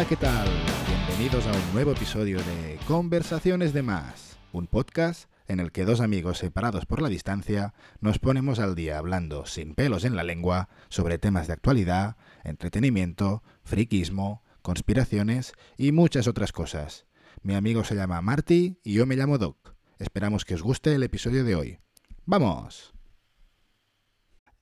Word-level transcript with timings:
Hola, 0.00 0.08
¿qué 0.08 0.16
tal? 0.16 0.48
Bienvenidos 0.88 1.46
a 1.46 1.52
un 1.52 1.74
nuevo 1.74 1.92
episodio 1.92 2.38
de 2.38 2.78
Conversaciones 2.88 3.74
de 3.74 3.82
Más, 3.82 4.38
un 4.50 4.66
podcast 4.66 5.30
en 5.46 5.60
el 5.60 5.72
que 5.72 5.84
dos 5.84 6.00
amigos 6.00 6.38
separados 6.38 6.86
por 6.86 7.02
la 7.02 7.10
distancia 7.10 7.74
nos 8.00 8.18
ponemos 8.18 8.60
al 8.60 8.74
día 8.74 8.96
hablando 8.96 9.44
sin 9.44 9.74
pelos 9.74 10.06
en 10.06 10.16
la 10.16 10.24
lengua 10.24 10.70
sobre 10.88 11.18
temas 11.18 11.48
de 11.48 11.52
actualidad, 11.52 12.16
entretenimiento, 12.44 13.42
friquismo, 13.62 14.42
conspiraciones 14.62 15.52
y 15.76 15.92
muchas 15.92 16.28
otras 16.28 16.50
cosas. 16.52 17.04
Mi 17.42 17.54
amigo 17.54 17.84
se 17.84 17.94
llama 17.94 18.22
Marty 18.22 18.78
y 18.82 18.94
yo 18.94 19.04
me 19.04 19.16
llamo 19.16 19.36
Doc. 19.36 19.74
Esperamos 19.98 20.46
que 20.46 20.54
os 20.54 20.62
guste 20.62 20.94
el 20.94 21.02
episodio 21.02 21.44
de 21.44 21.56
hoy. 21.56 21.78
¡Vamos! 22.24 22.94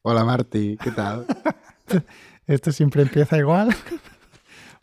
Hola 0.02 0.24
Marty, 0.24 0.77
¿qué 0.78 0.91
tal? 0.91 1.27
Esto 2.48 2.73
siempre 2.73 3.02
empieza 3.02 3.38
igual. 3.38 3.68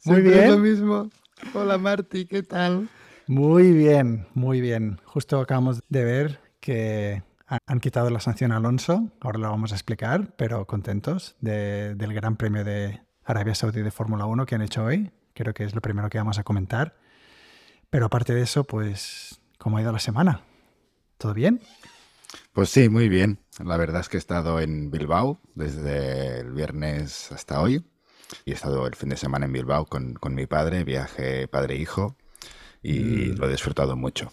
Muy 0.05 0.21
bien. 0.21 0.39
Es 0.39 0.51
lo 0.51 0.57
mismo. 0.59 1.09
Hola 1.53 1.77
Marty, 1.79 2.25
¿qué 2.25 2.43
tal? 2.43 2.89
Muy 3.27 3.71
bien, 3.71 4.27
muy 4.35 4.61
bien. 4.61 5.01
Justo 5.03 5.39
acabamos 5.39 5.81
de 5.89 6.03
ver 6.03 6.39
que 6.59 7.23
han 7.65 7.79
quitado 7.79 8.11
la 8.11 8.19
sanción 8.19 8.51
a 8.51 8.57
Alonso, 8.57 9.09
ahora 9.19 9.39
lo 9.39 9.49
vamos 9.49 9.71
a 9.71 9.75
explicar, 9.75 10.35
pero 10.37 10.65
contentos 10.67 11.35
del 11.41 12.13
Gran 12.13 12.37
Premio 12.37 12.63
de 12.63 13.01
Arabia 13.23 13.55
Saudí 13.55 13.81
de 13.81 13.89
Fórmula 13.91 14.25
1 14.25 14.45
que 14.45 14.55
han 14.55 14.61
hecho 14.61 14.83
hoy. 14.83 15.11
Creo 15.33 15.53
que 15.53 15.63
es 15.63 15.73
lo 15.73 15.81
primero 15.81 16.09
que 16.09 16.19
vamos 16.19 16.37
a 16.37 16.43
comentar. 16.43 16.95
Pero 17.89 18.05
aparte 18.05 18.33
de 18.33 18.41
eso, 18.41 18.63
pues, 18.63 19.41
¿cómo 19.57 19.77
ha 19.77 19.81
ido 19.81 19.91
la 19.91 19.99
semana? 19.99 20.41
¿Todo 21.17 21.33
bien? 21.33 21.61
Pues 22.53 22.69
sí, 22.69 22.89
muy 22.89 23.09
bien. 23.09 23.39
La 23.63 23.77
verdad 23.77 24.01
es 24.01 24.09
que 24.09 24.17
he 24.17 24.19
estado 24.19 24.59
en 24.59 24.91
Bilbao 24.91 25.39
desde 25.55 26.41
el 26.41 26.51
viernes 26.53 27.31
hasta 27.31 27.59
hoy. 27.59 27.83
Y 28.45 28.51
he 28.51 28.53
estado 28.53 28.87
el 28.87 28.95
fin 28.95 29.09
de 29.09 29.17
semana 29.17 29.45
en 29.45 29.53
Bilbao 29.53 29.85
con, 29.85 30.17
mi 30.31 30.47
padre, 30.47 30.83
viaje 30.83 31.47
padre-hijo, 31.47 32.15
y 32.81 32.99
mm. 33.33 33.37
lo 33.37 33.47
he 33.47 33.51
disfrutado 33.51 33.95
mucho. 33.95 34.31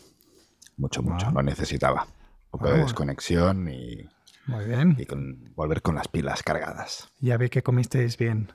Mucho, 0.76 1.02
mucho. 1.02 1.30
Lo 1.30 1.42
necesitaba. 1.42 2.06
Un 2.50 2.60
poco 2.60 2.72
de 2.72 2.78
desconexión 2.78 3.68
y, 3.68 4.08
Muy 4.46 4.64
bien. 4.66 4.96
y 4.98 5.06
con, 5.06 5.52
volver 5.54 5.82
con 5.82 5.94
las 5.94 6.08
pilas 6.08 6.42
cargadas. 6.42 7.10
Ya 7.20 7.36
vi 7.36 7.48
que 7.48 7.62
comisteis 7.62 8.18
bien, 8.18 8.52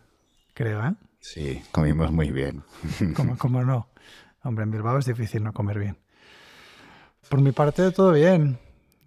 creo, 0.53 0.85
¿eh? 0.85 0.93
Sí, 1.19 1.61
comimos 1.71 2.11
muy 2.11 2.31
bien. 2.31 2.63
¿Cómo, 3.15 3.37
cómo 3.37 3.63
no? 3.63 3.89
Hombre, 4.43 4.63
en 4.63 4.71
Bilbao 4.71 4.97
es 4.97 5.05
difícil 5.05 5.43
no 5.43 5.53
comer 5.53 5.79
bien. 5.79 5.97
Por 7.29 7.41
mi 7.41 7.51
parte, 7.51 7.91
todo 7.91 8.13
bien. 8.13 8.59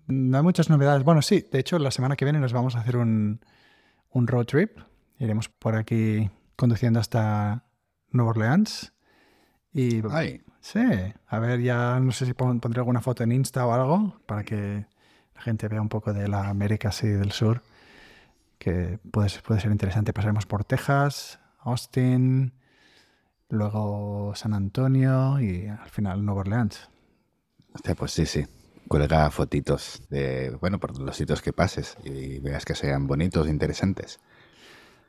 No 0.06 0.38
hay 0.38 0.42
muchas 0.42 0.68
novedades. 0.68 1.04
Bueno, 1.04 1.22
sí, 1.22 1.46
de 1.50 1.60
hecho, 1.60 1.78
la 1.78 1.90
semana 1.90 2.16
que 2.16 2.24
viene 2.24 2.40
nos 2.40 2.52
vamos 2.52 2.74
a 2.74 2.80
hacer 2.80 2.96
un, 2.96 3.40
un 4.10 4.26
road 4.26 4.46
trip 4.46 4.78
Iremos 5.20 5.50
por 5.50 5.76
aquí 5.76 6.30
conduciendo 6.56 6.98
hasta 6.98 7.64
Nueva 8.10 8.30
Orleans. 8.30 8.92
Y 9.72 10.02
sí, 10.60 10.80
a 11.26 11.38
ver, 11.38 11.60
ya 11.60 12.00
no 12.00 12.10
sé 12.10 12.24
si 12.24 12.32
pondré 12.32 12.80
alguna 12.80 13.02
foto 13.02 13.22
en 13.22 13.32
Insta 13.32 13.66
o 13.66 13.72
algo 13.72 14.18
para 14.26 14.44
que 14.44 14.86
la 15.34 15.42
gente 15.42 15.68
vea 15.68 15.82
un 15.82 15.90
poco 15.90 16.14
de 16.14 16.26
la 16.26 16.48
América 16.48 16.88
así 16.88 17.06
del 17.06 17.32
sur, 17.32 17.62
que 18.58 18.98
puede, 19.12 19.30
puede 19.46 19.60
ser 19.60 19.70
interesante. 19.70 20.14
Pasaremos 20.14 20.46
por 20.46 20.64
Texas, 20.64 21.38
Austin, 21.60 22.54
luego 23.50 24.32
San 24.34 24.54
Antonio 24.54 25.38
y 25.38 25.66
al 25.66 25.90
final 25.90 26.24
Nueva 26.24 26.40
Orleans. 26.40 26.88
pues 27.96 28.12
sí, 28.12 28.24
sí. 28.24 28.46
Cuelga 28.88 29.30
fotitos 29.30 30.02
de, 30.08 30.56
bueno, 30.60 30.80
por 30.80 30.98
los 30.98 31.14
sitios 31.14 31.42
que 31.42 31.52
pases 31.52 31.96
y 32.02 32.40
veas 32.40 32.64
que 32.64 32.74
sean 32.74 33.06
bonitos, 33.06 33.46
e 33.46 33.50
interesantes. 33.50 34.18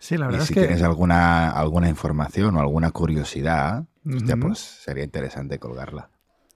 Sí, 0.02 0.18
la 0.18 0.26
verdad 0.26 0.40
y 0.40 0.42
es 0.42 0.48
si 0.48 0.56
que... 0.56 0.62
tienes 0.62 0.82
alguna, 0.82 1.52
alguna 1.52 1.88
información 1.88 2.58
o 2.58 2.60
alguna 2.60 2.90
curiosidad, 2.90 3.86
pues 4.42 4.58
sería 4.58 5.04
interesante 5.04 5.60
colgarla. 5.60 6.10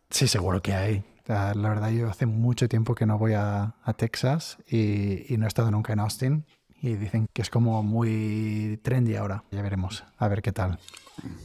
Sí, 0.10 0.28
seguro 0.28 0.64
que 0.64 0.74
hay. 0.74 1.04
La 1.28 1.54
verdad, 1.54 1.92
yo 1.92 2.10
hace 2.10 2.26
mucho 2.26 2.68
tiempo 2.68 2.96
que 2.96 3.06
no 3.06 3.20
voy 3.20 3.34
a, 3.34 3.76
Texas 3.98 4.58
y, 4.68 5.26
no 5.38 5.46
he 5.46 5.48
estado 5.48 5.70
nunca 5.70 5.94
en 5.94 6.00
Austin. 6.00 6.46
Y 6.82 6.96
dicen 6.96 7.28
que 7.34 7.44
es 7.44 7.52
como 7.52 7.84
muy 7.84 8.80
trendy 8.84 9.16
ahora. 9.16 9.44
Ya 9.52 9.62
veremos, 9.62 10.04
a 10.18 10.28
ver 10.28 10.42
qué 10.42 10.52
tal. 10.52 10.80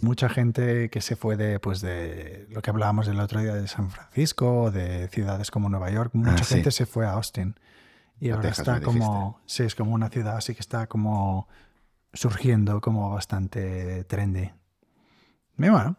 Mucha 0.00 0.31
gente 0.31 0.89
que 0.89 1.03
se 1.03 1.16
fue 1.16 1.37
de, 1.37 1.60
pues 1.60 1.83
de 1.83 2.47
lo 2.50 2.62
que 2.62 2.71
hablábamos 2.71 3.09
el 3.09 3.21
otro 3.21 3.41
día 3.41 3.55
de 3.55 3.69
San 3.69 3.91
Francisco, 3.91 4.71
de 4.71 5.09
ciudades 5.09 5.50
como 5.50 5.69
Nueva 5.69 5.91
York, 5.91 6.12
mucha 6.15 6.43
ah, 6.43 6.47
gente 6.47 6.71
se 6.71 6.87
fue 6.87 7.06
a 7.06 7.12
Austin. 7.12 7.56
Y 8.19 8.31
ahora 8.31 8.49
está 8.49 8.81
como, 8.81 9.41
sí, 9.44 9.65
es 9.65 9.75
como 9.75 9.94
una 9.94 10.09
ciudad 10.09 10.37
así 10.37 10.55
que 10.55 10.60
está 10.60 10.87
como 10.87 11.47
surgiendo 12.12 12.81
como 12.81 13.10
bastante 13.10 14.04
trendy. 14.04 14.50
Y 15.59 15.69
bueno, 15.69 15.97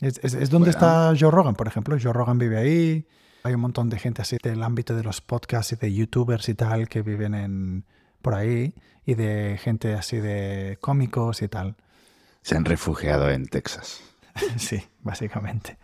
es, 0.00 0.50
donde 0.50 0.70
está 0.70 1.12
Joe 1.18 1.30
Rogan, 1.30 1.54
por 1.54 1.66
ejemplo. 1.66 1.96
Joe 2.00 2.12
Rogan 2.12 2.38
vive 2.38 2.58
ahí. 2.58 3.06
Hay 3.42 3.54
un 3.54 3.60
montón 3.60 3.88
de 3.88 3.98
gente 3.98 4.22
así 4.22 4.36
del 4.42 4.62
ámbito 4.62 4.94
de 4.94 5.02
los 5.02 5.20
podcasts 5.20 5.72
y 5.72 5.76
de 5.76 5.92
youtubers 5.92 6.48
y 6.48 6.54
tal 6.54 6.88
que 6.88 7.02
viven 7.02 7.34
en, 7.34 7.84
por 8.22 8.34
ahí. 8.34 8.74
Y 9.04 9.14
de 9.14 9.58
gente 9.60 9.94
así 9.94 10.18
de 10.18 10.78
cómicos 10.80 11.42
y 11.42 11.48
tal. 11.48 11.76
Se 12.42 12.56
han 12.56 12.64
refugiado 12.64 13.30
en 13.30 13.46
Texas. 13.46 14.02
sí, 14.56 14.82
básicamente. 15.00 15.78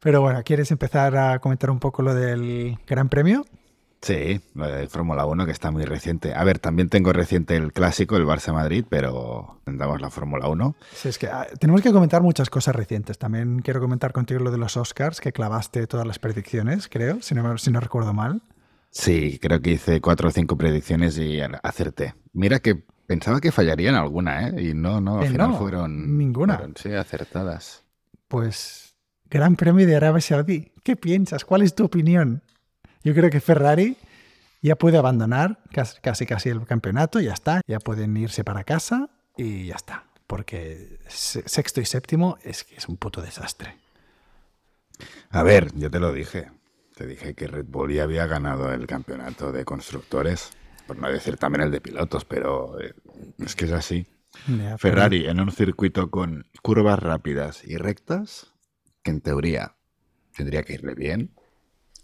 Pero 0.00 0.20
bueno, 0.20 0.42
¿quieres 0.44 0.70
empezar 0.70 1.16
a 1.16 1.38
comentar 1.40 1.70
un 1.70 1.80
poco 1.80 2.02
lo 2.02 2.14
del 2.14 2.78
Gran 2.86 3.08
Premio? 3.08 3.44
Sí, 4.00 4.40
el 4.54 4.88
Fórmula 4.88 5.26
1 5.26 5.44
que 5.44 5.52
está 5.52 5.70
muy 5.70 5.84
reciente. 5.84 6.32
A 6.32 6.44
ver, 6.44 6.60
también 6.60 6.88
tengo 6.88 7.12
reciente 7.12 7.56
el 7.56 7.72
clásico, 7.72 8.16
el 8.16 8.26
Barça 8.26 8.52
Madrid, 8.52 8.84
pero 8.88 9.60
tendremos 9.64 10.00
la 10.00 10.10
Fórmula 10.10 10.48
1. 10.48 10.76
Sí, 10.94 11.08
es 11.08 11.18
que 11.18 11.26
ah, 11.26 11.46
tenemos 11.58 11.82
que 11.82 11.92
comentar 11.92 12.22
muchas 12.22 12.48
cosas 12.48 12.76
recientes. 12.76 13.18
También 13.18 13.60
quiero 13.60 13.80
comentar 13.80 14.12
contigo 14.12 14.40
lo 14.40 14.50
de 14.52 14.58
los 14.58 14.76
Oscars, 14.76 15.20
que 15.20 15.32
clavaste 15.32 15.86
todas 15.86 16.06
las 16.06 16.18
predicciones, 16.20 16.88
creo, 16.88 17.20
si 17.22 17.34
no, 17.34 17.58
si 17.58 17.70
no 17.72 17.80
recuerdo 17.80 18.14
mal. 18.14 18.42
Sí, 18.90 19.38
creo 19.42 19.60
que 19.60 19.72
hice 19.72 20.00
cuatro 20.00 20.28
o 20.28 20.30
cinco 20.30 20.56
predicciones 20.56 21.18
y 21.18 21.40
acerté. 21.40 22.14
Mira 22.32 22.60
que 22.60 22.82
pensaba 23.06 23.40
que 23.40 23.52
fallarían 23.52 23.96
alguna, 23.96 24.48
¿eh? 24.48 24.70
Y 24.70 24.74
no, 24.74 25.00
no, 25.00 25.18
al 25.18 25.24
eh, 25.24 25.30
final 25.30 25.54
fueron. 25.54 26.16
Ninguna. 26.16 26.60
sí, 26.76 26.92
acertadas. 26.92 27.84
Pues, 28.28 28.94
Gran 29.28 29.56
Premio 29.56 29.86
de 29.86 29.96
Arabia 29.96 30.20
Saudí. 30.20 30.72
¿Qué 30.84 30.96
piensas? 30.96 31.44
¿Cuál 31.44 31.62
es 31.62 31.74
tu 31.74 31.84
opinión? 31.84 32.42
Yo 33.04 33.14
creo 33.14 33.30
que 33.30 33.40
Ferrari 33.40 33.96
ya 34.62 34.76
puede 34.76 34.98
abandonar 34.98 35.60
casi 35.72 36.26
casi 36.26 36.48
el 36.48 36.64
campeonato, 36.66 37.20
ya 37.20 37.32
está, 37.32 37.60
ya 37.66 37.78
pueden 37.78 38.16
irse 38.16 38.44
para 38.44 38.64
casa 38.64 39.08
y 39.36 39.66
ya 39.66 39.76
está, 39.76 40.04
porque 40.26 40.98
sexto 41.06 41.80
y 41.80 41.84
séptimo 41.84 42.38
es 42.42 42.64
que 42.64 42.76
es 42.76 42.88
un 42.88 42.96
puto 42.96 43.22
desastre. 43.22 43.76
A 45.30 45.42
ver, 45.42 45.72
yo 45.74 45.90
te 45.90 46.00
lo 46.00 46.12
dije, 46.12 46.50
te 46.96 47.06
dije 47.06 47.34
que 47.34 47.46
Red 47.46 47.66
Bull 47.66 47.92
ya 47.92 48.02
había 48.02 48.26
ganado 48.26 48.72
el 48.72 48.86
campeonato 48.86 49.52
de 49.52 49.64
constructores, 49.64 50.50
por 50.86 50.98
no 50.98 51.08
decir 51.08 51.36
también 51.36 51.62
el 51.62 51.70
de 51.70 51.80
pilotos, 51.80 52.24
pero 52.24 52.80
eh, 52.80 52.94
es 53.38 53.54
que 53.54 53.66
es 53.66 53.72
así. 53.72 54.06
Ferrari 54.78 55.26
en 55.26 55.40
un 55.40 55.50
circuito 55.50 56.10
con 56.10 56.46
curvas 56.62 56.98
rápidas 56.98 57.64
y 57.64 57.76
rectas, 57.76 58.52
que 59.02 59.10
en 59.10 59.20
teoría 59.20 59.76
tendría 60.36 60.62
que 60.62 60.74
irle 60.74 60.94
bien, 60.94 61.32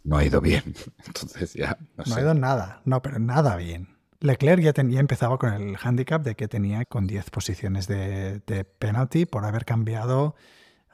no 0.04 0.18
ha 0.18 0.24
ido 0.24 0.40
bien. 0.40 0.74
Entonces 1.06 1.54
ya. 1.54 1.78
No, 1.96 2.14
ha 2.14 2.20
ido 2.20 2.34
nada, 2.34 2.82
no, 2.84 3.02
pero 3.02 3.18
nada 3.18 3.56
bien. 3.56 3.88
Leclerc 4.20 4.62
ya, 4.62 4.72
tenía, 4.72 5.00
empezaba 5.00 5.38
con 5.38 5.52
el 5.52 5.76
handicap 5.82 6.22
de 6.22 6.34
que 6.34 6.48
tenía 6.48 6.84
con 6.84 7.06
10 7.06 7.30
posiciones 7.30 7.86
de, 7.88 8.66
penalty 8.78 9.26
por 9.26 9.44
haber 9.44 9.64
cambiado 9.64 10.34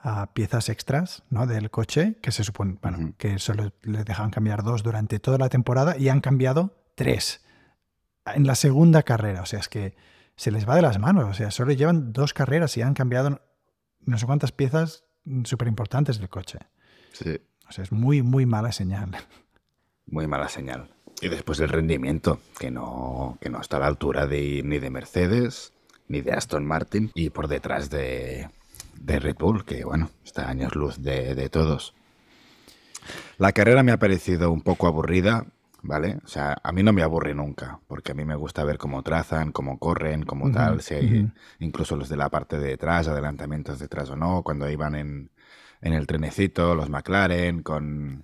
a 0.03 0.33
piezas 0.33 0.69
extras 0.69 1.23
¿no? 1.29 1.47
del 1.47 1.71
coche, 1.71 2.17
que 2.23 2.33
se 2.33 2.43
supone 2.43 2.79
bueno, 2.83 3.13
que 3.19 3.39
solo 3.39 3.73
le 3.83 4.03
dejaban 4.03 4.31
cambiar 4.31 4.65
dos 4.65 4.83
durante 4.83 5.21
toda 5.21 5.39
la 5.39 5.49
temporada 5.49 5.97
y 5.97 6.09
han 6.09 6.21
cambiado 6.21 6.75
tres 6.97 7.45
en 8.27 8.47
la 8.47 8.55
segunda 8.55 9.03
carrera. 9.03 9.43
O 9.43 9.47
sea, 9.47 9.61
es 9.61 9.69
que 9.69 9.95
se 10.37 10.51
les 10.51 10.69
va 10.69 10.75
de 10.75 10.83
las 10.83 10.99
manos. 10.99 11.29
O 11.29 11.35
sea, 11.35 11.51
solo 11.51 11.73
llevan 11.73 12.13
dos 12.13 12.33
carreras 12.33 12.77
y 12.77 12.83
han 12.83 12.95
cambiado 12.95 13.43
no 14.01 14.19
sé 14.19 14.27
cuántas 14.27 14.53
piezas 14.53 15.05
súper 15.45 15.69
importantes 15.69 16.19
del 16.19 16.31
coche. 16.31 16.59
Sí. 17.13 17.41
O 17.71 17.73
sea, 17.73 17.85
es 17.85 17.93
muy, 17.93 18.21
muy 18.23 18.47
mala 18.47 18.73
señal. 18.73 19.17
Muy 20.07 20.27
mala 20.27 20.49
señal. 20.49 20.91
Y 21.23 21.29
después 21.29 21.61
el 21.61 21.69
rendimiento, 21.69 22.41
que 22.59 22.69
no, 22.73 23.39
que 23.41 23.49
no 23.49 23.61
está 23.61 23.77
a 23.77 23.81
la 23.81 23.87
altura 23.87 24.27
de, 24.27 24.63
ni 24.65 24.81
de 24.81 24.91
Mercedes, 24.91 25.73
ni 26.09 26.21
de 26.21 26.33
Aston 26.33 26.67
Martin, 26.67 27.13
y 27.15 27.31
por 27.31 27.47
detrás 27.47 27.89
de, 27.89 28.51
de 28.99 29.21
Red 29.21 29.37
Bull, 29.39 29.65
que 29.65 29.85
bueno, 29.85 30.11
está 30.25 30.49
años 30.49 30.75
luz 30.75 31.01
de, 31.01 31.37
de 31.37 31.49
todos. 31.49 31.95
La 33.39 33.53
carrera 33.53 33.85
me 33.85 33.93
ha 33.93 33.99
parecido 33.99 34.51
un 34.51 34.63
poco 34.63 34.89
aburrida, 34.89 35.47
¿vale? 35.83 36.19
O 36.25 36.27
sea, 36.27 36.59
a 36.65 36.73
mí 36.73 36.83
no 36.83 36.93
me 36.93 37.05
aburre 37.05 37.35
nunca, 37.35 37.79
porque 37.87 38.11
a 38.11 38.15
mí 38.17 38.25
me 38.25 38.35
gusta 38.35 38.65
ver 38.65 38.79
cómo 38.79 39.05
trazan, 39.05 39.53
cómo 39.53 39.79
corren, 39.79 40.25
cómo 40.25 40.51
tal, 40.51 40.83
si 40.83 40.95
hay 40.95 41.33
incluso 41.61 41.95
los 41.95 42.09
de 42.09 42.17
la 42.17 42.31
parte 42.31 42.59
de 42.59 42.67
detrás, 42.67 43.07
adelantamientos 43.07 43.79
detrás 43.79 44.11
o 44.11 44.17
no, 44.17 44.43
cuando 44.43 44.69
iban 44.69 44.97
en, 44.97 45.31
en 45.81 45.93
el 45.93 46.07
trenecito, 46.07 46.75
los 46.75 46.89
McLaren, 46.91 47.63
con, 47.63 48.23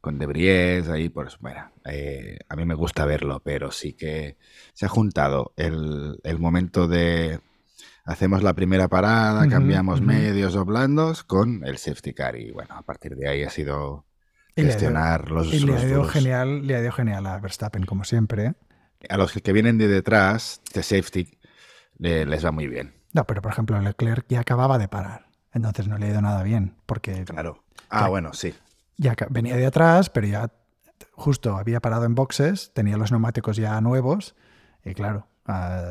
con 0.00 0.18
Debries, 0.18 0.88
ahí, 0.88 1.08
pues 1.08 1.38
bueno, 1.40 1.70
eh, 1.84 2.38
a 2.48 2.56
mí 2.56 2.64
me 2.64 2.74
gusta 2.74 3.04
verlo, 3.04 3.40
pero 3.44 3.70
sí 3.72 3.94
que 3.94 4.36
se 4.72 4.86
ha 4.86 4.88
juntado 4.88 5.52
el, 5.56 6.18
momento 6.38 6.86
de 6.86 7.40
hacemos 8.04 8.42
la 8.42 8.54
primera 8.54 8.88
parada, 8.88 9.48
cambiamos 9.48 10.00
medios 10.00 10.54
o 10.54 10.64
blandos 10.64 11.24
con 11.24 11.64
el 11.64 11.78
safety 11.78 12.14
car. 12.14 12.36
Y 12.36 12.52
bueno, 12.52 12.74
a 12.76 12.82
partir 12.82 13.16
de 13.16 13.28
ahí 13.28 13.42
ha 13.42 13.50
sido 13.50 14.06
gestionar 14.54 15.30
los. 15.30 15.52
Y 15.52 15.60
le 15.60 15.76
ha 15.76 15.84
ido 15.84 16.04
genial, 16.04 16.66
le 16.66 16.76
ha 16.76 16.80
ido 16.80 16.92
genial 16.92 17.26
a 17.26 17.40
Verstappen, 17.40 17.84
como 17.84 18.04
siempre. 18.04 18.54
A 19.08 19.16
los 19.16 19.32
que 19.32 19.52
vienen 19.52 19.76
de 19.76 19.88
detrás, 19.88 20.62
de 20.72 20.82
safety, 20.82 21.38
les 21.98 22.44
va 22.44 22.52
muy 22.52 22.68
bien. 22.68 22.94
No, 23.12 23.24
pero 23.24 23.42
por 23.42 23.52
ejemplo, 23.52 23.80
Leclerc 23.80 24.26
ya 24.28 24.40
acababa 24.40 24.78
de 24.78 24.88
parar. 24.88 25.25
Entonces 25.56 25.88
no 25.88 25.96
le 25.96 26.06
ha 26.06 26.10
ido 26.10 26.20
nada 26.20 26.42
bien. 26.42 26.74
Porque. 26.84 27.24
Claro. 27.24 27.62
Ah, 27.88 28.08
bueno, 28.08 28.34
sí. 28.34 28.54
Ya 28.98 29.16
venía 29.30 29.56
de 29.56 29.64
atrás, 29.64 30.10
pero 30.10 30.26
ya 30.26 30.50
justo 31.12 31.56
había 31.56 31.80
parado 31.80 32.04
en 32.04 32.14
boxes, 32.14 32.72
tenía 32.74 32.98
los 32.98 33.10
neumáticos 33.10 33.56
ya 33.56 33.80
nuevos. 33.80 34.34
Y 34.84 34.92
claro, 34.94 35.26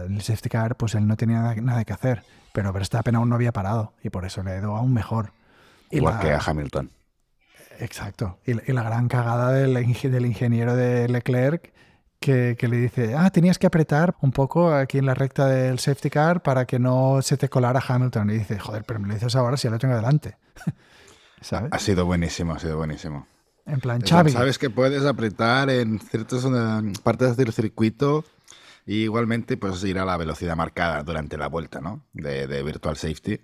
el 0.08 0.22
safety 0.22 0.50
car, 0.50 0.78
pues 0.78 0.94
él 0.94 1.08
no 1.08 1.18
tenía 1.18 1.56
nada, 1.56 1.84
que 1.84 1.94
hacer. 1.94 2.24
Pero 2.54 2.72
Verstappen 2.72 3.16
aún 3.16 3.30
no 3.30 3.36
había 3.36 3.52
parado 3.52 3.94
y 4.04 4.10
por 4.10 4.26
eso 4.26 4.44
le 4.44 4.52
ha 4.52 4.58
ido 4.60 4.76
aún 4.76 4.94
mejor. 4.94 5.34
Igual 5.90 6.20
que 6.20 6.32
a 6.32 6.40
Hamilton. 6.40 6.92
Exacto. 7.80 8.38
Y, 8.46 8.54
la 8.54 8.84
gran 8.84 9.08
cagada 9.08 9.52
del, 9.52 9.74
del 9.74 10.26
ingeniero 10.26 10.76
de 10.76 11.10
Leclerc 11.10 11.74
que, 12.20 12.58
le 12.62 12.78
dice, 12.78 13.16
ah, 13.16 13.30
tenías 13.30 13.60
que 13.60 13.68
apretar 13.68 14.16
un 14.22 14.32
poco 14.32 14.74
aquí 14.74 14.98
en 14.98 15.06
la 15.06 15.14
recta 15.14 15.48
del 15.48 15.80
safety 15.80 16.10
car 16.10 16.42
para 16.42 16.66
que 16.66 16.80
no 16.80 17.22
se 17.22 17.38
te 17.38 17.50
colara 17.50 17.84
Hamilton. 17.86 18.30
Y 18.32 18.34
dice, 18.40 18.60
joder, 18.60 18.84
pero 18.86 19.00
me 19.00 19.08
lo 19.08 19.14
dices 19.14 19.36
ahora 19.36 19.58
si 19.58 19.68
ya 19.68 19.72
lo 19.72 19.80
tengo 19.80 19.96
delante. 19.96 20.38
¿Sabes? 21.42 21.72
Ha 21.72 21.80
sido 21.80 22.06
buenísimo, 22.06 22.54
ha 22.54 22.60
sido 22.60 22.78
buenísimo. 22.78 23.28
En 23.66 23.80
plan, 23.80 24.02
Xavi. 24.02 24.32
Sabes 24.32 24.58
que 24.58 24.70
puedes 24.70 25.06
apretar 25.06 25.70
en 25.70 26.00
ciertas 26.00 26.46
partes 27.04 27.36
del 27.36 27.52
circuito 27.52 28.24
y 28.86 29.04
igualmente 29.04 29.58
pues 29.58 29.84
ir 29.84 29.98
a 29.98 30.06
la 30.06 30.18
velocidad 30.18 30.56
marcada 30.56 31.04
durante 31.04 31.38
la 31.38 31.48
vuelta, 31.48 31.82
¿no? 31.82 32.06
De, 32.14 32.64
Virtual 32.64 32.96
Safety. 32.96 33.42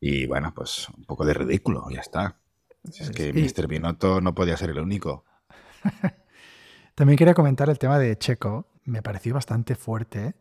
Y 0.00 0.26
bueno, 0.26 0.52
pues 0.54 0.88
un 0.96 1.04
poco 1.04 1.24
de 1.24 1.34
ridículo, 1.34 1.86
ya 1.90 2.00
está. 2.00 2.36
Es 2.84 3.10
que 3.10 3.32
Mr. 3.32 3.66
Binotto 3.66 4.20
no 4.20 4.34
podía 4.34 4.56
ser 4.56 4.70
el 4.70 4.78
único. 4.78 5.24
También 6.98 7.16
quería 7.16 7.34
comentar 7.34 7.70
el 7.70 7.78
tema 7.78 7.96
de 7.96 8.18
Checo. 8.18 8.66
Me 8.84 9.02
pareció 9.02 9.32
bastante 9.32 9.76
fuerte 9.76 10.34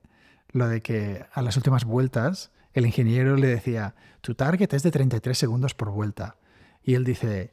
lo 0.50 0.68
de 0.68 0.81
que 0.81 1.24
a 1.31 1.44
las 1.44 1.56
últimas 1.56 1.86
vueltas 1.86 2.50
el 2.74 2.88
ingeniero 2.88 3.36
le 3.36 3.45
decía, 3.45 3.94
tu 4.21 4.33
target 4.33 4.74
es 4.74 4.81
de 4.81 4.89
33 4.89 5.38
segundos 5.38 5.75
por 5.75 5.92
vuelta. 5.92 6.38
Y 6.81 6.95
él 6.95 7.04
dice, 7.04 7.51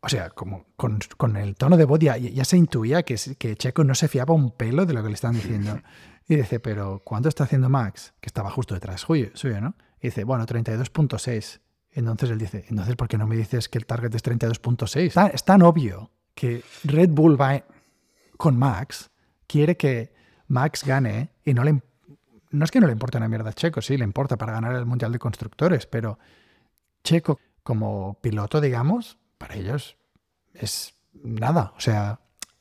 o 0.00 0.08
sea, 0.08 0.30
como 0.30 0.66
con, 0.76 1.00
el 1.36 1.56
tono 1.56 1.76
de 1.76 1.84
voz 1.86 1.98
ya, 1.98 2.14
se 2.44 2.56
intuía 2.56 3.02
que, 3.02 3.16
que, 3.36 3.56
Checo 3.56 3.82
no 3.82 3.96
se 3.96 4.06
fiaba 4.06 4.32
un 4.32 4.52
pelo 4.52 4.86
de 4.86 4.94
lo 4.94 5.02
que 5.02 5.08
le 5.08 5.14
están 5.14 5.34
diciendo. 5.34 5.80
Y 6.28 6.36
dice, 6.36 6.60
pero 6.60 7.02
¿cuánto 7.02 7.28
está 7.28 7.42
haciendo 7.42 7.68
Max? 7.68 8.12
Que 8.20 8.28
estaba 8.28 8.52
justo 8.52 8.74
detrás 8.74 9.00
suyo, 9.00 9.30
suyo 9.34 9.60
¿no? 9.60 9.74
Y 10.00 10.06
dice, 10.06 10.22
bueno, 10.22 10.46
32.6. 10.46 11.58
Entonces 11.90 12.30
él 12.30 12.38
dice, 12.38 12.64
entonces 12.68 12.94
¿por 12.94 13.08
qué 13.08 13.18
no 13.18 13.26
me 13.26 13.34
dices 13.34 13.68
que 13.68 13.78
el 13.78 13.86
target 13.86 14.14
es 14.14 14.22
32.6? 14.22 15.32
Es 15.34 15.44
tan 15.44 15.62
obvio 15.62 16.12
que 16.36 16.62
Red 16.84 17.10
Bull 17.10 17.40
va 17.40 17.64
con 18.40 18.58
Max, 18.58 19.10
quiere 19.46 19.76
que 19.76 20.12
Max 20.48 20.82
gane 20.84 21.30
y 21.44 21.54
no 21.54 21.62
le... 21.62 21.82
No 22.50 22.64
es 22.64 22.72
que 22.72 22.80
no 22.80 22.86
le 22.88 22.92
importe 22.94 23.18
una 23.18 23.28
mierda 23.28 23.50
a 23.50 23.52
Checo, 23.52 23.80
sí, 23.80 23.96
le 23.96 24.02
importa 24.02 24.36
para 24.36 24.52
ganar 24.54 24.74
el 24.74 24.84
Mundial 24.84 25.12
de 25.12 25.20
Constructores, 25.20 25.86
pero 25.86 26.18
Checo 27.04 27.38
como 27.62 28.18
piloto, 28.20 28.60
digamos, 28.60 29.18
para 29.38 29.54
ellos 29.54 29.96
es 30.54 30.96
nada. 31.22 31.72
O 31.76 31.80
sea, 31.80 32.18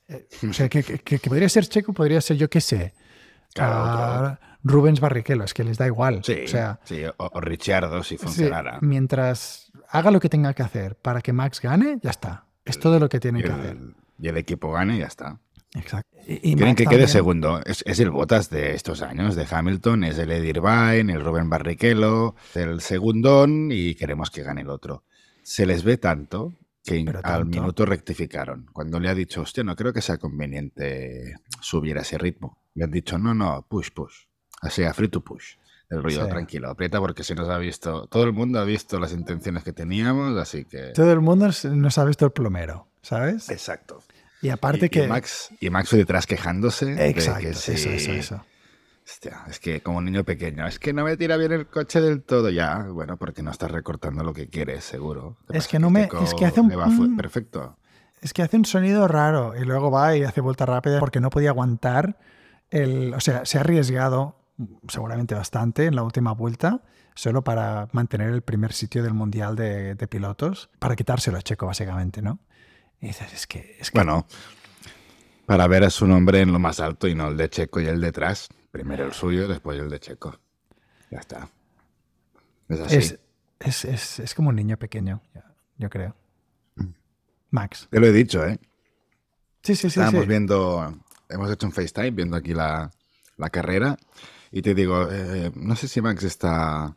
eh, 0.08 0.28
o 0.48 0.54
sea 0.54 0.70
que, 0.70 0.84
que, 0.84 1.20
podría 1.20 1.50
ser 1.50 1.66
Checo, 1.66 1.94
podría 1.94 2.22
ser 2.22 2.38
yo 2.38 2.50
qué 2.50 2.62
sé, 2.62 2.94
Rubens 4.64 5.00
Barrichello, 5.00 5.44
es 5.46 5.54
que 5.54 5.64
les 5.64 5.78
da 5.78 5.88
igual. 5.88 6.22
Sí, 6.24 6.42
o, 6.44 6.48
sea, 6.48 6.80
sí, 6.84 7.02
o, 7.18 7.40
Richardo 7.40 8.04
si 8.04 8.18
funcionara. 8.18 8.78
mientras 8.82 9.72
haga 9.90 10.12
lo 10.12 10.20
que 10.20 10.30
tenga 10.30 10.54
que 10.54 10.62
hacer 10.62 10.98
para 10.98 11.22
que 11.22 11.34
Max 11.34 11.62
gane, 11.62 12.00
ya 12.04 12.12
está. 12.12 12.46
Es 12.66 12.80
todo 12.80 13.00
lo 13.00 13.10
que 13.10 13.20
tiene 13.20 13.42
que 13.42 13.50
hacer. 13.50 13.78
Y 14.20 14.28
el 14.28 14.38
equipo 14.38 14.72
gane, 14.72 15.00
ya 15.00 15.08
está. 15.08 15.40
Exacto. 15.76 16.18
Y, 16.28 16.56
Quieren 16.56 16.76
que 16.76 16.86
quede 16.86 17.08
segundo. 17.08 17.62
Es, 17.66 17.84
el 18.00 18.10
Botas 18.10 18.50
de 18.50 18.74
estos 18.74 19.02
años, 19.02 19.36
de 19.36 19.48
Hamilton, 19.50 20.04
es 20.04 20.18
el 20.18 20.32
Eddie 20.32 20.50
Irvine, 20.50 21.14
el 21.14 21.24
Rubén 21.24 21.50
Barrichello, 21.50 22.36
el 22.56 22.82
segundón 22.82 23.70
y 23.72 23.96
queremos 23.96 24.32
que 24.32 24.44
gane 24.44 24.62
el 24.62 24.70
otro. 24.70 25.04
Se 25.44 25.66
les 25.66 25.84
ve 25.84 25.98
tanto 25.98 26.54
que 26.84 27.06
al 27.24 27.46
minuto 27.46 27.86
rectificaron. 27.86 28.68
Cuando 28.74 29.00
le 29.00 29.10
ha 29.10 29.16
dicho, 29.16 29.42
hostia, 29.42 29.64
no 29.64 29.76
creo 29.76 29.94
que 29.94 30.02
sea 30.02 30.18
conveniente 30.18 31.36
subir 31.62 31.98
a 31.98 32.02
ese 32.02 32.18
ritmo. 32.18 32.58
Le 32.74 32.86
han 32.86 32.92
dicho, 32.92 33.18
no, 33.18 33.34
no, 33.34 33.66
push, 33.68 33.92
push. 33.92 34.26
O 34.64 34.70
sea, 34.70 34.94
free 34.94 35.10
to 35.10 35.22
push. 35.22 35.56
El 35.90 36.04
ruido 36.04 36.28
tranquilo, 36.28 36.70
aprieta 36.70 37.00
porque 37.00 37.24
se 37.24 37.34
nos 37.34 37.50
ha 37.50 37.58
visto, 37.58 38.06
todo 38.08 38.24
el 38.24 38.32
mundo 38.32 38.60
ha 38.60 38.64
visto 38.64 39.00
las 39.00 39.12
intenciones 39.12 39.64
que 39.64 39.74
teníamos, 39.74 40.38
así 40.38 40.66
que... 40.66 40.92
Todo 40.94 41.12
el 41.12 41.20
mundo 41.20 41.50
nos 41.64 41.98
ha 41.98 42.06
visto 42.06 42.26
el 42.26 42.32
plomero, 42.32 42.88
¿sabes? 43.02 43.50
Exacto. 43.50 44.04
Y 44.42 44.50
aparte 44.50 44.90
que... 44.90 45.06
Y 45.06 45.08
Max, 45.08 45.50
y 45.60 45.70
Max 45.70 45.92
detrás 45.92 46.26
quejándose. 46.26 47.10
Exacto, 47.10 47.40
de 47.40 47.46
que 47.46 47.50
eso, 47.52 47.72
eso, 47.72 48.12
eso. 48.12 48.46
Hostia, 49.06 49.42
es 49.50 49.60
que 49.60 49.82
como 49.82 49.98
un 49.98 50.06
niño 50.06 50.24
pequeño, 50.24 50.68
es 50.68 50.78
que 50.78 50.94
no 50.94 51.04
me 51.04 51.18
tira 51.18 51.36
bien 51.36 51.52
el 51.52 51.68
coche 51.68 52.00
del 52.00 52.22
todo 52.22 52.50
ya. 52.50 52.86
Bueno, 52.90 53.18
porque 53.18 53.42
no 53.42 53.50
estás 53.50 53.72
recortando 53.72 54.24
lo 54.24 54.34
que 54.34 54.50
quieres, 54.50 54.84
seguro. 54.84 55.38
Es 55.50 55.68
que 55.68 55.80
no 55.80 55.90
me. 55.90 56.08
Es 56.22 56.34
que 56.36 56.46
hace 56.46 56.62
un. 56.62 57.18
perfecto. 57.18 57.78
Es 58.22 58.34
que 58.34 58.44
hace 58.44 58.58
un 58.58 58.66
sonido 58.66 59.08
raro 59.08 59.56
y 59.60 59.66
luego 59.66 59.90
va 59.90 60.16
y 60.16 60.24
hace 60.24 60.42
vuelta 60.42 60.66
rápida 60.68 61.00
porque 61.00 61.20
no 61.20 61.32
podía 61.32 61.50
aguantar 61.50 62.20
el. 62.70 63.14
O 63.16 63.20
sea, 63.20 63.46
se 63.46 63.58
ha 63.58 63.62
arriesgado 63.62 64.36
seguramente 64.88 65.34
bastante 65.34 65.86
en 65.86 65.96
la 65.96 66.04
última 66.04 66.34
vuelta 66.34 66.84
solo 67.16 67.44
para 67.44 67.90
mantener 67.92 68.30
el 68.30 68.42
primer 68.42 68.72
sitio 68.72 69.04
del 69.04 69.14
mundial 69.14 69.56
de, 69.56 70.08
pilotos, 70.10 70.70
para 70.80 70.96
quitárselo 70.96 71.38
a 71.38 71.42
Checo, 71.42 71.66
básicamente, 71.66 72.22
¿no? 72.22 72.40
Y 73.02 73.08
dices, 73.08 73.34
es 73.34 73.48
que, 73.48 73.78
es 73.80 73.92
que. 73.92 73.98
Bueno, 73.98 74.26
para 75.46 75.68
ver 75.68 75.84
a 75.84 75.90
su 75.90 76.06
nombre 76.06 76.42
en 76.42 76.52
lo 76.52 76.60
más 76.60 76.80
alto 76.80 77.08
y 77.08 77.16
no 77.16 77.30
el 77.30 77.38
de 77.38 77.50
Checo 77.50 77.80
y 77.80 77.88
el 77.88 78.02
detrás. 78.02 78.50
Primero 78.72 79.06
el 79.06 79.14
suyo, 79.14 79.48
después 79.48 79.80
el 79.80 79.90
de 79.90 80.00
Checo. 80.00 80.40
Ya 81.10 81.20
está. 81.20 81.50
Es 82.68 82.80
así. 82.80 83.18
Es, 83.60 84.34
como 84.36 84.50
un 84.50 84.56
niño 84.56 84.78
pequeño, 84.78 85.22
yo 85.78 85.90
creo. 85.90 86.16
Mm. 86.76 86.88
Max. 87.52 87.88
Te 87.90 88.00
lo 88.00 88.08
he 88.08 88.12
dicho, 88.12 88.46
¿eh? 88.46 88.60
Sí, 89.64 89.76
sí, 89.76 89.82
sí. 89.82 89.88
Estábamos 89.88 90.28
viendo, 90.28 90.94
hemos 91.28 91.52
hecho 91.52 91.66
un 91.66 91.74
FaceTime 91.74 92.12
viendo 92.12 92.38
aquí 92.38 92.54
la, 92.54 92.92
carrera 93.52 93.98
y 94.52 94.62
te 94.62 94.76
digo, 94.76 95.08
eh, 95.12 95.52
no 95.56 95.76
sé 95.76 95.88
si 95.88 96.02
Max 96.02 96.24
está 96.24 96.96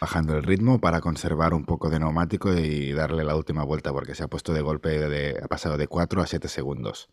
bajando 0.00 0.36
el 0.36 0.42
ritmo 0.42 0.80
para 0.80 1.00
conservar 1.00 1.54
un 1.54 1.64
poco 1.64 1.90
de 1.90 1.98
neumático 1.98 2.52
y 2.52 2.92
darle 2.92 3.24
la 3.24 3.36
última 3.36 3.64
vuelta 3.64 3.92
porque 3.92 4.14
se 4.14 4.24
ha 4.24 4.28
puesto 4.28 4.52
de 4.52 4.62
golpe, 4.62 4.98
de, 4.98 5.40
ha 5.42 5.48
pasado 5.48 5.76
de 5.76 5.86
4 5.86 6.22
a 6.22 6.26
7 6.26 6.48
segundos. 6.48 7.08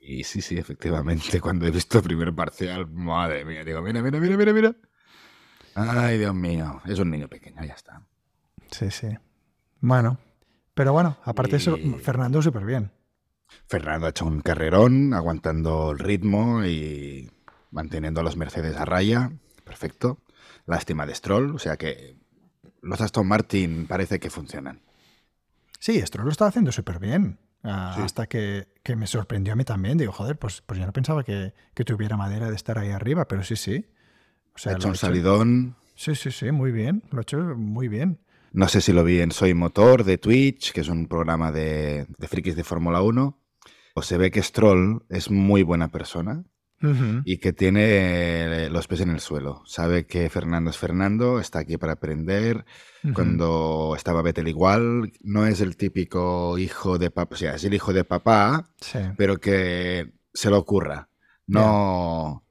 Y 0.00 0.24
sí, 0.24 0.40
sí, 0.40 0.56
efectivamente, 0.58 1.40
cuando 1.40 1.66
he 1.66 1.70
visto 1.70 1.98
el 1.98 2.04
primer 2.04 2.34
parcial, 2.34 2.88
madre 2.90 3.44
mía, 3.44 3.64
digo, 3.64 3.82
mira, 3.82 4.02
mira, 4.02 4.18
mira, 4.18 4.36
mira, 4.36 4.52
mira. 4.52 4.76
Ay, 5.74 6.18
Dios 6.18 6.34
mío, 6.34 6.80
es 6.86 6.98
un 6.98 7.10
niño 7.10 7.28
pequeño, 7.28 7.64
ya 7.64 7.74
está. 7.74 8.02
Sí, 8.70 8.90
sí. 8.90 9.08
Bueno, 9.80 10.18
pero 10.74 10.92
bueno, 10.92 11.18
aparte 11.24 11.52
de 11.52 11.56
eso, 11.58 11.76
Fernando 12.02 12.42
súper 12.42 12.64
bien. 12.64 12.90
Fernando 13.66 14.06
ha 14.06 14.10
hecho 14.10 14.26
un 14.26 14.40
carrerón, 14.40 15.14
aguantando 15.14 15.92
el 15.92 15.98
ritmo 15.98 16.64
y 16.64 17.30
manteniendo 17.70 18.20
a 18.20 18.24
los 18.24 18.36
Mercedes 18.36 18.76
a 18.76 18.84
raya. 18.84 19.32
Perfecto. 19.64 20.18
Lástima 20.66 21.06
de 21.06 21.14
Stroll, 21.14 21.54
o 21.54 21.58
sea 21.58 21.76
que 21.76 22.16
los 22.82 23.00
Aston 23.00 23.26
Martin 23.26 23.86
parece 23.86 24.18
que 24.18 24.30
funcionan. 24.30 24.80
Sí, 25.78 26.00
Stroll 26.00 26.26
lo 26.26 26.32
está 26.32 26.46
haciendo 26.46 26.72
súper 26.72 26.98
bien. 26.98 27.38
Hasta 27.62 28.26
que, 28.26 28.68
me 28.96 29.06
sorprendió 29.06 29.52
a 29.52 29.56
mí 29.56 29.64
también. 29.64 29.98
Digo, 29.98 30.12
joder, 30.12 30.38
pues, 30.38 30.62
pues 30.62 30.78
yo 30.78 30.86
no 30.86 30.92
pensaba 30.92 31.24
que, 31.24 31.52
tuviera 31.84 32.16
madera 32.16 32.48
de 32.48 32.56
estar 32.56 32.78
ahí 32.78 32.90
arriba, 32.90 33.26
pero 33.26 33.42
sí, 33.42 33.56
sí. 33.56 33.86
O 34.54 34.58
sea, 34.58 34.72
ha 34.72 34.76
hecho 34.76 34.88
un 34.88 34.96
salidón. 34.96 35.76
Sí, 35.94 36.14
sí, 36.14 36.30
sí, 36.30 36.50
muy 36.52 36.72
bien. 36.72 37.02
Lo 37.10 37.18
ha 37.18 37.22
hecho 37.22 37.38
muy 37.38 37.88
bien. 37.88 38.20
No 38.52 38.68
sé 38.68 38.80
si 38.80 38.92
lo 38.92 39.04
vi 39.04 39.20
en 39.20 39.32
Soy 39.32 39.54
Motor 39.54 40.04
de 40.04 40.18
Twitch, 40.18 40.72
que 40.72 40.80
es 40.80 40.88
un 40.88 41.06
programa 41.06 41.52
de, 41.52 42.06
de 42.16 42.28
frikis 42.28 42.56
de 42.56 42.64
Fórmula 42.64 43.02
1. 43.02 43.38
O 43.94 44.02
se 44.02 44.16
ve 44.16 44.30
que 44.30 44.42
Stroll 44.42 45.04
es 45.08 45.30
muy 45.30 45.62
buena 45.62 45.88
persona 45.88 46.44
y 46.80 47.38
que 47.38 47.52
tiene 47.52 48.70
los 48.70 48.86
pies 48.86 49.00
en 49.00 49.10
el 49.10 49.20
suelo. 49.20 49.62
Sabe 49.66 50.06
que 50.06 50.30
Fernando 50.30 50.70
es 50.70 50.78
Fernando, 50.78 51.40
está 51.40 51.60
aquí 51.60 51.76
para 51.76 51.94
aprender. 51.94 52.64
Cuando 53.14 53.94
estaba 53.96 54.22
Vettel 54.22 54.48
igual, 54.48 55.12
no 55.22 55.46
es 55.46 55.60
el 55.60 55.76
típico 55.76 56.58
hijo 56.58 56.98
de 56.98 57.10
papá, 57.10 57.34
o 57.34 57.38
sea, 57.38 57.54
es 57.54 57.64
el 57.64 57.74
hijo 57.74 57.92
de 57.92 58.04
papá, 58.04 58.70
pero 59.16 59.38
que 59.38 60.12
se 60.32 60.50
lo 60.50 60.58
ocurra. 60.58 61.08
No, 61.46 62.44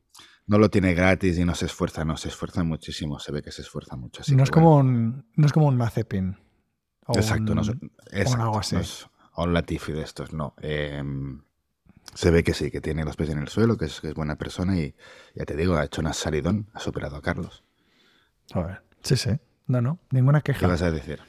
no 0.48 0.58
lo 0.58 0.70
tiene 0.70 0.94
gratis 0.94 1.38
y 1.38 1.46
no 1.46 1.54
se 1.56 1.68
esfuerza, 1.68 2.04
no, 2.04 2.18
se 2.18 2.30
esfuerza 2.30 2.64
muchísimo, 2.64 3.20
se 3.20 3.32
ve 3.32 3.42
que 3.42 3.52
se 3.52 3.62
esfuerza 3.62 3.96
mucho. 3.96 4.24
no, 4.34 4.44
es 4.44 4.52
como 4.52 4.78
un, 4.78 5.26
no 5.36 5.46
es 5.46 5.54
como 5.54 5.68
un 5.68 5.78
Mazepin. 5.78 6.38
Exacto, 7.10 7.56
no, 7.56 7.62
es, 8.12 8.36
o 8.36 8.42
algo 8.42 8.60
así. 8.60 8.76
o 9.36 9.44
un 9.44 9.54
Latifi 9.54 9.94
de 9.94 10.02
estos, 10.02 10.34
no. 10.34 10.56
Eh, 10.62 11.02
se 12.14 12.32
ve 12.32 12.44
que 12.44 12.54
sí, 12.54 12.72
que 12.72 12.82
tiene 12.82 13.04
los 13.04 13.16
pies 13.16 13.30
en 13.30 13.40
el 13.40 13.48
suelo, 13.48 13.78
que 13.78 13.86
es, 13.86 14.02
buena 14.16 14.36
persona 14.38 14.78
y 14.78 14.96
ya 15.36 15.46
te 15.46 15.56
digo, 15.56 15.76
ha 15.76 15.86
hecho 15.86 16.02
una 16.02 16.14
salidón, 16.14 16.70
ha 16.74 16.80
superado 16.80 17.16
a 17.16 17.22
Carlos. 17.22 17.64
Joder. 18.54 18.82
Sí, 19.04 19.18
sí. 19.18 19.32
No, 19.68 19.82
no, 19.82 20.00
ninguna 20.12 20.42
queja. 20.42 20.60
¿Qué 20.60 20.68
vas 20.68 20.82
a 20.82 20.92
decir? 20.92 21.20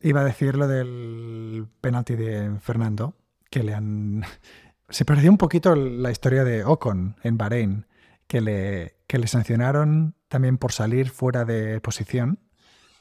Iba 0.00 0.20
a 0.20 0.24
decir 0.24 0.54
lo 0.54 0.68
del 0.68 1.66
penalti 1.80 2.14
de 2.14 2.58
Fernando, 2.60 3.14
que 3.50 3.62
le 3.62 3.74
han... 3.74 4.24
Se 4.88 5.04
perdió 5.04 5.30
un 5.30 5.36
poquito 5.36 5.74
la 5.76 6.10
historia 6.10 6.44
de 6.44 6.64
Ocon 6.64 7.16
en 7.22 7.36
Bahrein, 7.36 7.86
que 8.26 8.40
le, 8.40 8.96
que 9.06 9.18
le 9.18 9.26
sancionaron 9.26 10.14
también 10.28 10.56
por 10.56 10.72
salir 10.72 11.10
fuera 11.10 11.44
de 11.44 11.78
posición, 11.82 12.38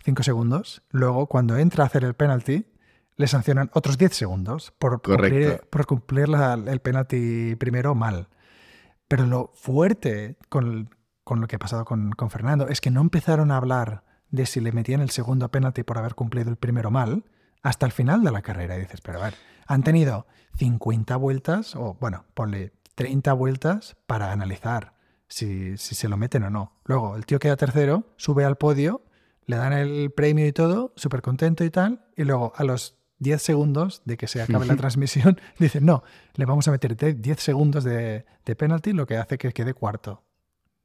5 0.03 0.23
segundos. 0.23 0.83
Luego, 0.89 1.27
cuando 1.27 1.57
entra 1.57 1.85
a 1.85 1.87
hacer 1.87 2.03
el 2.03 2.13
penalti, 2.13 2.65
le 3.17 3.27
sancionan 3.27 3.69
otros 3.73 3.97
10 3.97 4.13
segundos 4.15 4.71
por 4.77 5.01
cumplir, 5.01 5.61
por 5.69 5.85
cumplir 5.85 6.29
el 6.67 6.79
penalti 6.79 7.55
primero 7.55 7.95
mal. 7.95 8.29
Pero 9.07 9.25
lo 9.25 9.51
fuerte 9.55 10.37
con, 10.49 10.95
con 11.23 11.41
lo 11.41 11.47
que 11.47 11.55
ha 11.55 11.59
pasado 11.59 11.83
con, 11.83 12.11
con, 12.11 12.29
Fernando 12.29 12.67
es 12.67 12.79
que 12.79 12.91
no 12.91 13.01
empezaron 13.01 13.51
a 13.51 13.57
hablar 13.57 14.03
de 14.29 14.45
si 14.45 14.59
le 14.59 14.71
metían 14.71 15.01
el 15.01 15.09
segundo 15.09 15.49
penalti 15.49 15.83
por 15.83 15.97
haber 15.97 16.13
cumplido 16.13 16.49
el 16.49 16.57
primero 16.57 16.91
mal 16.91 17.25
hasta 17.63 17.85
el 17.85 17.91
final 17.91 18.23
de 18.23 18.31
la 18.31 18.41
carrera. 18.43 18.77
Y 18.77 18.81
dices, 18.81 19.01
pero 19.01 19.19
a 19.19 19.23
ver, 19.23 19.33
han 19.65 19.81
tenido 19.81 20.27
50 20.57 21.15
vueltas, 21.15 21.75
o 21.75 21.97
bueno, 21.99 22.25
ponle 22.33 22.73
30 22.95 23.33
vueltas 23.33 23.97
para 24.05 24.31
analizar 24.31 24.93
si, 25.27 25.75
si 25.77 25.95
se 25.95 26.07
lo 26.07 26.17
meten 26.17 26.43
o 26.43 26.49
no. 26.51 26.73
Luego, 26.85 27.15
el 27.15 27.25
tío 27.25 27.39
queda 27.39 27.55
tercero, 27.55 28.03
sube 28.17 28.45
al 28.45 28.57
podio, 28.57 29.03
le 29.45 29.55
dan 29.55 29.73
el 29.73 30.11
premio 30.11 30.45
y 30.45 30.51
todo, 30.51 30.93
súper 30.95 31.21
contento 31.21 31.63
y 31.63 31.69
tal, 31.69 32.05
y 32.15 32.25
luego 32.25 32.53
a 32.55 32.63
los 32.63 32.96
10 33.19 33.41
segundos 33.41 34.01
de 34.05 34.17
que 34.17 34.27
se 34.27 34.41
acabe 34.41 34.65
la 34.65 34.75
transmisión, 34.75 35.39
dicen, 35.59 35.85
no, 35.85 36.03
le 36.35 36.45
vamos 36.45 36.67
a 36.67 36.71
meter 36.71 36.95
10 36.95 37.39
segundos 37.39 37.83
de, 37.83 38.25
de 38.45 38.55
penalty, 38.55 38.93
lo 38.93 39.07
que 39.07 39.17
hace 39.17 39.37
que 39.37 39.51
quede 39.53 39.73
cuarto, 39.73 40.23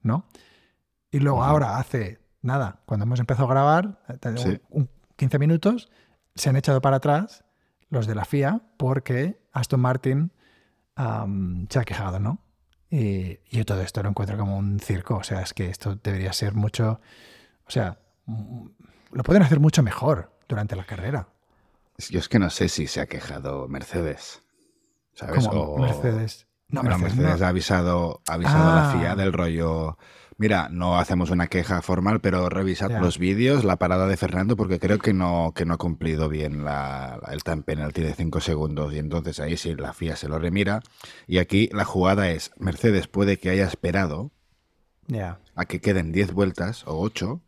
¿no? 0.00 0.26
Y 1.10 1.18
luego 1.18 1.44
ahora 1.44 1.78
hace 1.78 2.20
nada, 2.40 2.80
cuando 2.86 3.04
hemos 3.04 3.20
empezado 3.20 3.46
a 3.48 3.50
grabar, 3.50 3.98
15 5.16 5.38
minutos, 5.38 5.90
se 6.34 6.48
han 6.48 6.56
echado 6.56 6.80
para 6.80 6.96
atrás 6.96 7.44
los 7.90 8.06
de 8.06 8.14
la 8.14 8.24
FIA 8.24 8.62
porque 8.78 9.40
Aston 9.52 9.80
Martin 9.80 10.32
se 10.96 11.78
ha 11.78 11.84
quejado, 11.84 12.18
¿no? 12.18 12.38
Y 12.90 13.38
yo 13.50 13.64
todo 13.64 13.80
esto 13.80 14.02
lo 14.02 14.10
encuentro 14.10 14.36
como 14.36 14.58
un 14.58 14.78
circo, 14.78 15.16
o 15.16 15.22
sea, 15.22 15.40
es 15.40 15.54
que 15.54 15.70
esto 15.70 15.96
debería 15.96 16.32
ser 16.34 16.54
mucho, 16.54 17.00
o 17.66 17.70
sea, 17.70 17.98
mm, 18.26 18.66
lo 19.12 19.22
pueden 19.22 19.42
hacer 19.42 19.60
mucho 19.60 19.82
mejor 19.82 20.30
durante 20.46 20.76
la 20.76 20.84
carrera. 20.84 21.28
Yo 22.08 22.18
es 22.18 22.28
que 22.28 22.38
no 22.38 22.50
sé 22.50 22.68
si 22.68 22.86
se 22.86 23.00
ha 23.00 23.06
quejado 23.06 23.68
Mercedes. 23.68 24.42
¿Sabes? 25.14 25.46
o, 25.50 25.78
Mercedes. 25.78 26.46
No, 26.68 26.82
Mercedes, 26.82 27.42
ha 27.42 27.48
avisado, 27.48 28.22
ha 28.26 28.34
avisado 28.34 28.70
a 28.70 28.74
la 28.76 28.90
FIA 28.92 29.12
ah. 29.12 29.16
del 29.16 29.32
rollo. 29.32 29.98
Mira, 30.38 30.68
no 30.70 30.98
hacemos 30.98 31.30
una 31.30 31.46
queja 31.46 31.82
formal, 31.82 32.20
pero 32.20 32.48
revisad 32.48 32.90
los 33.00 33.18
vídeos, 33.18 33.62
la 33.62 33.76
parada 33.76 34.06
de 34.06 34.16
Fernando, 34.16 34.56
porque 34.56 34.80
creo 34.80 34.98
que 34.98 35.12
no, 35.12 35.52
que 35.54 35.66
no 35.66 35.74
ha 35.74 35.76
cumplido 35.76 36.30
bien 36.30 36.64
la, 36.64 37.20
el 37.30 37.44
time 37.44 37.62
penalty 37.62 38.00
de 38.00 38.14
5 38.14 38.40
segundos. 38.40 38.94
Y 38.94 38.98
entonces 38.98 39.38
ahí 39.38 39.58
sí 39.58 39.74
la 39.74 39.92
FIA 39.92 40.16
se 40.16 40.28
lo 40.28 40.38
remira. 40.38 40.80
Y 41.26 41.38
aquí 41.38 41.68
la 41.72 41.84
jugada 41.84 42.30
es: 42.30 42.50
Mercedes 42.56 43.06
puede 43.06 43.38
que 43.38 43.50
haya 43.50 43.66
esperado 43.66 44.32
a 45.54 45.64
que 45.66 45.80
queden 45.80 46.10
10 46.10 46.32
vueltas 46.32 46.86
o 46.86 46.98
8 46.98 47.40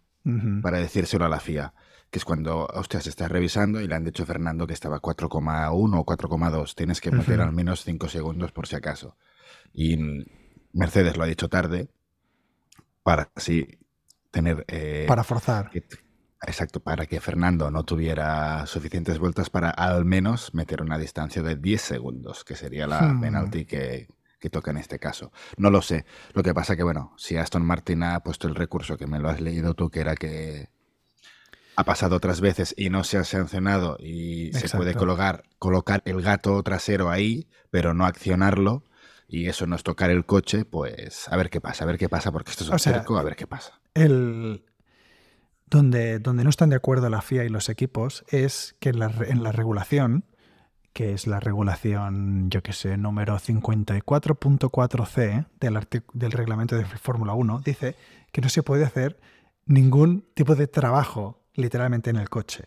para 0.62 0.78
decírselo 0.78 1.24
a 1.24 1.28
la 1.28 1.40
FIA 1.40 1.72
que 2.14 2.18
es 2.18 2.24
cuando, 2.24 2.68
hostia, 2.72 3.00
se 3.00 3.10
está 3.10 3.26
revisando 3.26 3.80
y 3.80 3.88
le 3.88 3.94
han 3.96 4.04
dicho 4.04 4.22
a 4.22 4.26
Fernando 4.26 4.68
que 4.68 4.72
estaba 4.72 5.02
4,1 5.02 5.98
o 5.98 6.06
4,2. 6.06 6.76
Tienes 6.76 7.00
que 7.00 7.10
meter 7.10 7.40
al 7.40 7.50
menos 7.50 7.82
5 7.82 8.08
segundos 8.08 8.52
por 8.52 8.68
si 8.68 8.76
acaso. 8.76 9.16
Y 9.72 9.98
Mercedes 10.72 11.16
lo 11.16 11.24
ha 11.24 11.26
dicho 11.26 11.48
tarde 11.48 11.88
para 13.02 13.32
así 13.34 13.66
tener... 14.30 14.64
Eh, 14.68 15.06
para 15.08 15.24
forzar. 15.24 15.72
exacto, 16.42 16.78
para 16.78 17.06
que 17.06 17.20
Fernando 17.20 17.72
no 17.72 17.82
tuviera 17.82 18.64
suficientes 18.66 19.18
vueltas 19.18 19.50
para 19.50 19.70
al 19.70 20.04
menos 20.04 20.54
meter 20.54 20.82
una 20.82 20.98
distancia 20.98 21.42
de 21.42 21.56
10 21.56 21.82
segundos, 21.82 22.44
que 22.44 22.54
sería 22.54 22.86
la 22.86 23.02
hmm. 23.02 23.20
penalti 23.22 23.64
que, 23.64 24.06
que 24.38 24.50
toca 24.50 24.70
en 24.70 24.76
este 24.76 25.00
caso. 25.00 25.32
No 25.56 25.68
lo 25.68 25.82
sé. 25.82 26.06
Lo 26.32 26.44
que 26.44 26.54
pasa 26.54 26.76
que, 26.76 26.84
bueno, 26.84 27.12
si 27.16 27.36
Aston 27.36 27.66
Martin 27.66 28.04
ha 28.04 28.20
puesto 28.20 28.46
el 28.46 28.54
recurso 28.54 28.96
que 28.96 29.08
me 29.08 29.18
lo 29.18 29.28
has 29.30 29.40
leído 29.40 29.74
tú, 29.74 29.90
que 29.90 29.98
era 29.98 30.14
que 30.14 30.73
ha 31.76 31.84
pasado 31.84 32.16
otras 32.16 32.40
veces 32.40 32.74
y 32.76 32.90
no 32.90 33.04
se 33.04 33.18
ha 33.18 33.24
sancionado 33.24 33.96
y 33.98 34.52
se 34.52 34.68
puede 34.76 34.94
colocar, 34.94 35.44
colocar 35.58 36.02
el 36.04 36.20
gato 36.22 36.62
trasero 36.62 37.10
ahí, 37.10 37.48
pero 37.70 37.94
no 37.94 38.04
accionarlo 38.06 38.84
y 39.28 39.48
eso 39.48 39.66
no 39.66 39.76
es 39.76 39.82
tocar 39.82 40.10
el 40.10 40.26
coche, 40.26 40.64
pues 40.64 41.28
a 41.28 41.36
ver 41.36 41.50
qué 41.50 41.60
pasa, 41.60 41.84
a 41.84 41.86
ver 41.86 41.98
qué 41.98 42.08
pasa, 42.08 42.32
porque 42.32 42.50
esto 42.50 42.64
es 42.64 42.70
un 42.70 42.78
cerco, 42.78 43.18
a 43.18 43.22
ver 43.22 43.36
qué 43.36 43.46
pasa. 43.46 43.78
El, 43.94 44.64
donde, 45.66 46.18
donde 46.18 46.44
no 46.44 46.50
están 46.50 46.68
de 46.70 46.76
acuerdo 46.76 47.10
la 47.10 47.22
FIA 47.22 47.44
y 47.44 47.48
los 47.48 47.68
equipos 47.68 48.24
es 48.28 48.76
que 48.80 48.90
en 48.90 49.00
la, 49.00 49.12
en 49.26 49.42
la 49.42 49.50
regulación, 49.52 50.24
que 50.92 51.14
es 51.14 51.26
la 51.26 51.40
regulación, 51.40 52.50
yo 52.50 52.62
qué 52.62 52.72
sé, 52.72 52.96
número 52.96 53.36
54.4c 53.36 55.46
del, 55.58 55.80
del 56.12 56.32
reglamento 56.32 56.76
de 56.76 56.84
Fórmula 56.84 57.34
1, 57.34 57.62
dice 57.64 57.96
que 58.30 58.40
no 58.40 58.48
se 58.48 58.62
puede 58.62 58.84
hacer 58.84 59.18
ningún 59.66 60.24
tipo 60.34 60.54
de 60.54 60.68
trabajo 60.68 61.43
literalmente 61.54 62.10
en 62.10 62.16
el 62.16 62.28
coche. 62.28 62.64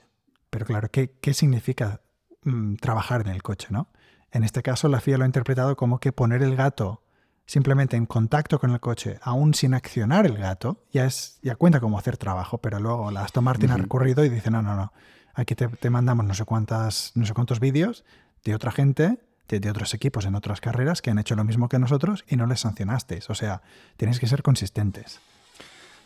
Pero 0.49 0.65
claro, 0.65 0.89
¿qué, 0.89 1.11
qué 1.21 1.33
significa 1.33 2.01
mm, 2.43 2.75
trabajar 2.75 3.21
en 3.21 3.27
el 3.27 3.43
coche? 3.43 3.67
¿no? 3.69 3.89
En 4.31 4.43
este 4.43 4.61
caso, 4.61 4.87
la 4.87 4.99
FIA 4.99 5.17
lo 5.17 5.23
ha 5.23 5.27
interpretado 5.27 5.75
como 5.75 5.99
que 5.99 6.11
poner 6.11 6.43
el 6.43 6.55
gato 6.55 7.03
simplemente 7.45 7.95
en 7.95 8.05
contacto 8.05 8.59
con 8.59 8.71
el 8.71 8.79
coche, 8.79 9.19
aún 9.21 9.53
sin 9.53 9.73
accionar 9.73 10.25
el 10.25 10.37
gato, 10.37 10.83
ya, 10.91 11.05
es, 11.05 11.39
ya 11.41 11.55
cuenta 11.55 11.79
como 11.79 11.97
hacer 11.97 12.17
trabajo, 12.17 12.57
pero 12.57 12.77
luego 12.79 13.09
la 13.09 13.21
Aston 13.23 13.43
Martin 13.43 13.71
ha 13.71 13.77
recurrido 13.77 14.25
y 14.25 14.29
dice, 14.29 14.51
no, 14.51 14.61
no, 14.61 14.75
no, 14.75 14.91
aquí 15.33 15.55
te, 15.55 15.69
te, 15.69 15.89
mandamos 15.89 16.25
no 16.25 16.33
sé, 16.33 16.43
cuántas, 16.43 17.13
no 17.15 17.25
sé 17.25 17.33
cuántos 17.33 17.61
vídeos 17.61 18.03
de 18.43 18.53
otra 18.53 18.71
gente, 18.71 19.19
de, 19.47 19.61
de, 19.61 19.69
otros 19.69 19.93
equipos 19.93 20.25
en 20.25 20.35
otras 20.35 20.59
carreras 20.59 21.01
que 21.01 21.09
han 21.09 21.19
hecho 21.19 21.35
lo 21.35 21.45
mismo 21.45 21.69
que 21.69 21.79
nosotros 21.79 22.25
y 22.27 22.35
no 22.35 22.47
les 22.47 22.59
sancionasteis. 22.59 23.29
O 23.29 23.35
sea, 23.35 23.61
tenéis 23.95 24.19
que 24.19 24.27
ser 24.27 24.43
consistentes. 24.43 25.21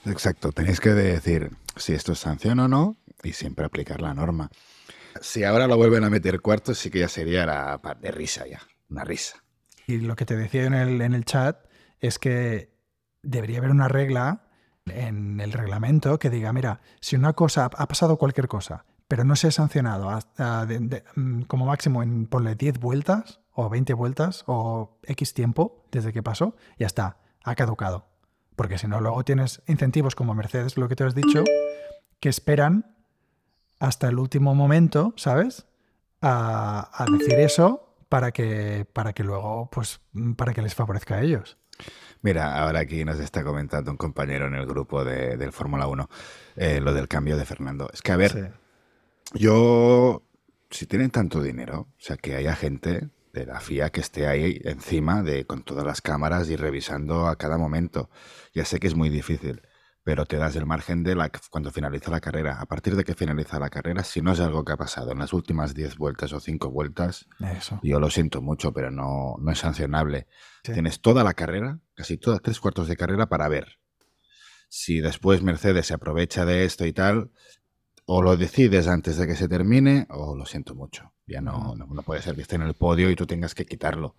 Exacto, 0.05 0.51
tenéis 0.51 0.79
que 0.79 0.89
decir 0.89 1.51
si 1.75 1.93
esto 1.93 2.13
es 2.13 2.19
sanción 2.19 2.59
o 2.59 2.67
no 2.67 2.97
y 3.23 3.33
siempre 3.33 3.65
aplicar 3.65 4.01
la 4.01 4.13
norma. 4.13 4.49
Si 5.21 5.43
ahora 5.43 5.67
lo 5.67 5.77
vuelven 5.77 6.03
a 6.03 6.09
meter 6.09 6.41
cuartos, 6.41 6.79
sí 6.79 6.89
que 6.89 6.99
ya 6.99 7.09
sería 7.09 7.45
la, 7.45 7.79
de 7.99 8.11
risa 8.11 8.47
ya, 8.47 8.61
una 8.89 9.03
risa. 9.03 9.43
Y 9.87 9.97
lo 9.97 10.15
que 10.15 10.25
te 10.25 10.35
decía 10.35 10.65
en 10.65 10.73
el, 10.73 11.01
en 11.01 11.13
el 11.13 11.25
chat 11.25 11.65
es 11.99 12.17
que 12.17 12.73
debería 13.21 13.59
haber 13.59 13.71
una 13.71 13.87
regla 13.87 14.47
en 14.85 15.39
el 15.39 15.51
reglamento 15.51 16.17
que 16.17 16.29
diga, 16.29 16.53
mira, 16.53 16.81
si 17.01 17.15
una 17.15 17.33
cosa 17.33 17.65
ha 17.65 17.87
pasado 17.87 18.17
cualquier 18.17 18.47
cosa, 18.47 18.85
pero 19.07 19.23
no 19.23 19.35
se 19.35 19.47
ha 19.47 19.51
sancionado 19.51 20.09
hasta 20.09 20.65
mm, 21.15 21.41
como 21.43 21.65
máximo 21.65 22.01
en 22.01 22.27
ponle 22.27 22.55
10 22.55 22.79
vueltas 22.79 23.41
o 23.53 23.69
20 23.69 23.93
vueltas 23.93 24.43
o 24.47 24.99
X 25.03 25.33
tiempo 25.33 25.85
desde 25.91 26.13
que 26.13 26.23
pasó, 26.23 26.55
ya 26.79 26.87
está, 26.87 27.17
ha 27.43 27.55
caducado. 27.55 28.10
Porque 28.55 28.77
si 28.77 28.87
no, 28.87 29.01
luego 29.01 29.23
tienes 29.23 29.61
incentivos 29.67 30.15
como 30.15 30.35
Mercedes, 30.35 30.77
lo 30.77 30.87
que 30.87 30.95
te 30.95 31.03
has 31.03 31.15
dicho, 31.15 31.43
que 32.19 32.29
esperan 32.29 32.95
hasta 33.79 34.07
el 34.07 34.19
último 34.19 34.53
momento, 34.55 35.13
¿sabes? 35.17 35.65
A, 36.21 37.05
decir 37.17 37.39
eso 37.39 37.95
para 38.09 38.31
que, 38.31 38.85
para 38.93 39.13
que 39.13 39.23
luego, 39.23 39.69
pues, 39.71 40.01
para 40.37 40.53
que 40.53 40.61
les 40.61 40.75
favorezca 40.75 41.15
a 41.15 41.21
ellos. 41.21 41.57
Mira, 42.21 42.61
ahora 42.61 42.81
aquí 42.81 43.03
nos 43.03 43.19
está 43.19 43.43
comentando 43.43 43.89
un 43.89 43.97
compañero 43.97 44.45
en 44.45 44.53
el 44.53 44.67
grupo 44.67 45.03
de, 45.03 45.37
del 45.37 45.51
Fórmula 45.51 45.87
1 45.87 46.09
eh, 46.57 46.79
lo 46.79 46.93
del 46.93 47.07
cambio 47.07 47.37
de 47.37 47.45
Fernando. 47.45 47.89
Es 47.91 48.03
que, 48.03 48.11
a 48.11 48.17
ver, 48.17 48.53
yo, 49.33 50.21
si 50.69 50.85
tienen 50.85 51.09
tanto 51.09 51.41
dinero, 51.41 51.87
o 51.89 51.95
sea, 51.97 52.17
que 52.17 52.35
haya 52.35 52.55
gente 52.55 53.09
de 53.33 53.45
la 53.45 53.59
FIA 53.59 53.89
que 53.89 54.01
esté 54.01 54.27
ahí 54.27 54.61
encima 54.63 55.23
de 55.23 55.45
con 55.45 55.63
todas 55.63 55.85
las 55.85 56.01
cámaras 56.01 56.49
y 56.49 56.55
revisando 56.55 57.27
a 57.27 57.35
cada 57.35 57.57
momento. 57.57 58.09
Ya 58.53 58.65
sé 58.65 58.79
que 58.79 58.87
es 58.87 58.95
muy 58.95 59.09
difícil, 59.09 59.61
pero 60.03 60.25
te 60.25 60.37
das 60.37 60.55
el 60.55 60.65
margen 60.65 61.03
de 61.03 61.15
la, 61.15 61.31
cuando 61.49 61.71
finaliza 61.71 62.11
la 62.11 62.19
carrera. 62.19 62.59
A 62.59 62.65
partir 62.65 62.95
de 62.95 63.03
que 63.03 63.13
finaliza 63.13 63.59
la 63.59 63.69
carrera, 63.69 64.03
si 64.03 64.21
no 64.21 64.33
es 64.33 64.39
algo 64.39 64.65
que 64.65 64.73
ha 64.73 64.77
pasado 64.77 65.11
en 65.11 65.19
las 65.19 65.33
últimas 65.33 65.73
10 65.73 65.97
vueltas 65.97 66.33
o 66.33 66.39
5 66.39 66.69
vueltas, 66.71 67.27
yo 67.83 67.99
lo 67.99 68.09
siento 68.09 68.41
mucho, 68.41 68.73
pero 68.73 68.91
no, 68.91 69.35
no 69.39 69.51
es 69.51 69.59
sancionable. 69.59 70.27
Tienes 70.63 71.01
toda 71.01 71.23
la 71.23 71.33
carrera, 71.33 71.79
casi 71.93 72.17
todas 72.17 72.41
tres 72.41 72.59
cuartos 72.59 72.87
de 72.87 72.97
carrera 72.97 73.29
para 73.29 73.47
ver. 73.47 73.79
Si 74.69 75.01
después 75.01 75.41
Mercedes 75.41 75.87
se 75.87 75.93
aprovecha 75.93 76.45
de 76.45 76.63
esto 76.63 76.85
y 76.85 76.93
tal, 76.93 77.31
o 78.05 78.21
lo 78.21 78.37
decides 78.37 78.87
antes 78.87 79.17
de 79.17 79.27
que 79.27 79.35
se 79.35 79.47
termine, 79.47 80.07
o 80.09 80.35
lo 80.35 80.45
siento 80.45 80.75
mucho. 80.75 81.11
Ya 81.27 81.41
no, 81.41 81.75
no, 81.75 81.87
puede 82.03 82.21
ser 82.21 82.35
que 82.35 82.41
esté 82.41 82.55
en 82.55 82.63
el 82.63 82.73
podio 82.73 83.09
y 83.09 83.15
tú 83.15 83.25
tengas 83.25 83.55
que 83.55 83.65
quitarlo. 83.65 84.15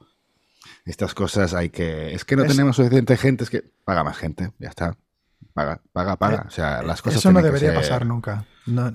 Estas 0.84 1.14
cosas 1.14 1.54
hay 1.54 1.70
que. 1.70 2.14
Es 2.14 2.24
que 2.24 2.36
no 2.36 2.44
tenemos 2.44 2.76
suficiente 2.76 3.16
gente, 3.16 3.44
es 3.44 3.50
que 3.50 3.62
paga 3.84 4.02
más 4.02 4.16
gente, 4.16 4.52
ya 4.58 4.68
está. 4.68 4.96
Paga, 5.52 5.82
paga, 5.92 6.16
paga. 6.16 6.36
Eh, 6.36 6.48
o 6.48 6.50
sea, 6.50 6.82
las 6.82 7.02
cosas. 7.02 7.18
Eso 7.18 7.32
no 7.32 7.42
debería 7.42 7.74
pasar 7.74 8.06
nunca. 8.06 8.46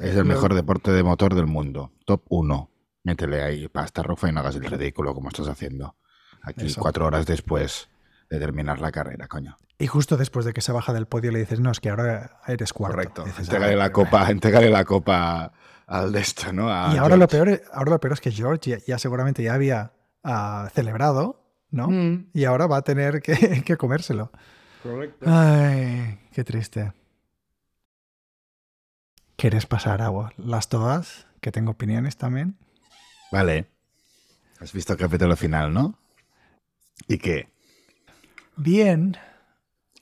es 0.01 0.15
el 0.15 0.25
mejor 0.25 0.53
deporte 0.53 0.91
de 0.91 1.03
motor 1.03 1.35
del 1.35 1.45
mundo. 1.45 1.91
Top 2.05 2.23
1. 2.29 2.69
Métele 3.03 3.43
ahí 3.43 3.67
pasta 3.67 4.03
roja 4.03 4.29
y 4.29 4.31
no 4.31 4.39
hagas 4.39 4.55
el 4.55 4.65
ridículo 4.65 5.13
como 5.13 5.29
estás 5.29 5.47
haciendo. 5.47 5.95
Aquí 6.41 6.73
cuatro 6.75 7.05
horas 7.05 7.25
después 7.25 7.89
de 8.29 8.39
terminar 8.39 8.79
la 8.79 8.91
carrera, 8.91 9.27
coño. 9.27 9.57
Y 9.79 9.87
justo 9.87 10.17
después 10.17 10.45
de 10.45 10.53
que 10.53 10.61
se 10.61 10.71
baja 10.71 10.91
del 10.93 11.05
podio 11.05 11.31
le 11.31 11.39
dices, 11.39 11.59
no, 11.59 11.71
es 11.71 11.79
que 11.79 11.89
ahora 11.89 12.39
eres 12.47 12.73
cuarto. 12.73 12.95
Correcto. 12.95 13.23
Dices, 13.25 13.41
Entrégale 13.41 13.73
"Ah, 13.73 13.77
la 13.77 13.91
copa, 13.91 14.29
entrégale 14.29 14.69
la 14.71 14.85
copa 14.85 15.53
al 15.85 16.11
de 16.11 16.19
esto, 16.19 16.51
¿no? 16.51 16.69
A 16.71 16.93
Y 16.93 16.97
ahora 16.97 17.15
lo, 17.15 17.27
peor, 17.27 17.61
ahora 17.71 17.91
lo 17.91 17.99
peor 17.99 18.13
es 18.13 18.21
que 18.21 18.31
George 18.31 18.71
ya, 18.71 18.77
ya 18.85 18.97
seguramente 18.97 19.43
ya 19.43 19.53
había 19.53 19.93
ah, 20.23 20.69
celebrado, 20.73 21.43
¿no? 21.69 21.89
Mm. 21.89 22.29
Y 22.33 22.45
ahora 22.45 22.65
va 22.65 22.77
a 22.77 22.81
tener 22.81 23.21
que, 23.21 23.61
que 23.65 23.77
comérselo. 23.77 24.31
Correcto. 24.81 25.25
Ay, 25.29 26.19
qué 26.31 26.43
triste. 26.43 26.93
¿Quieres 29.35 29.67
pasar 29.67 30.01
agua? 30.01 30.33
Las 30.37 30.69
todas, 30.69 31.27
que 31.41 31.51
tengo 31.51 31.71
opiniones 31.71 32.17
también. 32.17 32.57
Vale. 33.31 33.67
Has 34.59 34.73
visto 34.73 34.93
el 34.93 34.99
capítulo 34.99 35.35
final, 35.35 35.71
¿no? 35.71 35.99
¿Y 37.07 37.19
qué? 37.19 37.47
Bien. 38.55 39.15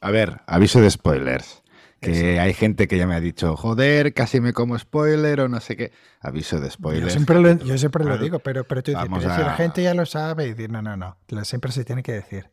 A 0.02 0.12
ver, 0.12 0.42
aviso 0.48 0.82
de 0.82 0.90
spoilers. 0.90 1.62
Que 2.02 2.34
Eso. 2.36 2.42
hay 2.42 2.54
gente 2.54 2.88
que 2.88 2.98
ya 2.98 3.08
me 3.08 3.16
ha 3.16 3.20
dicho, 3.20 3.56
joder, 3.56 4.14
casi 4.14 4.40
me 4.40 4.54
como 4.54 4.78
spoiler 4.78 5.40
o 5.42 5.48
no 5.48 5.60
sé 5.60 5.76
qué. 5.76 5.92
Aviso 6.22 6.58
de 6.60 6.68
Yo 6.68 6.72
spoilers. 6.72 7.14
siempre 7.14 7.40
lo, 7.40 7.58
yo 7.58 7.78
siempre 7.78 8.04
lo 8.04 8.18
digo, 8.18 8.40
pero, 8.40 8.64
pero 8.66 8.84
tú 8.84 8.92
dices, 8.92 9.08
pero 9.10 9.22
si 9.22 9.28
la 9.28 9.54
a- 9.54 9.58
gente 9.58 9.82
ya 9.82 9.94
lo 9.94 10.06
sabe, 10.06 10.46
y 10.46 10.54
dices, 10.54 10.70
no, 10.70 10.82
no, 10.82 10.96
no. 10.98 11.18
Siempre 11.44 11.72
se 11.72 11.84
tiene 11.86 12.04
que 12.04 12.12
decir. 12.12 12.50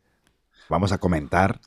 Vamos 0.70 0.92
a 0.92 0.98
comentar 0.98 1.60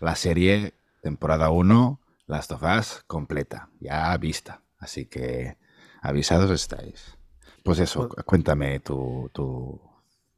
la 0.00 0.14
serie 0.14 0.74
temporada 1.02 1.50
1, 1.50 2.00
Last 2.26 2.52
of 2.52 2.62
Us, 2.62 3.02
completa, 3.06 3.68
ya 3.80 4.16
vista. 4.18 4.60
Así 4.78 5.06
que 5.06 5.56
avisados 6.02 6.50
estáis. 6.50 7.16
Pues 7.64 7.78
eso, 7.80 8.08
cu- 8.10 8.22
cuéntame 8.24 8.78
tu, 8.80 9.30
tu... 9.32 9.80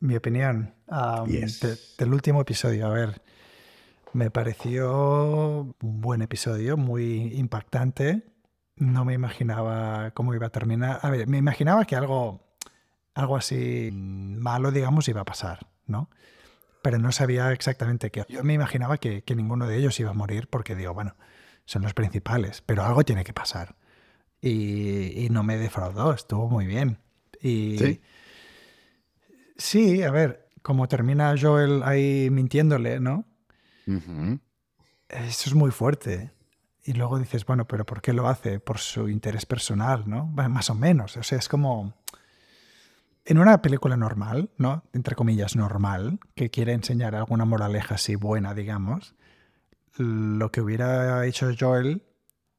Mi 0.00 0.16
opinión 0.16 0.74
am, 0.88 1.26
Yes. 1.26 1.60
de- 1.60 1.76
del 1.98 2.14
último 2.14 2.40
episodio, 2.40 2.86
a 2.86 2.90
ver, 2.90 3.20
me 4.16 4.30
pareció 4.30 5.74
un 5.82 6.00
buen 6.00 6.22
episodio, 6.22 6.78
muy 6.78 7.34
impactante. 7.34 8.24
No 8.76 9.04
me 9.04 9.12
imaginaba 9.12 10.10
cómo 10.12 10.34
iba 10.34 10.46
a 10.46 10.50
terminar. 10.50 11.00
A 11.02 11.10
ver, 11.10 11.28
me 11.28 11.36
imaginaba 11.36 11.84
que 11.84 11.96
algo, 11.96 12.40
algo 13.14 13.36
así 13.36 13.90
malo, 13.92 14.72
digamos, 14.72 15.06
iba 15.08 15.20
a 15.20 15.26
pasar, 15.26 15.68
¿no? 15.86 16.08
Pero 16.80 16.98
no 16.98 17.12
sabía 17.12 17.52
exactamente 17.52 18.10
qué. 18.10 18.24
Yo 18.30 18.42
me 18.42 18.54
imaginaba 18.54 18.96
que, 18.96 19.22
que 19.22 19.36
ninguno 19.36 19.66
de 19.66 19.76
ellos 19.76 20.00
iba 20.00 20.10
a 20.10 20.14
morir 20.14 20.48
porque 20.48 20.74
digo, 20.74 20.94
bueno, 20.94 21.14
son 21.66 21.82
los 21.82 21.92
principales, 21.92 22.62
pero 22.64 22.84
algo 22.84 23.04
tiene 23.04 23.22
que 23.22 23.34
pasar. 23.34 23.76
Y, 24.40 25.26
y 25.26 25.28
no 25.28 25.42
me 25.42 25.58
defraudó, 25.58 26.14
estuvo 26.14 26.48
muy 26.48 26.66
bien. 26.66 27.00
Y, 27.42 27.76
¿Sí? 27.78 28.00
Sí, 29.58 30.02
a 30.02 30.10
ver, 30.10 30.48
como 30.62 30.88
termina 30.88 31.34
Joel 31.38 31.82
ahí 31.82 32.30
mintiéndole, 32.30 32.98
¿no? 32.98 33.26
Eso 33.86 35.50
es 35.50 35.54
muy 35.54 35.70
fuerte. 35.70 36.32
Y 36.84 36.92
luego 36.92 37.18
dices, 37.18 37.44
bueno, 37.46 37.66
pero 37.66 37.84
¿por 37.84 38.00
qué 38.00 38.12
lo 38.12 38.28
hace? 38.28 38.60
Por 38.60 38.78
su 38.78 39.08
interés 39.08 39.46
personal, 39.46 40.04
¿no? 40.06 40.26
Más 40.26 40.70
o 40.70 40.74
menos. 40.74 41.16
O 41.16 41.22
sea, 41.22 41.38
es 41.38 41.48
como. 41.48 41.94
En 43.24 43.38
una 43.38 43.60
película 43.60 43.96
normal, 43.96 44.50
¿no? 44.56 44.84
Entre 44.92 45.16
comillas, 45.16 45.56
normal, 45.56 46.20
que 46.36 46.48
quiere 46.50 46.72
enseñar 46.72 47.16
alguna 47.16 47.44
moraleja 47.44 47.96
así 47.96 48.14
buena, 48.14 48.54
digamos, 48.54 49.16
lo 49.98 50.52
que 50.52 50.60
hubiera 50.60 51.26
hecho 51.26 51.50
Joel 51.58 52.02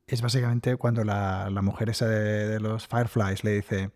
es 0.08 0.22
básicamente 0.22 0.76
cuando 0.78 1.04
la, 1.04 1.50
la 1.50 1.62
mujer 1.62 1.90
esa 1.90 2.08
de, 2.08 2.48
de 2.48 2.60
los 2.60 2.88
Fireflies 2.88 3.44
le 3.44 3.52
dice, 3.52 3.92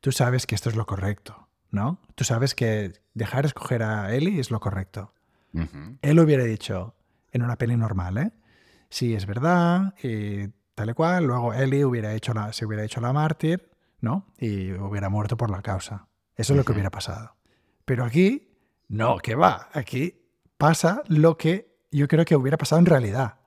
tú 0.00 0.12
sabes 0.12 0.46
que 0.46 0.54
esto 0.54 0.68
es 0.68 0.76
lo 0.76 0.86
correcto, 0.86 1.48
¿no? 1.70 2.00
Tú 2.14 2.24
sabes 2.24 2.54
que 2.54 2.92
dejar 3.14 3.46
escoger 3.46 3.82
a 3.82 4.14
Ellie 4.14 4.40
es 4.40 4.50
lo 4.50 4.60
correcto. 4.60 5.14
Ujú. 5.52 5.98
Él 6.02 6.20
hubiera 6.20 6.44
dicho 6.44 6.94
en 7.32 7.42
una 7.42 7.56
peli 7.56 7.76
normal, 7.76 8.18
¿eh? 8.18 8.32
Sí, 8.88 9.14
es 9.14 9.26
verdad, 9.26 9.94
y 10.02 10.48
tal 10.74 10.90
y 10.90 10.94
cual. 10.94 11.24
Luego 11.24 11.54
Ellie 11.54 11.84
hubiera 11.84 12.14
hecho 12.14 12.34
la, 12.34 12.52
se 12.52 12.66
hubiera 12.66 12.84
hecho 12.84 13.00
la 13.00 13.12
mártir, 13.12 13.70
¿no? 14.00 14.26
Y 14.38 14.72
hubiera 14.72 15.08
muerto 15.08 15.36
por 15.36 15.50
la 15.50 15.62
causa. 15.62 16.08
Eso 16.36 16.52
es 16.52 16.56
lo 16.56 16.64
que 16.64 16.72
hubiera 16.72 16.90
pasado. 16.90 17.36
Pero 17.84 18.04
aquí, 18.04 18.48
no, 18.88 19.18
que 19.18 19.34
va. 19.34 19.68
Aquí 19.72 20.14
pasa 20.56 21.02
lo 21.06 21.36
que 21.36 21.78
yo 21.90 22.08
creo 22.08 22.24
que 22.24 22.36
hubiera 22.36 22.56
pasado 22.56 22.80
en 22.80 22.86
realidad. 22.86 23.38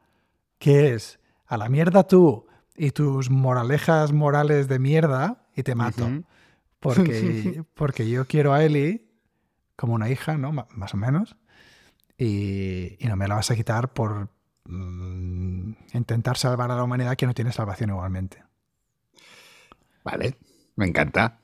Que 0.57 0.93
es, 0.93 1.19
a 1.45 1.57
la 1.57 1.69
mierda 1.69 2.07
tú 2.07 2.47
y 2.75 2.91
tus 2.91 3.29
moralejas 3.29 4.13
morales 4.13 4.67
de 4.67 4.79
mierda 4.79 5.47
y 5.55 5.63
te 5.63 5.75
mato. 5.75 6.09
Porque, 6.79 7.63
porque 7.73 8.09
yo 8.09 8.25
quiero 8.25 8.53
a 8.53 8.63
Ellie 8.63 9.09
como 9.75 9.93
una 9.93 10.09
hija, 10.09 10.37
¿no? 10.37 10.51
Más 10.51 10.93
o 10.93 10.97
menos. 10.97 11.35
Y, 12.17 12.97
y 13.03 13.07
no 13.07 13.15
me 13.15 13.27
la 13.27 13.35
vas 13.35 13.49
a 13.51 13.55
quitar 13.55 13.93
por 13.93 14.29
mm, 14.65 15.71
intentar 15.93 16.37
salvar 16.37 16.71
a 16.71 16.75
la 16.75 16.83
humanidad 16.83 17.15
que 17.15 17.25
no 17.25 17.33
tiene 17.33 17.51
salvación 17.51 17.89
igualmente. 17.89 18.43
Vale, 20.03 20.37
me 20.75 20.87
encanta. 20.87 21.39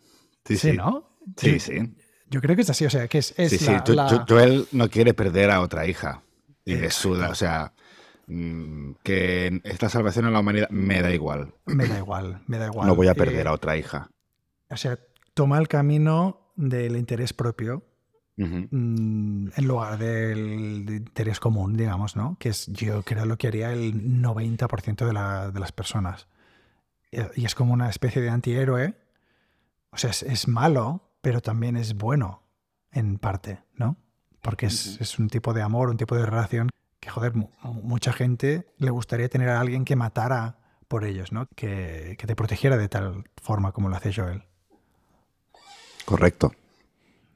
Sí, 0.45 0.57
Sí, 0.57 0.71
sí. 0.71 0.77
¿no? 0.77 1.17
Sí, 1.37 1.53
Yo- 1.53 1.59
sí. 1.59 1.95
Yo 2.31 2.41
creo 2.41 2.55
que 2.55 2.61
es 2.61 2.69
así, 2.69 2.85
o 2.85 2.89
sea, 2.91 3.07
que 3.07 3.17
es, 3.17 3.33
es 3.39 3.49
sí, 3.49 3.57
sí. 3.57 3.65
la- 3.95 4.23
Joel 4.29 4.67
no 4.71 4.87
quiere 4.87 5.15
perder 5.15 5.49
a 5.49 5.61
otra 5.61 5.87
hija. 5.87 6.21
Y 6.63 6.75
le 6.75 6.91
suda, 6.91 7.29
o 7.29 7.35
sea, 7.35 7.73
mm, 8.27 8.91
que 9.01 9.59
esta 9.63 9.89
salvación 9.89 10.25
a 10.25 10.29
la 10.29 10.39
humanidad 10.39 10.69
me 10.69 11.01
da 11.01 11.11
igual. 11.11 11.51
Me 11.65 11.87
da 11.87 11.97
igual, 11.97 12.43
me 12.45 12.59
da 12.59 12.67
igual. 12.67 12.85
No 12.87 12.93
voy 12.95 13.07
a 13.07 13.13
Eh, 13.13 13.15
perder 13.15 13.47
a 13.47 13.53
otra 13.53 13.75
hija. 13.77 14.11
O 14.69 14.77
sea, 14.77 14.99
toma 15.33 15.57
el 15.57 15.67
camino 15.67 16.51
del 16.55 16.97
interés 16.97 17.33
propio 17.33 17.83
Ujú. 18.39 18.67
mm, 18.71 19.49
en 19.55 19.67
lugar 19.67 19.97
del 19.97 20.85
de 20.85 20.95
interés 20.95 21.39
común, 21.39 21.75
digamos, 21.75 22.15
¿no? 22.15 22.37
Que 22.39 22.49
es, 22.49 22.67
yo 22.67 23.03
creo, 23.03 23.25
lo 23.25 23.37
que 23.37 23.47
haría 23.47 23.71
el 23.73 24.21
90% 24.21 25.05
de, 25.05 25.13
la- 25.13 25.51
de 25.51 25.59
las 25.59 25.71
personas. 25.71 26.27
Y 27.11 27.17
y 27.41 27.45
es 27.45 27.53
como 27.55 27.73
una 27.73 27.89
especie 27.89 28.21
de 28.21 28.29
antihéroe. 28.29 28.95
O 29.91 29.97
sea, 29.97 30.11
es, 30.11 30.23
es 30.23 30.47
malo, 30.47 31.01
pero 31.21 31.41
también 31.41 31.75
es 31.75 31.95
bueno 31.95 32.43
en 32.91 33.17
parte, 33.17 33.59
¿no? 33.75 33.97
Porque 34.41 34.67
es, 34.67 34.93
Ujú. 34.95 35.03
es 35.03 35.19
un 35.19 35.27
tipo 35.29 35.53
de 35.53 35.61
amor, 35.61 35.89
un 35.89 35.97
tipo 35.97 36.15
de 36.15 36.25
relación 36.25 36.69
que, 36.99 37.09
joder, 37.09 37.33
mu- 37.35 37.49
mu- 37.63 37.81
mucha 37.81 38.13
gente 38.13 38.67
le 38.77 38.91
gustaría 38.91 39.27
tener 39.29 39.49
a 39.49 39.59
alguien 39.59 39.83
que 39.85 39.95
matara 39.95 40.57
por 40.87 41.03
ellos, 41.03 41.31
¿no? 41.31 41.47
Que, 41.55 42.15
que 42.17 42.25
te 42.27 42.35
protegiera 42.35 42.77
de 42.77 42.87
tal 42.89 43.25
forma 43.41 43.71
como 43.73 43.89
lo 43.89 43.95
hace 43.95 44.13
Joel. 44.13 44.43
Correcto. 46.05 46.53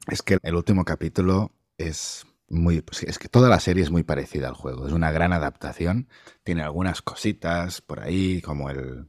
Es 0.08 0.22
que 0.22 0.38
el 0.42 0.54
último 0.54 0.84
capítulo 0.84 1.52
es 1.78 2.26
muy. 2.48 2.80
pues, 2.82 3.02
Es 3.04 3.18
que 3.18 3.28
toda 3.28 3.48
la 3.48 3.60
serie 3.60 3.82
es 3.82 3.90
muy 3.90 4.02
parecida 4.02 4.48
al 4.48 4.54
juego. 4.54 4.86
Es 4.86 4.92
una 4.92 5.12
gran 5.12 5.32
adaptación. 5.32 6.08
Tiene 6.42 6.62
algunas 6.62 7.02
cositas 7.02 7.80
por 7.80 8.00
ahí, 8.00 8.40
como 8.42 8.70
el 8.70 9.06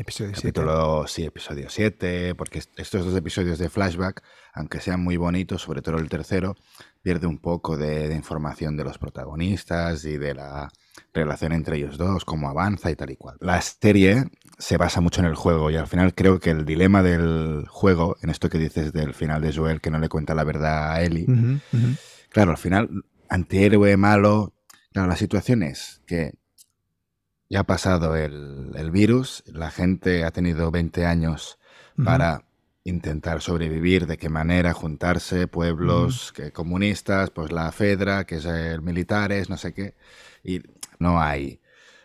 Episodio 0.00 0.30
7. 0.32 0.52
capítulo, 0.52 1.06
sí, 1.08 1.24
episodio 1.24 1.68
7, 1.68 2.34
porque 2.36 2.60
est- 2.60 2.78
estos 2.78 3.04
dos 3.04 3.16
episodios 3.16 3.58
de 3.58 3.68
flashback, 3.68 4.22
aunque 4.54 4.80
sean 4.80 5.02
muy 5.02 5.16
bonitos, 5.16 5.62
sobre 5.62 5.82
todo 5.82 5.96
el 5.98 6.08
tercero, 6.08 6.54
pierde 7.02 7.26
un 7.26 7.38
poco 7.38 7.76
de, 7.76 8.06
de 8.08 8.14
información 8.14 8.76
de 8.76 8.84
los 8.84 8.96
protagonistas 8.98 10.04
y 10.04 10.16
de 10.16 10.34
la 10.34 10.70
relación 11.12 11.52
entre 11.52 11.78
ellos 11.78 11.98
dos, 11.98 12.24
cómo 12.24 12.48
avanza 12.48 12.92
y 12.92 12.96
tal 12.96 13.10
y 13.10 13.16
cual. 13.16 13.38
La 13.40 13.60
serie 13.60 14.26
se 14.56 14.76
basa 14.76 15.00
mucho 15.00 15.20
en 15.20 15.26
el 15.26 15.34
juego 15.34 15.68
y 15.68 15.76
al 15.76 15.88
final 15.88 16.14
creo 16.14 16.38
que 16.38 16.50
el 16.50 16.64
dilema 16.64 17.02
del 17.02 17.66
juego, 17.68 18.16
en 18.22 18.30
esto 18.30 18.48
que 18.48 18.58
dices 18.58 18.92
del 18.92 19.14
final 19.14 19.42
de 19.42 19.52
Joel, 19.52 19.80
que 19.80 19.90
no 19.90 19.98
le 19.98 20.08
cuenta 20.08 20.34
la 20.36 20.44
verdad 20.44 20.92
a 20.92 21.02
Ellie, 21.02 21.24
Ujú, 21.24 21.58
ujú. 21.72 21.96
Claro, 22.30 22.52
al 22.52 22.58
final, 22.58 22.88
antihéroe 23.28 23.96
malo. 23.96 24.52
Claro, 24.92 25.08
la 25.08 25.16
situación 25.16 25.64
es 25.64 26.02
que 26.06 26.34
ya 27.48 27.60
ha 27.60 27.64
pasado 27.64 28.16
el, 28.16 28.72
el 28.76 28.90
virus, 28.90 29.42
la 29.46 29.70
gente 29.70 30.24
ha 30.24 30.30
tenido 30.30 30.70
20 30.70 31.06
años 31.06 31.58
para 32.02 32.44
intentar 32.84 33.40
sobrevivir, 33.42 34.06
de 34.06 34.16
qué 34.18 34.28
manera, 34.28 34.72
juntarse, 34.72 35.46
pueblos 35.48 36.32
que 36.34 36.52
comunistas, 36.52 37.30
pues 37.30 37.52
la 37.52 37.70
Fedra, 37.72 38.24
que 38.24 38.36
es 38.36 38.44
el 38.46 38.82
militares, 38.82 39.50
no 39.50 39.56
sé 39.56 39.74
qué. 39.74 39.94
Y 40.42 40.60
no 40.98 41.20
hay 41.20 41.60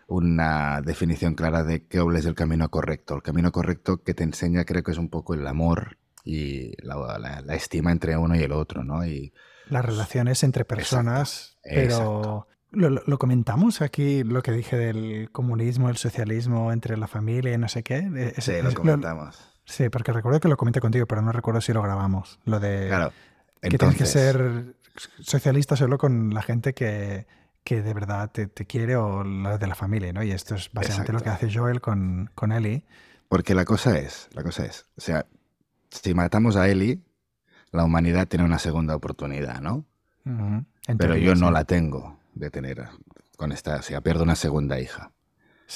una 0.07 0.81
definición 0.81 1.35
clara 1.35 1.63
de 1.63 1.87
qué 1.87 2.03
es 2.17 2.25
el 2.25 2.35
camino 2.35 2.69
correcto. 2.69 3.15
El 3.15 3.21
camino 3.23 3.51
correcto 3.51 4.03
que 4.03 4.13
te 4.13 4.23
enseña 4.23 4.65
creo 4.65 4.83
que 4.83 4.91
es 4.91 4.97
un 4.97 5.09
poco 5.09 5.33
el 5.33 5.47
amor 5.47 5.97
y 6.23 6.73
la, 6.85 7.17
la- 7.19 7.41
la 7.41 7.55
estima 7.55 7.91
entre 7.91 8.17
uno 8.17 8.35
y 8.35 8.43
el 8.43 8.51
otro, 8.51 8.83
¿no? 8.83 9.05
Y 9.05 9.33
las 9.65 9.83
relaciones 9.85 10.43
entre 10.43 10.65
personas, 10.65 11.57
pero 11.71 11.85
exacto. 11.85 12.47
Lo, 12.73 13.17
comentamos 13.19 13.81
aquí, 13.81 14.23
lo 14.23 14.41
que 14.41 14.51
dije 14.51 14.75
del 14.77 15.29
comunismo, 15.31 15.89
el 15.89 15.97
socialismo 15.97 16.71
entre 16.71 16.97
la 16.97 17.07
familia 17.07 17.53
y 17.53 17.57
no 17.57 17.67
sé 17.67 17.83
qué. 17.83 17.97
Eh, 17.97 18.33
es- 18.35 18.43
sí, 18.43 18.53
lo 18.61 18.73
comentamos. 18.73 19.37
sí, 19.65 19.89
porque 19.89 20.11
recuerdo 20.11 20.39
que 20.39 20.47
lo 20.47 20.57
comenté 20.57 20.79
contigo, 20.81 21.05
pero 21.05 21.21
no 21.21 21.31
recuerdo 21.31 21.61
si 21.61 21.71
lo 21.71 21.81
grabamos. 21.81 22.39
Lo 22.45 22.59
de 22.59 22.87
Claro. 22.87 23.11
que 23.61 23.77
tienes 23.77 23.95
que 23.97 24.05
ser 24.05 24.75
socialista 25.21 25.75
solo 25.75 25.97
con 25.97 26.33
la 26.33 26.41
gente 26.41 26.73
que, 26.73 27.27
que 27.63 27.81
de 27.81 27.93
verdad 27.93 28.31
te, 28.31 28.47
te 28.47 28.65
quiere 28.65 28.95
o 28.95 29.23
la 29.23 29.57
de 29.57 29.67
la 29.67 29.75
familia, 29.75 30.11
¿no? 30.11 30.23
Y 30.23 30.31
esto 30.31 30.55
es 30.55 30.69
básicamente 30.73 31.13
lo 31.13 31.19
que 31.21 31.29
hace 31.29 31.51
Joel 31.53 31.79
con, 31.79 32.29
con 32.35 32.51
Ellie. 32.51 32.83
porque 33.29 33.53
la 33.55 33.65
cosa 33.65 33.97
es, 33.99 34.29
la 34.33 34.43
cosa 34.43 34.65
es, 34.65 34.85
o 34.97 35.01
sea, 35.01 35.25
si 35.91 36.13
matamos 36.13 36.55
a 36.55 36.67
Ellie, 36.67 36.99
la 37.71 37.83
humanidad 37.83 38.27
tiene 38.27 38.45
una 38.45 38.57
segunda 38.59 38.95
oportunidad, 38.95 39.61
¿no? 39.61 39.85
Pero 40.97 41.15
yo 41.17 41.35
no 41.35 41.51
la 41.51 41.65
tengo 41.65 42.17
de 42.35 42.49
tener 42.51 42.87
con 43.37 43.51
esta, 43.51 43.77
o 43.77 43.81
sea, 43.81 44.01
pierdo 44.01 44.23
una 44.23 44.35
segunda 44.35 44.79
hija. 44.79 45.11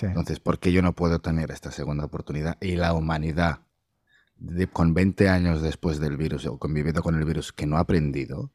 Entonces, 0.02 0.40
¿por 0.40 0.60
qué 0.60 0.72
yo 0.72 0.82
no 0.82 0.94
puedo 0.94 1.20
tener 1.20 1.52
esta 1.52 1.72
segunda 1.72 2.06
oportunidad? 2.06 2.58
Y 2.62 2.76
la 2.76 2.94
humanidad, 2.94 3.62
con 4.72 4.94
20 4.94 5.30
años 5.30 5.62
después 5.62 6.00
del 6.00 6.18
virus 6.18 6.46
o 6.46 6.60
conviviendo 6.60 7.02
con 7.02 7.16
el 7.16 7.26
virus, 7.26 7.52
que 7.52 7.66
no 7.66 7.78
ha 7.78 7.82
aprendido, 7.82 8.52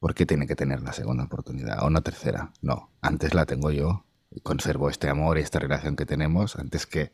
¿por 0.00 0.14
qué 0.14 0.26
tiene 0.26 0.46
que 0.46 0.56
tener 0.56 0.82
la 0.82 0.92
segunda 0.92 1.24
oportunidad 1.24 1.84
o 1.84 1.86
una 1.86 2.00
tercera? 2.00 2.52
No, 2.62 2.90
antes 3.00 3.34
la 3.34 3.46
tengo 3.46 3.70
yo 3.70 4.04
y 4.30 4.40
conservo 4.40 4.90
este 4.90 5.08
amor 5.08 5.38
y 5.38 5.42
esta 5.42 5.58
relación 5.58 5.94
que 5.94 6.06
tenemos 6.06 6.56
antes 6.56 6.86
que 6.86 7.12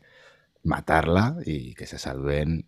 matarla 0.63 1.37
y 1.45 1.75
que 1.75 1.85
se 1.85 1.99
salven 1.99 2.67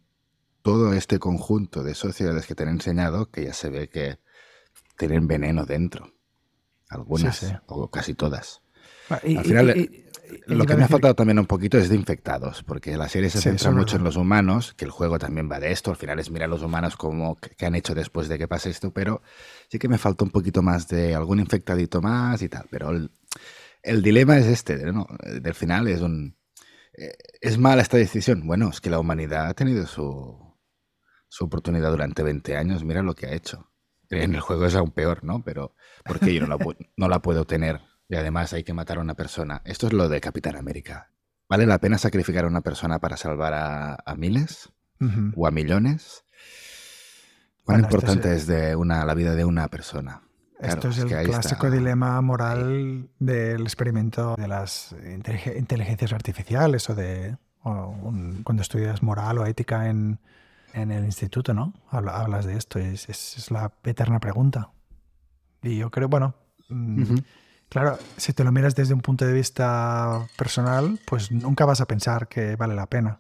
todo 0.61 0.93
este 0.93 1.19
conjunto 1.19 1.83
de 1.83 1.95
sociedades 1.95 2.45
que 2.45 2.55
te 2.55 2.63
han 2.63 2.69
enseñado 2.69 3.31
que 3.31 3.45
ya 3.45 3.53
se 3.53 3.69
ve 3.69 3.89
que 3.89 4.19
tienen 4.97 5.27
veneno 5.27 5.65
dentro. 5.65 6.13
Algunas, 6.89 7.55
o 7.67 7.89
casi 7.89 8.15
todas. 8.15 8.61
Al 9.09 9.43
final, 9.43 9.89
lo 10.45 10.65
que 10.65 10.75
me 10.75 10.83
ha 10.83 10.87
faltado 10.87 11.15
también 11.15 11.39
un 11.39 11.45
poquito 11.45 11.77
es 11.77 11.89
de 11.89 11.95
infectados, 11.95 12.63
porque 12.63 12.95
la 12.97 13.09
serie 13.09 13.29
se 13.29 13.41
centra 13.41 13.71
mucho 13.71 13.97
en 13.97 14.03
los 14.03 14.15
humanos, 14.15 14.73
que 14.75 14.85
el 14.85 14.91
juego 14.91 15.17
también 15.17 15.49
va 15.51 15.59
de 15.59 15.71
esto, 15.71 15.91
al 15.91 15.97
final 15.97 16.19
es 16.19 16.29
mirar 16.29 16.47
a 16.47 16.51
los 16.51 16.61
humanos 16.61 16.95
como 16.97 17.37
que 17.37 17.65
han 17.65 17.75
hecho 17.75 17.95
después 17.95 18.27
de 18.27 18.37
que 18.37 18.47
pase 18.47 18.69
esto, 18.69 18.91
pero 18.91 19.21
sí 19.69 19.79
que 19.79 19.87
me 19.87 19.97
falta 19.97 20.23
un 20.23 20.31
poquito 20.31 20.61
más 20.61 20.87
de 20.87 21.15
algún 21.15 21.39
infectadito 21.39 22.01
más 22.01 22.41
y 22.41 22.49
tal, 22.49 22.65
pero 22.69 22.91
el, 22.91 24.01
dilema 24.01 24.37
es 24.37 24.45
este, 24.47 24.77
¿no? 24.91 25.07
Del 25.41 25.53
final 25.53 25.87
es 25.87 26.01
un... 26.01 26.37
Eh, 26.93 27.13
¿Es 27.41 27.57
mala 27.57 27.81
esta 27.81 27.97
decisión? 27.97 28.45
Bueno, 28.45 28.69
es 28.69 28.81
que 28.81 28.89
la 28.89 28.99
humanidad 28.99 29.47
ha 29.47 29.53
tenido 29.53 29.87
su, 29.87 30.37
su 31.27 31.45
oportunidad 31.45 31.91
durante 31.91 32.23
20 32.23 32.57
años, 32.57 32.83
mira 32.83 33.01
lo 33.01 33.15
que 33.15 33.27
ha 33.27 33.33
hecho. 33.33 33.68
En 34.09 34.33
el 34.33 34.41
juego 34.41 34.65
es 34.65 34.75
aún 34.75 34.91
peor, 34.91 35.23
¿no? 35.23 35.43
Pero 35.43 35.75
porque 36.03 36.33
yo 36.33 36.45
no 36.45 36.47
la, 36.47 36.57
no 36.97 37.07
la 37.07 37.21
puedo 37.21 37.45
tener 37.45 37.81
y 38.07 38.15
además 38.15 38.53
hay 38.53 38.63
que 38.63 38.73
matar 38.73 38.97
a 38.97 39.01
una 39.01 39.13
persona. 39.13 39.61
Esto 39.65 39.87
es 39.87 39.93
lo 39.93 40.09
de 40.09 40.19
Capitán 40.19 40.55
América. 40.55 41.11
¿Vale 41.47 41.65
la 41.65 41.79
pena 41.79 41.97
sacrificar 41.97 42.45
a 42.45 42.47
una 42.47 42.61
persona 42.61 42.99
para 42.99 43.17
salvar 43.17 43.53
a, 43.53 44.15
miles 44.15 44.71
o 45.35 45.47
a 45.47 45.51
millones? 45.51 46.25
¿Cuán 47.63 47.81
importante 47.81 48.35
es, 48.35 48.47
de 48.47 48.75
una, 48.75 49.05
la 49.05 49.13
vida 49.13 49.35
de 49.35 49.45
una 49.45 49.67
persona? 49.67 50.23
Esto 50.59 50.89
es, 50.89 50.97
el 50.99 51.07
clásico 51.07 51.71
dilema 51.71 52.19
moral 52.21 53.09
del 53.19 53.61
experimento 53.61 54.35
de 54.35 54.47
las 54.47 54.95
inteligencias 55.55 56.11
artificiales 56.13 56.89
o 56.89 56.95
de 56.95 57.37
cuando 57.61 58.61
estudias 58.61 59.03
moral 59.03 59.37
o 59.37 59.45
ética 59.45 59.89
en, 59.89 60.19
en 60.73 60.91
el 60.91 61.05
instituto, 61.05 61.53
¿no? 61.53 61.73
Hablas 61.89 62.45
de 62.45 62.57
esto, 62.57 62.79
es, 62.79 63.09
es, 63.09 63.51
la 63.51 63.71
eterna 63.83 64.19
pregunta. 64.19 64.71
Y 65.61 65.77
yo 65.77 65.91
creo, 65.91 66.07
bueno, 66.07 66.35
mm, 66.69 67.17
Claro, 67.69 67.99
si 68.17 68.33
te 68.33 68.43
lo 68.43 68.51
miras 68.51 68.73
desde 68.73 68.95
un 68.95 69.01
punto 69.01 69.25
de 69.25 69.33
vista 69.33 70.27
personal, 70.35 70.99
pues 71.05 71.31
nunca 71.31 71.65
vas 71.65 71.81
a 71.81 71.85
pensar 71.85 72.27
que 72.27 72.55
vale 72.55 72.73
la 72.73 72.87
pena 72.87 73.19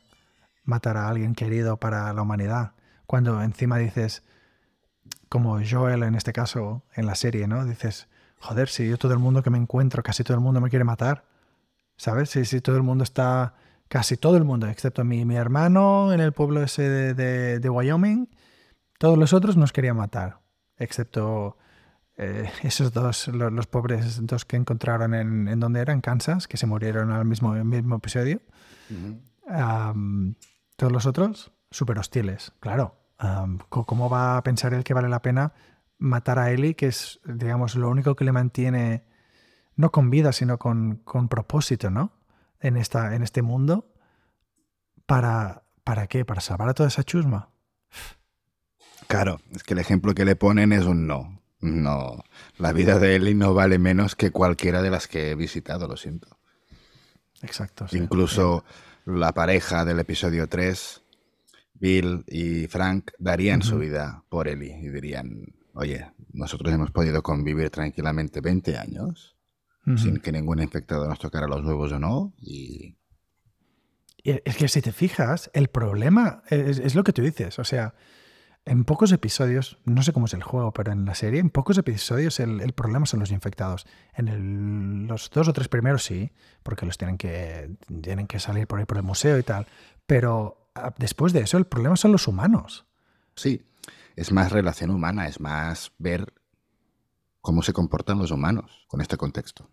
matar 0.63 0.97
a 0.97 1.07
alguien 1.07 1.35
querido 1.35 1.77
para 1.77 2.11
la 2.13 2.21
humanidad. 2.23 2.73
Cuando 3.05 3.43
encima 3.43 3.77
dices, 3.77 4.23
como 5.29 5.59
Joel 5.63 6.01
en 6.01 6.15
este 6.15 6.33
caso, 6.33 6.83
en 6.95 7.05
la 7.05 7.13
serie, 7.13 7.47
¿no? 7.47 7.63
Dices, 7.63 8.07
joder, 8.39 8.69
si 8.69 8.89
yo 8.89 8.97
todo 8.97 9.13
el 9.13 9.19
mundo 9.19 9.43
que 9.43 9.51
me 9.51 9.59
encuentro, 9.59 10.01
casi 10.01 10.23
todo 10.23 10.35
el 10.35 10.43
mundo 10.43 10.61
me 10.61 10.69
quiere 10.69 10.83
matar. 10.83 11.25
¿Sabes? 11.95 12.31
Si, 12.31 12.43
si 12.45 12.59
todo 12.59 12.77
el 12.77 12.83
mundo 12.83 13.03
está, 13.03 13.53
casi 13.89 14.15
todo 14.15 14.37
el 14.37 14.45
mundo, 14.45 14.67
excepto 14.67 15.03
mi, 15.03 15.25
mi 15.25 15.35
hermano 15.35 16.13
en 16.13 16.21
el 16.21 16.31
pueblo 16.31 16.63
ese 16.63 17.13
de, 17.13 17.59
de 17.59 17.69
Wyoming, 17.69 18.29
todos 18.97 19.17
los 19.17 19.33
otros 19.33 19.57
nos 19.57 19.73
querían 19.73 19.97
matar, 19.97 20.39
excepto 20.77 21.57
eh, 22.21 22.51
esos 22.63 22.93
dos, 22.93 23.27
los, 23.29 23.67
pobres 23.67 24.25
dos 24.25 24.45
que 24.45 24.57
encontraron 24.57 25.13
en, 25.13 25.47
en 25.47 25.59
donde 25.59 25.79
era, 25.79 25.93
en 25.93 26.01
Kansas, 26.01 26.47
que 26.47 26.57
se 26.57 26.67
murieron 26.67 27.11
al 27.11 27.25
mismo, 27.25 27.53
mismo 27.63 27.95
episodio. 27.95 28.41
todos 30.75 30.91
los 30.91 31.05
otros, 31.05 31.51
súper 31.71 31.97
hostiles, 31.97 32.51
claro. 32.59 32.95
¿Cómo 33.69 34.09
va 34.09 34.37
a 34.37 34.43
pensar 34.43 34.73
él 34.73 34.83
que 34.83 34.93
vale 34.93 35.09
la 35.09 35.21
pena 35.21 35.53
matar 35.97 36.39
a 36.39 36.51
Ellie, 36.51 36.75
que 36.75 36.87
es, 36.87 37.19
digamos, 37.25 37.75
lo 37.75 37.89
único 37.89 38.15
que 38.15 38.23
le 38.23 38.31
mantiene, 38.31 39.03
no 39.75 39.91
con 39.91 40.09
vida, 40.09 40.31
sino 40.31 40.57
con, 40.57 40.97
con 41.03 41.27
propósito, 41.27 41.89
¿no? 41.89 42.18
En, 42.59 42.77
esta, 42.77 43.15
en 43.15 43.23
este 43.23 43.41
mundo. 43.41 43.93
¿Para, 45.05 45.63
¿Para 45.83 46.07
qué? 46.07 46.25
¿Para 46.25 46.41
salvar 46.41 46.69
a 46.69 46.73
toda 46.73 46.89
esa 46.89 47.03
chusma? 47.03 47.49
Claro, 49.07 49.39
es 49.51 49.63
que 49.63 49.73
el 49.73 49.79
ejemplo 49.79 50.13
que 50.13 50.25
le 50.25 50.35
ponen 50.35 50.71
es 50.71 50.85
un 50.85 51.07
no. 51.07 51.41
No, 51.61 52.23
la 52.57 52.71
vida 52.71 52.99
de 52.99 53.15
Ellie 53.15 53.35
no 53.35 53.53
vale 53.53 53.79
menos 53.79 54.15
que 54.15 54.31
cualquiera 54.31 54.81
de 54.81 54.91
las 54.91 55.07
que 55.07 55.31
he 55.31 55.35
visitado, 55.35 55.87
lo 55.87 55.97
siento. 55.97 56.39
Exacto. 57.41 57.87
Incluso 57.91 58.63
la 59.05 59.33
pareja 59.33 59.83
del 59.83 59.99
episodio 59.99 60.47
3, 60.47 61.01
Bill 61.73 62.23
y 62.27 62.67
Frank, 62.67 63.11
darían 63.17 63.61
su 63.61 63.77
vida 63.77 64.23
por 64.29 64.47
Ellie 64.47 64.79
y 64.79 64.89
dirían, 64.89 65.53
oye, 65.73 66.11
nosotros 66.31 66.73
hemos 66.73 66.91
podido 66.91 67.23
convivir 67.23 67.69
tranquilamente 67.71 68.39
20 68.41 68.77
años 68.77 69.35
sin 69.97 70.19
que 70.19 70.31
ningún 70.31 70.61
infectado 70.61 71.07
nos 71.07 71.19
tocara 71.19 71.47
los 71.47 71.65
huevos 71.65 71.91
o 71.91 71.99
no 71.99 72.33
y... 72.37 72.95
Es 74.23 74.57
que 74.57 74.67
si 74.67 74.81
te 74.81 74.91
fijas, 74.91 75.49
el 75.53 75.69
problema 75.69 76.43
es 76.49 76.93
lo 76.93 77.03
que 77.03 77.13
tú 77.13 77.21
dices, 77.21 77.57
o 77.57 77.63
sea, 77.63 77.95
en 78.65 78.83
pocos 78.83 79.11
episodios, 79.11 79.79
no 79.85 80.03
sé 80.03 80.13
cómo 80.13 80.27
es 80.27 80.33
el 80.33 80.43
juego, 80.43 80.71
pero 80.73 80.91
en 80.91 81.05
la 81.05 81.15
serie, 81.15 81.39
en 81.39 81.49
pocos 81.49 81.77
episodios 81.77 82.39
el, 82.39 82.73
problema 82.73 83.05
son 83.05 83.19
los 83.19 83.31
infectados. 83.31 83.87
En 84.13 85.07
los 85.07 85.29
dos 85.31 85.47
o 85.47 85.53
tres 85.53 85.69
primeros 85.69 86.03
sí, 86.03 86.31
porque 86.61 86.85
los 86.85 86.97
tienen 86.97 87.17
que, 87.17 87.75
tienen 88.01 88.27
que 88.27 88.39
salir 88.39 88.67
por 88.67 88.79
ahí 88.79 88.85
por 88.85 88.97
el 88.97 89.03
museo 89.03 89.39
y 89.39 89.43
tal. 89.43 89.65
Pero 90.05 90.69
ah, 90.75 90.93
después 90.97 91.33
de 91.33 91.41
eso, 91.41 91.57
el 91.57 91.65
problema 91.65 91.95
son 91.95 92.11
los 92.11 92.27
humanos. 92.27 92.85
Sí, 93.35 93.65
es 94.15 94.31
más 94.31 94.51
relación 94.51 94.91
humana, 94.91 95.27
es 95.27 95.39
más 95.39 95.91
ver 95.97 96.33
cómo 97.41 97.63
se 97.63 97.73
comportan 97.73 98.19
los 98.19 98.31
humanos 98.31 98.85
con 98.87 99.01
este 99.01 99.17
contexto. 99.17 99.67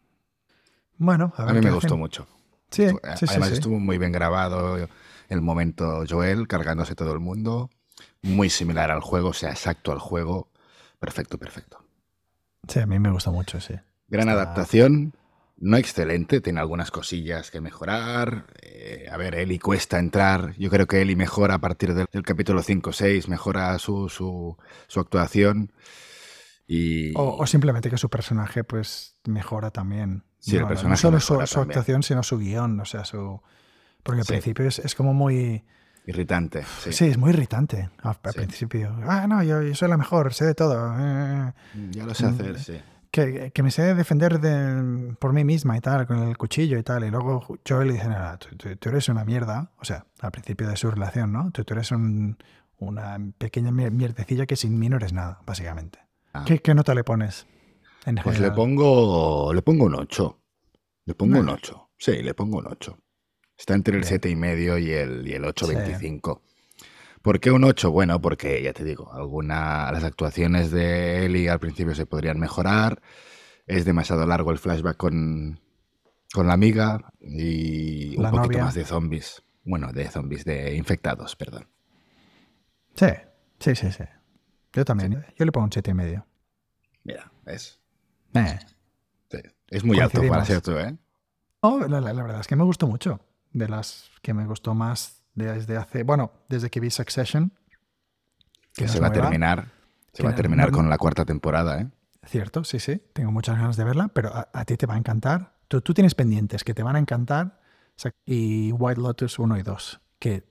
Bueno, 0.99 1.33
a, 1.37 1.53
mí 1.53 1.61
me 1.61 1.71
gustó 1.71 1.97
mucho. 1.97 2.27
Sí, 2.71 2.89
sí, 2.89 3.27
Además 3.29 3.53
estuvo 3.53 3.79
muy 3.79 3.99
bien 3.99 4.13
grabado 4.13 4.77
el 5.29 5.41
momento 5.41 6.05
Joel 6.09 6.49
cargándose 6.49 6.95
todo 6.95 7.13
el 7.13 7.21
mundo 7.21 7.71
muy 8.23 8.51
similar 8.51 8.91
al 8.91 9.01
juego, 9.01 9.31
o 9.31 9.35
sea, 9.35 9.51
exacto 9.51 9.93
al 9.93 9.99
juego. 9.99 10.51
Perfecto, 10.99 11.39
perfecto. 11.39 11.79
Sí, 12.69 12.81
a 12.81 12.87
mí 12.87 12.99
me 12.99 13.11
gusta 13.11 13.31
mucho, 13.31 13.61
sí. 13.61 13.75
Gran 14.09 14.29
adaptación, 14.29 15.15
no 15.57 15.77
excelente, 15.77 16.41
tiene 16.41 16.61
algunas 16.61 16.91
cosillas 16.91 17.51
que 17.51 17.61
mejorar. 17.61 18.47
Eh, 18.63 19.07
a 19.11 19.17
ver, 19.17 19.35
Eli 19.35 19.59
cuesta 19.59 19.99
entrar. 19.99 20.55
Yo 20.59 20.71
creo 20.71 20.87
que 20.87 21.01
Eli 21.01 21.17
mejora 21.17 21.55
a 21.55 21.59
partir 21.61 21.95
del, 21.95 22.23
capítulo 22.25 22.63
5-6, 22.63 23.29
mejora 23.29 23.79
su, 23.79 24.09
su, 24.09 25.01
actuación. 25.01 25.73
Y... 26.67 27.13
O, 27.17 27.47
simplemente 27.47 27.91
que 27.91 27.99
su 27.99 28.09
personaje 28.09 28.65
pues 28.65 29.17
mejora 29.25 29.71
también. 29.71 30.25
Sí, 30.39 30.57
el 30.57 30.67
personaje. 30.67 30.93
No 31.11 31.21
solo 31.21 31.47
su, 31.47 31.61
actuación, 31.61 32.03
sino 32.03 32.23
su 32.23 32.39
guion. 32.39 32.81
O 32.81 32.85
sea, 32.85 33.05
su. 33.05 33.41
Porque 34.03 34.21
al 34.21 34.27
principio 34.27 34.67
es, 34.67 34.79
es, 34.79 34.95
como 34.95 35.15
muy. 35.15 35.65
Irritante. 36.07 36.65
Sí, 36.91 37.07
es 37.07 37.19
muy 37.19 37.31
irritante 37.31 37.91
al, 38.03 38.17
principio. 38.17 38.97
Ah, 39.05 39.27
no, 39.27 39.43
yo, 39.43 39.75
soy 39.75 39.89
la 39.89 39.97
mejor, 39.97 40.33
sé 40.35 40.45
de 40.45 40.55
todo. 40.55 40.95
Eh, 40.97 41.53
ya 41.91 42.07
lo 42.07 42.15
sé 42.15 42.27
hacer, 42.27 42.61
sí. 42.61 42.81
Que, 43.11 43.51
que 43.51 43.63
me 43.63 43.71
sé 43.71 43.95
defender 43.95 44.41
de, 44.41 45.15
por 45.19 45.33
mí 45.33 45.43
misma 45.43 45.77
y 45.77 45.81
tal, 45.81 46.07
con 46.07 46.19
el 46.19 46.37
cuchillo 46.37 46.79
y 46.79 46.83
tal. 46.85 47.03
Y 47.05 47.11
luego 47.11 47.59
Joel 47.67 47.89
le 47.89 47.95
dice, 47.95 48.09
no, 48.09 48.39
tú, 48.39 48.89
eres 48.89 49.09
una 49.09 49.25
mierda. 49.25 49.73
O 49.79 49.85
sea, 49.85 50.07
al 50.21 50.31
principio 50.31 50.69
de 50.69 50.77
su 50.77 50.91
relación, 50.91 51.33
¿no? 51.33 51.51
Tú, 51.51 51.65
eres 51.69 51.91
una 51.91 53.19
pequeña 53.39 53.73
mierdecilla 53.73 54.47
que 54.47 54.55
sin 54.55 54.79
mí 54.79 54.89
no 54.89 54.99
eres 54.99 55.13
nada, 55.13 55.41
básicamente. 55.45 55.99
Ah. 56.33 56.45
¿Qué, 56.45 56.75
nota 56.75 56.95
le 56.95 57.03
pones? 57.03 57.47
Pues 58.23 58.41
le 58.41 58.51
pongo, 58.53 59.53
le 59.53 59.63
pongo 59.63 59.87
un 59.87 59.95
8. 59.95 60.41
Le 61.07 61.15
pongo 61.15 61.39
un 61.41 61.49
8. 61.49 61.91
Sí, 61.99 62.23
le 62.23 62.35
pongo 62.35 62.59
un 62.59 62.67
8. 62.67 62.99
Está 63.59 63.75
entre 63.75 63.97
el 63.97 64.05
7,5 64.05 64.83
y 64.83 64.91
el, 64.93 65.27
y 65.27 65.33
el 65.33 65.45
8,25. 65.45 66.41
¿Por 67.23 67.41
qué 67.41 67.51
un 67.51 67.65
8? 67.65 67.91
Bueno, 67.91 68.21
porque 68.21 68.63
ya 68.63 68.73
te 68.73 68.85
digo, 68.85 69.13
alguna, 69.13 69.91
las 69.91 70.05
actuaciones 70.05 70.71
de 70.71 71.25
Eli 71.25 71.49
al 71.49 71.59
principio 71.59 71.95
se 71.95 72.07
podrían 72.07 72.39
mejorar. 72.39 73.03
Es 73.67 73.85
demasiado 73.85 74.27
largo 74.27 74.53
el 74.53 74.59
flashback 74.59 74.97
con, 74.97 75.59
con 76.33 76.47
la 76.47 76.53
amiga 76.53 77.13
y 77.21 78.17
un 78.17 78.31
poquito 78.31 78.59
más 78.59 78.75
de 78.75 78.85
zombies. 78.85 79.43
Bueno, 79.65 79.93
de 79.93 80.09
zombies, 80.09 80.45
de 80.45 80.77
infectados, 80.77 81.35
perdón. 81.35 81.67
Sí, 82.95 83.09
sí, 83.59 83.75
sí, 83.75 83.91
sí. 83.91 84.05
Yo 84.73 84.85
también. 84.85 85.27
Yo 85.37 85.45
le 85.45 85.51
pongo 85.51 85.65
un 85.65 85.71
7,5. 85.71 86.25
Mira, 87.03 87.33
es. 87.47 87.81
Eh. 88.37 88.59
Es 89.69 89.85
muy 89.85 89.99
alto 89.99 90.21
para 90.29 90.45
ser 90.45 90.61
tú, 90.61 90.73
¿eh? 90.73 90.97
Oh, 91.61 91.81
la, 91.81 92.01
verdad 92.01 92.41
es 92.41 92.47
que 92.47 92.57
me 92.57 92.65
gustó 92.65 92.87
mucho 92.87 93.21
de 93.53 93.69
las 93.69 94.11
que 94.23 94.35
me 94.35 94.47
gustó 94.47 94.75
más 94.75 95.23
desde 95.35 95.77
hace, 95.77 96.03
bueno, 96.05 96.33
desde 96.49 96.71
que 96.71 96.81
vi 96.81 96.91
Succession. 96.91 97.53
Que, 98.75 98.89
se 98.89 99.01
va 99.01 99.09
a 99.09 99.13
terminar, 99.13 99.69
se 100.13 100.23
va 100.23 100.31
a 100.31 100.35
terminar 100.35 100.71
con 100.71 100.89
la 100.91 100.99
cuarta 100.99 101.25
temporada, 101.25 101.81
¿eh? 101.81 101.89
Cierto, 102.27 102.65
sí, 102.65 102.79
sí. 102.79 103.01
Tengo 103.13 103.33
muchas 103.33 103.57
ganas 103.57 103.77
de 103.77 103.85
verla, 103.85 104.09
pero 104.09 104.31
a, 104.35 104.65
ti 104.65 104.77
te 104.77 104.87
va 104.87 104.95
a 104.95 104.99
encantar. 104.99 105.55
Tú, 105.69 105.81
tú, 105.81 105.95
tienes 105.95 106.15
pendientes 106.15 106.65
que 106.65 106.75
te 106.75 106.83
van 106.83 106.97
a 106.97 106.99
encantar. 106.99 107.61
Y 108.27 108.73
White 108.73 109.01
Lotus 109.01 109.39
1 109.39 109.57
y 109.57 109.63
2, 109.63 110.01
que 110.19 110.45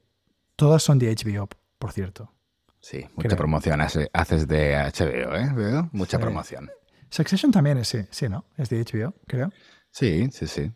todas 0.55 0.81
son 0.81 0.97
de 0.97 1.13
HBO, 1.13 1.47
por 1.77 1.91
cierto. 1.91 2.31
Sí, 2.79 3.05
mucha 3.15 3.35
promoción 3.35 3.81
haces 3.81 4.47
de 4.47 4.75
HBO, 4.75 5.35
¿eh? 5.35 5.51
¿Veo? 5.53 5.89
Mucha 5.91 6.19
promoción. 6.19 6.69
Succession 7.09 7.51
también 7.51 7.77
es, 7.77 7.87
sí, 7.87 7.99
sí, 8.09 8.29
¿no? 8.29 8.45
Es 8.57 8.69
de 8.69 8.83
HBO, 8.83 9.13
creo. 9.27 9.51
Sí, 9.91 10.27
sí, 10.31 10.47
sí. 10.47 10.71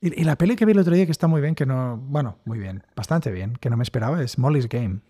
y, 0.00 0.24
la 0.24 0.36
peli 0.36 0.56
que 0.56 0.66
vi 0.66 0.72
el 0.72 0.78
otro 0.78 0.94
día 0.94 1.06
que 1.06 1.12
está 1.12 1.26
muy 1.26 1.40
bien, 1.40 1.54
que 1.54 1.66
no. 1.66 1.96
Bueno, 1.96 2.38
muy 2.44 2.58
bien, 2.58 2.84
bastante 2.94 3.30
bien, 3.30 3.56
que 3.60 3.70
no 3.70 3.76
me 3.76 3.82
esperaba, 3.82 4.22
es 4.22 4.38
Molly's 4.38 4.68
Game. 4.68 5.00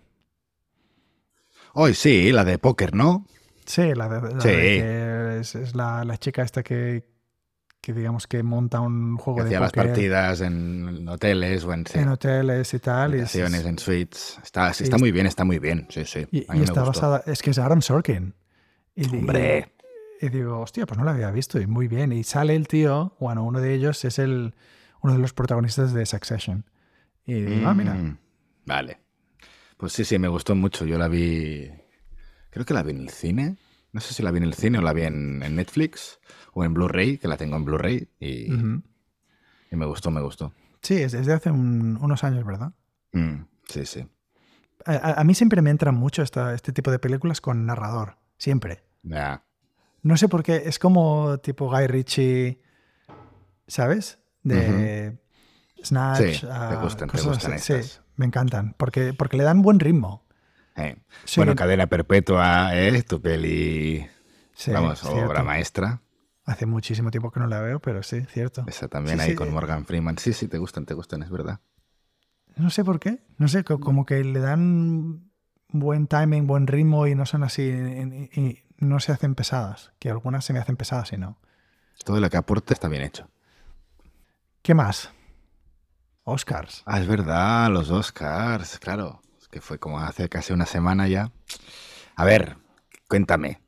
Hoy 1.74 1.94
sí, 1.94 2.32
la 2.32 2.44
de 2.44 2.58
póker, 2.58 2.94
¿no? 2.94 3.26
Sí, 3.64 3.94
la 3.94 4.08
de. 4.08 5.42
sí. 5.42 5.58
es, 5.58 5.74
la, 5.74 6.16
chica 6.18 6.42
esta 6.42 6.62
que, 6.62 7.04
que 7.80 7.92
digamos 7.92 8.26
que 8.26 8.42
monta 8.42 8.80
un 8.80 9.16
juego 9.16 9.40
de 9.40 9.46
hacía 9.46 9.60
las 9.60 9.72
partidas 9.72 10.40
en 10.40 11.08
hoteles 11.08 11.64
o 11.64 11.72
en, 11.72 11.84
en 11.92 12.08
hoteles 12.08 12.72
y 12.72 12.78
tal. 12.78 13.16
Y 13.16 13.18
en 13.18 13.78
suites. 13.78 14.38
Está, 14.42 14.70
está 14.70 14.96
muy 14.96 15.10
bien, 15.10 15.26
está 15.26 15.44
muy 15.44 15.58
bien. 15.58 15.86
Sí, 15.90 16.04
sí. 16.04 16.26
Y, 16.30 16.46
está 16.62 16.84
basada. 16.84 17.22
Es 17.26 17.42
que 17.42 17.50
es 17.50 17.58
Adam 17.58 17.82
Sorkin. 17.82 18.34
Y, 18.96 19.08
Hombre. 19.14 19.72
Y, 20.20 20.28
digo, 20.30 20.60
hostia, 20.60 20.86
pues 20.86 20.98
no 20.98 21.04
la 21.04 21.12
había 21.12 21.30
visto. 21.30 21.60
Y 21.60 21.66
muy 21.68 21.86
bien. 21.86 22.12
Y 22.12 22.24
sale 22.24 22.56
el 22.56 22.66
tío, 22.66 23.14
bueno, 23.20 23.44
uno 23.44 23.60
de 23.60 23.74
ellos 23.74 24.04
es 24.04 24.18
el 24.18 24.54
uno 25.02 25.12
de 25.12 25.18
los 25.20 25.32
protagonistas 25.32 25.92
de 25.92 26.04
Succession. 26.06 26.64
Y 27.24 27.34
digo, 27.42 27.68
ah, 27.68 27.74
mira. 27.74 27.94
Mm, 27.94 28.18
vale. 28.64 28.98
Pues 29.76 29.92
sí, 29.92 30.04
sí, 30.04 30.18
me 30.18 30.28
gustó 30.28 30.54
mucho. 30.54 30.84
Yo 30.86 30.98
la 30.98 31.06
vi 31.06 31.70
Creo 32.56 32.64
que 32.64 32.72
la 32.72 32.82
vi 32.82 32.92
en 32.92 33.02
el 33.02 33.10
cine. 33.10 33.58
No 33.92 34.00
sé 34.00 34.14
si 34.14 34.22
la 34.22 34.30
vi 34.30 34.38
en 34.38 34.44
el 34.44 34.54
cine 34.54 34.78
o 34.78 34.80
la 34.80 34.94
vi 34.94 35.02
en, 35.02 35.40
Netflix 35.40 36.18
o 36.54 36.64
en 36.64 36.72
Blu-ray, 36.72 37.18
que 37.18 37.28
la 37.28 37.36
tengo 37.36 37.54
en 37.54 37.66
Blu-ray. 37.66 38.08
Y, 38.18 38.48
me 39.72 39.84
gustó, 39.84 40.10
me 40.10 40.22
gustó. 40.22 40.54
Sí, 40.80 40.94
es 40.94 41.12
desde 41.12 41.34
hace 41.34 41.50
unos 41.50 42.24
años, 42.24 42.46
¿verdad? 42.46 42.72
Mm, 43.12 43.42
sí, 43.68 43.84
sí. 43.84 44.08
A, 44.86 45.22
mí 45.22 45.34
siempre 45.34 45.60
me 45.60 45.68
entra 45.68 45.92
mucho 45.92 46.22
esta, 46.22 46.54
este 46.54 46.72
tipo 46.72 46.90
de 46.90 46.98
películas 46.98 47.42
con 47.42 47.66
narrador. 47.66 48.16
Siempre. 48.38 48.84
No 50.02 50.16
sé 50.16 50.28
por 50.28 50.42
qué. 50.42 50.62
Es 50.66 50.78
como 50.78 51.38
tipo 51.38 51.70
Guy 51.70 51.86
Ritchie, 51.86 52.60
¿sabes? 53.66 54.18
De 54.42 55.18
Snatch. 55.82 56.40
Sí, 56.40 56.46
te 56.46 56.76
gustan, 56.76 57.08
te 57.08 57.22
gustan 57.22 57.58
Sí, 57.58 57.74
me 58.16 58.26
encantan. 58.26 58.74
Porque, 58.76 59.12
porque 59.14 59.36
le 59.36 59.44
dan 59.44 59.62
buen 59.62 59.80
ritmo. 59.80 60.24
Eh, 60.76 60.96
bueno, 61.36 61.54
Cadena 61.56 61.86
Perpetua 61.86 62.76
es 62.76 62.94
¿eh? 62.94 63.02
tu 63.02 63.20
peli, 63.20 64.06
vamos, 64.66 65.02
obra 65.04 65.42
maestra. 65.42 66.02
Hace 66.44 66.66
muchísimo 66.66 67.10
tiempo 67.10 67.32
que 67.32 67.40
no 67.40 67.46
la 67.46 67.60
veo, 67.60 67.80
pero 67.80 68.02
sí, 68.02 68.20
cierto. 68.26 68.64
Esa 68.68 68.86
también 68.86 69.18
ahí 69.20 69.34
con 69.34 69.52
Morgan 69.52 69.86
Freeman. 69.86 70.18
Sí, 70.18 70.32
sí, 70.32 70.48
te 70.48 70.58
gustan, 70.58 70.84
te 70.84 70.94
gustan, 70.94 71.22
es 71.22 71.30
verdad. 71.30 71.60
No 72.56 72.70
sé 72.70 72.84
por 72.84 73.00
qué. 73.00 73.24
No 73.38 73.48
sé, 73.48 73.64
como 73.64 74.04
que 74.06 74.22
le 74.22 74.38
dan 74.38 75.30
buen 75.70 76.06
timing, 76.06 76.46
buen 76.46 76.66
ritmo 76.66 77.06
y 77.06 77.14
no 77.14 77.26
son 77.26 77.42
así, 77.42 77.62
y 77.62 78.65
no 78.78 79.00
se 79.00 79.12
hacen 79.12 79.34
pesadas. 79.34 79.92
Que 79.98 80.10
algunas 80.10 80.44
se 80.44 80.52
me 80.52 80.58
hacen 80.58 80.76
pesadas 80.76 81.12
y 81.12 81.16
no. 81.16 81.38
Todo 82.04 82.20
lo 82.20 82.30
que 82.30 82.36
aporte 82.36 82.74
está 82.74 82.88
bien 82.88 83.02
hecho. 83.02 83.28
¿Qué 84.62 84.74
más? 84.74 85.10
Oscars. 86.24 86.82
Ah, 86.86 87.00
es 87.00 87.06
verdad, 87.06 87.70
los 87.70 87.90
Oscars, 87.90 88.78
claro 88.78 89.22
que 89.56 89.62
fue 89.62 89.78
como 89.78 90.00
hace 90.00 90.28
casi 90.28 90.52
una 90.52 90.66
semana 90.66 91.08
ya. 91.08 91.32
A 92.14 92.26
ver, 92.26 92.58
cuéntame. 93.08 93.62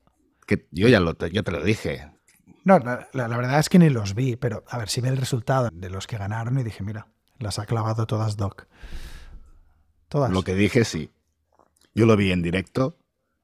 Que 0.46 0.66
yo 0.70 0.86
ya 0.88 1.00
lo, 1.00 1.16
yo 1.16 1.42
te 1.42 1.50
lo 1.50 1.64
dije. 1.64 2.12
No, 2.64 2.78
la, 2.78 3.08
verdad 3.28 3.58
es 3.58 3.70
que 3.70 3.78
ni 3.78 3.88
los 3.88 4.14
vi, 4.14 4.36
pero 4.36 4.64
a 4.68 4.76
ver, 4.76 4.90
si 4.90 5.00
ve 5.00 5.08
el 5.08 5.16
resultado 5.16 5.70
de 5.72 5.88
los 5.88 6.06
que 6.06 6.18
ganaron 6.18 6.58
y 6.58 6.62
dije, 6.62 6.82
mira, 6.82 7.08
las 7.38 7.58
ha 7.58 7.64
clavado 7.64 8.06
todas 8.06 8.36
Doc. 8.36 8.66
Todas. 10.08 10.30
Lo 10.30 10.42
que 10.42 10.54
dije, 10.54 10.84
sí. 10.84 11.10
Yo 11.94 12.04
lo 12.04 12.16
vi 12.16 12.32
en 12.32 12.42
directo 12.42 12.97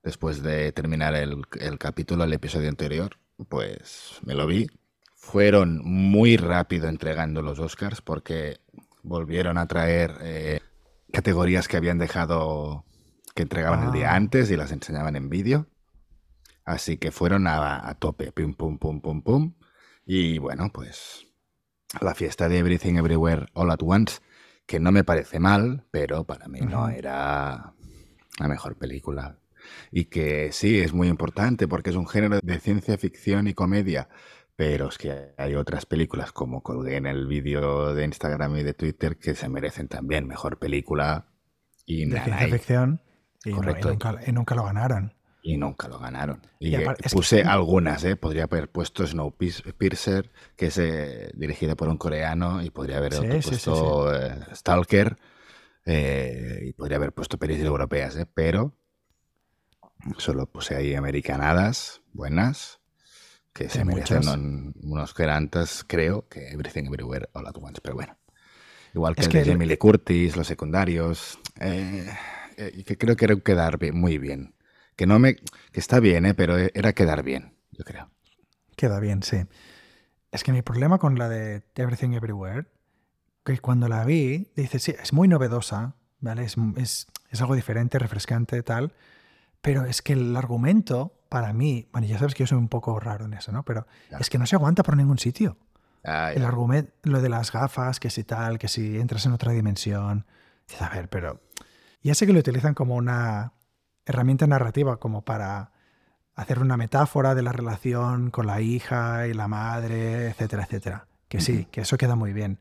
después 0.04 0.42
de 0.42 0.70
terminar 0.72 1.14
el, 1.14 1.46
capítulo, 1.78 2.24
el 2.24 2.32
episodio 2.32 2.68
anterior. 2.68 3.16
Pues 3.48 4.20
me 4.24 4.34
lo 4.34 4.46
vi. 4.46 4.68
Fueron 5.14 5.80
muy 5.82 6.36
rápido 6.36 6.88
entregando 6.88 7.42
los 7.42 7.58
Oscars 7.58 8.02
porque 8.02 8.60
volvieron 9.02 9.58
a 9.58 9.66
traer 9.66 10.14
eh, 10.20 10.60
categorías 11.12 11.66
que 11.66 11.78
habían 11.78 11.98
dejado, 11.98 12.84
que 13.34 13.42
entregaban 13.42 13.84
el 13.84 13.92
día 13.92 14.12
ah. 14.12 14.16
antes 14.16 14.50
y 14.50 14.56
las 14.56 14.70
enseñaban 14.70 15.16
en 15.16 15.30
vídeo. 15.30 15.66
Así 16.64 16.98
que 16.98 17.10
fueron 17.10 17.46
a, 17.46 17.94
tope, 17.98 18.32
pum, 18.32 18.54
pum, 18.54 18.78
pum, 18.78 19.00
pum, 19.00 19.22
pum. 19.22 19.54
Y 20.06 20.38
bueno, 20.38 20.70
pues 20.72 21.26
la 22.00 22.14
fiesta 22.14 22.48
de 22.48 22.58
Everything 22.58 22.96
Everywhere 22.96 23.46
All 23.54 23.70
at 23.70 23.80
Once, 23.82 24.20
que 24.66 24.80
no 24.80 24.92
me 24.92 25.04
parece 25.04 25.40
mal, 25.40 25.86
pero 25.90 26.24
para 26.24 26.48
mí 26.48 26.60
no 26.60 26.88
era 26.88 27.74
la 28.38 28.48
mejor 28.48 28.76
película. 28.76 29.38
Y 29.90 30.06
que 30.06 30.50
sí, 30.52 30.80
es 30.80 30.92
muy 30.92 31.08
importante 31.08 31.68
porque 31.68 31.90
es 31.90 31.96
un 31.96 32.08
género 32.08 32.40
de 32.42 32.60
ciencia 32.60 32.96
ficción 32.98 33.48
y 33.48 33.54
comedia 33.54 34.08
pero 34.56 34.88
es 34.88 34.98
que 34.98 35.32
hay 35.36 35.54
otras 35.54 35.84
películas, 35.86 36.32
como 36.32 36.62
colgué 36.62 36.96
en 36.96 37.06
el 37.06 37.26
vídeo 37.26 37.94
de 37.94 38.04
Instagram 38.04 38.56
y 38.56 38.62
de 38.62 38.74
Twitter, 38.74 39.18
que 39.18 39.34
se 39.34 39.48
merecen 39.48 39.88
también 39.88 40.26
mejor 40.26 40.58
película. 40.58 41.26
Y 41.86 42.06
de 42.06 42.20
ciencia 42.20 42.48
ficción. 42.48 43.00
Y, 43.44 43.50
nunca, 43.50 44.54
lo 44.54 44.64
ganaron. 44.64 45.12
Y 45.42 45.58
nunca 45.58 45.88
lo 45.88 45.98
ganaron. 45.98 46.40
Y, 46.60 46.76
puse 47.12 47.42
algunas, 47.42 48.04
¿eh? 48.04 48.16
Podría 48.16 48.44
haber 48.44 48.70
puesto 48.70 49.06
Snowpiercer, 49.06 50.30
que 50.56 50.66
es 50.66 50.78
eh, 50.78 51.30
dirigida 51.34 51.74
por 51.74 51.88
un 51.88 51.98
coreano, 51.98 52.62
y 52.62 52.70
podría 52.70 52.98
haber 52.98 53.12
puesto 53.42 54.14
eh, 54.14 54.38
Stalker, 54.54 55.18
eh, 55.84 56.60
y 56.62 56.72
podría 56.72 56.96
haber 56.96 57.12
puesto 57.12 57.38
películas 57.38 57.68
europeas, 57.68 58.16
¿eh? 58.16 58.26
Pero 58.32 58.72
solo 60.18 60.46
puse 60.46 60.76
ahí 60.76 60.94
americanadas, 60.94 62.02
buenas, 62.12 62.80
que 63.52 63.68
se 63.68 63.84
merecen 63.84 64.74
unos 64.82 65.14
gerantes, 65.14 65.84
creo, 65.86 66.28
que 66.28 66.48
Everything 66.48 66.86
Everywhere 66.86 67.28
All 67.32 67.46
at 67.46 67.56
Once, 67.56 67.80
pero 67.80 67.94
bueno. 67.94 68.16
Igual 68.94 69.14
que 69.14 69.22
el 69.22 69.32
de 69.32 69.44
Jamie 69.44 69.66
Lee 69.66 69.76
Curtis, 69.76 70.36
los 70.36 70.46
secundarios, 70.46 71.38
eh, 71.60 72.12
eh, 72.56 72.84
que 72.84 72.98
creo 72.98 73.16
que 73.16 73.24
era 73.24 73.36
quedar 73.36 73.78
muy 73.92 74.18
bien. 74.18 74.54
Que 74.96 75.06
no 75.06 75.18
me, 75.18 75.36
que 75.36 75.80
está 75.80 76.00
bien, 76.00 76.26
eh, 76.26 76.34
pero 76.34 76.56
era 76.56 76.92
quedar 76.92 77.22
bien, 77.22 77.54
yo 77.72 77.84
creo. 77.84 78.10
Queda 78.76 79.00
bien, 79.00 79.22
sí. 79.22 79.38
Es 80.30 80.42
que 80.42 80.52
mi 80.52 80.62
problema 80.62 80.98
con 80.98 81.18
la 81.18 81.28
de 81.28 81.62
Everything 81.76 82.12
Everywhere, 82.12 82.66
que 83.44 83.58
cuando 83.58 83.88
la 83.88 84.04
vi, 84.04 84.50
dice, 84.56 84.78
sí, 84.78 84.94
es 85.00 85.12
muy 85.12 85.28
novedosa, 85.28 85.94
¿vale? 86.20 86.44
Es, 86.44 86.56
es, 86.76 87.06
es 87.30 87.40
algo 87.40 87.54
diferente, 87.54 87.98
refrescante, 87.98 88.62
tal, 88.62 88.92
pero 89.64 89.86
es 89.86 90.02
que 90.02 90.12
el 90.12 90.36
argumento 90.36 91.14
para 91.30 91.54
mí, 91.54 91.88
bueno, 91.90 92.06
ya 92.06 92.18
sabes 92.18 92.34
que 92.34 92.42
yo 92.42 92.46
soy 92.46 92.58
un 92.58 92.68
poco 92.68 93.00
raro 93.00 93.24
en 93.24 93.32
eso, 93.32 93.50
¿no? 93.50 93.62
Pero 93.64 93.86
es 94.20 94.28
que 94.28 94.36
no 94.36 94.44
se 94.44 94.56
aguanta 94.56 94.82
por 94.82 94.94
ningún 94.94 95.16
sitio. 95.16 95.56
Ah, 96.04 96.32
el 96.34 96.44
argumento, 96.44 96.92
lo 97.04 97.22
de 97.22 97.30
las 97.30 97.50
gafas, 97.50 97.98
que 97.98 98.10
si 98.10 98.24
tal, 98.24 98.58
que 98.58 98.68
si 98.68 99.00
entras 99.00 99.24
en 99.24 99.32
otra 99.32 99.52
dimensión. 99.52 100.26
A 100.80 100.90
ver, 100.90 101.08
pero 101.08 101.40
ya 102.02 102.14
sé 102.14 102.26
que 102.26 102.34
lo 102.34 102.40
utilizan 102.40 102.74
como 102.74 102.94
una 102.94 103.54
herramienta 104.04 104.46
narrativa, 104.46 104.98
como 104.98 105.24
para 105.24 105.72
hacer 106.34 106.58
una 106.58 106.76
metáfora 106.76 107.34
de 107.34 107.40
la 107.40 107.52
relación 107.52 108.30
con 108.30 108.46
la 108.46 108.60
hija 108.60 109.28
y 109.28 109.32
la 109.32 109.48
madre, 109.48 110.28
etcétera, 110.28 110.64
etcétera. 110.64 111.06
Que 111.28 111.40
sí, 111.40 111.68
que 111.70 111.80
eso 111.80 111.96
queda 111.96 112.16
muy 112.16 112.34
bien. 112.34 112.60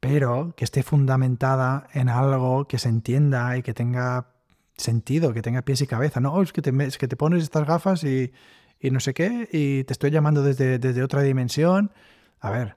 Pero 0.00 0.52
que 0.54 0.64
esté 0.64 0.82
fundamentada 0.82 1.86
en 1.94 2.10
algo 2.10 2.68
que 2.68 2.78
se 2.78 2.90
entienda 2.90 3.56
y 3.56 3.62
que 3.62 3.72
tenga 3.72 4.31
sentido, 4.82 5.32
que 5.32 5.42
tenga 5.42 5.62
pies 5.62 5.80
y 5.80 5.86
cabeza. 5.86 6.20
No, 6.20 6.42
es 6.42 6.52
que 6.52 6.62
te, 6.62 6.72
que 6.72 7.08
te 7.08 7.16
pones 7.16 7.42
estas 7.42 7.66
gafas 7.66 8.04
y, 8.04 8.32
no 8.82 9.00
sé 9.00 9.14
qué, 9.14 9.48
y 9.52 9.84
te 9.84 9.92
estoy 9.92 10.10
llamando 10.10 10.42
desde, 10.42 10.78
desde 10.78 11.02
otra 11.02 11.22
dimensión. 11.22 11.92
A 12.40 12.50
ver, 12.50 12.76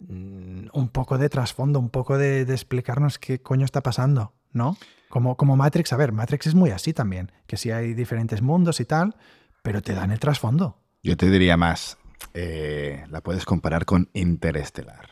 mm, 0.00 0.68
un 0.72 0.88
poco 0.88 1.18
de 1.18 1.28
trasfondo, 1.28 1.78
un 1.78 1.90
poco 1.90 2.18
de, 2.18 2.42
explicarnos 2.42 3.18
qué 3.18 3.40
coño 3.40 3.64
está 3.64 3.82
pasando, 3.82 4.32
¿no? 4.52 4.76
Como, 5.08 5.36
como 5.36 5.56
Matrix, 5.56 5.92
a 5.92 5.96
ver, 5.96 6.12
Matrix 6.12 6.46
es 6.46 6.54
muy 6.54 6.70
así 6.70 6.92
también, 6.92 7.32
que 7.46 7.56
sí 7.56 7.70
hay 7.70 7.92
diferentes 7.92 8.40
mundos 8.40 8.80
y 8.80 8.86
tal, 8.86 9.14
pero 9.62 9.82
te 9.82 9.94
dan 9.94 10.10
el 10.10 10.18
trasfondo. 10.18 10.78
Yo 11.02 11.16
te 11.16 11.28
diría 11.30 11.56
más, 11.56 11.98
eh, 12.32 13.04
la 13.10 13.20
puedes 13.20 13.44
comparar 13.44 13.84
con 13.84 14.08
Interestelar. 14.14 15.10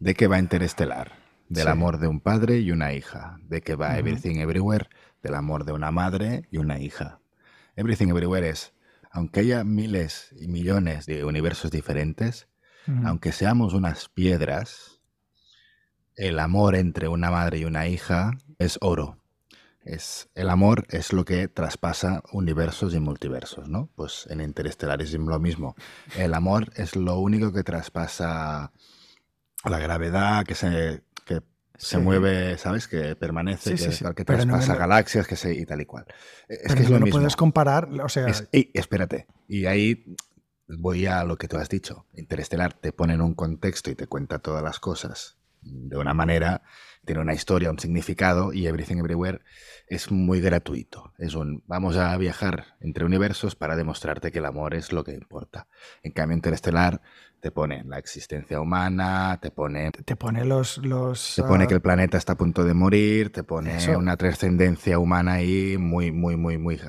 ¿De 0.00 0.14
qué 0.14 0.26
va 0.26 0.40
Interestelar? 0.40 1.24
del 1.48 1.68
amor 1.68 1.98
de 1.98 2.08
un 2.08 2.20
padre 2.20 2.58
y 2.58 2.70
una 2.70 2.92
hija, 2.92 3.38
de 3.48 3.60
que 3.60 3.74
va 3.74 3.98
Everything 3.98 4.36
Everywhere, 4.36 4.88
del 5.24 5.34
amor 5.34 5.64
de 5.64 5.72
una 5.72 5.90
madre 5.90 6.46
y 6.52 6.58
una 6.58 6.78
hija. 6.78 7.18
Everything 7.74 8.08
Everywhere 8.08 8.48
es, 8.48 8.72
aunque 9.10 9.40
haya 9.40 9.64
miles 9.64 10.32
y 10.38 10.46
millones 10.46 11.06
de 11.06 11.24
universos 11.24 11.70
diferentes, 11.70 12.46
aunque 13.04 13.32
seamos 13.32 13.72
unas 13.72 14.10
piedras, 14.10 15.00
el 16.16 16.38
amor 16.38 16.76
entre 16.76 17.08
una 17.08 17.30
madre 17.30 17.58
y 17.58 17.64
una 17.64 17.88
hija 17.88 18.32
es 18.58 18.78
oro. 18.82 19.18
Es, 19.82 20.28
el 20.34 20.50
amor 20.50 20.84
es 20.90 21.14
lo 21.14 21.24
que 21.24 21.48
traspasa 21.48 22.22
universos 22.32 22.94
y 22.94 23.00
multiversos, 23.00 23.68
¿no? 23.68 23.88
Pues 23.94 24.26
en 24.28 24.42
Interestelar 24.42 25.00
es 25.00 25.14
lo 25.14 25.38
mismo. 25.40 25.74
El 26.16 26.34
amor 26.34 26.70
es 26.76 26.94
lo 26.94 27.18
único 27.18 27.52
que 27.52 27.62
traspasa 27.62 28.72
la 29.64 29.78
gravedad, 29.78 30.44
que 30.44 30.54
se, 30.54 31.03
se 31.76 31.98
mueve, 31.98 32.56
¿sabes? 32.58 32.88
Que 32.88 33.16
permanece, 33.16 33.74
que, 34.14 34.24
traspasa 34.24 34.76
galaxias, 34.76 35.26
que 35.26 35.36
se, 35.36 35.54
y 35.54 35.66
tal 35.66 35.80
y 35.80 35.86
cual. 35.86 36.06
Es 36.48 36.74
que 36.74 36.82
es 36.82 36.90
lo 36.90 37.00
no 37.00 37.06
puedes 37.06 37.36
comparar, 37.36 37.88
o 38.00 38.08
sea... 38.08 38.26
y 38.52 38.70
espérate, 38.74 39.26
y 39.48 39.66
ahí 39.66 40.16
voy 40.68 41.06
a 41.06 41.24
lo 41.24 41.36
que 41.36 41.48
tú 41.48 41.56
has 41.56 41.68
dicho. 41.68 42.06
Interestelar 42.14 42.74
te 42.74 42.92
pone 42.92 43.14
en 43.14 43.20
un 43.20 43.34
contexto 43.34 43.90
y 43.90 43.94
te 43.94 44.06
cuenta 44.06 44.38
todas 44.38 44.62
las 44.62 44.80
cosas 44.80 45.38
de 45.64 45.96
una 45.96 46.14
manera, 46.14 46.62
tiene 47.04 47.20
una 47.20 47.34
historia, 47.34 47.70
un 47.70 47.78
significado, 47.78 48.52
y 48.52 48.66
Everything 48.66 48.98
Everywhere 48.98 49.40
es 49.86 50.10
muy 50.10 50.40
gratuito. 50.40 51.12
Es 51.18 51.34
un 51.34 51.62
vamos 51.66 51.96
a 51.96 52.16
viajar 52.16 52.76
entre 52.80 53.04
universos 53.04 53.54
para 53.56 53.76
demostrarte 53.76 54.32
que 54.32 54.38
el 54.38 54.46
amor 54.46 54.74
es 54.74 54.92
lo 54.92 55.04
que 55.04 55.12
importa. 55.12 55.66
En 56.02 56.12
cambio, 56.12 56.36
Interestelar 56.36 57.00
te 57.40 57.50
pone 57.50 57.84
la 57.84 57.98
existencia 57.98 58.58
humana, 58.58 59.38
te 59.42 59.50
pone. 59.50 59.90
Te 59.90 60.16
pone 60.16 60.46
los. 60.46 60.78
los 60.78 61.34
te 61.36 61.42
pone 61.42 61.66
que 61.66 61.74
el 61.74 61.82
planeta 61.82 62.16
está 62.16 62.32
a 62.32 62.36
punto 62.36 62.64
de 62.64 62.72
morir, 62.72 63.30
te 63.32 63.44
pone 63.44 63.76
una 63.96 64.16
trascendencia 64.16 64.98
humana 64.98 65.34
ahí 65.34 65.76
muy, 65.78 66.10
muy, 66.10 66.36
muy, 66.36 66.56
muy. 66.56 66.80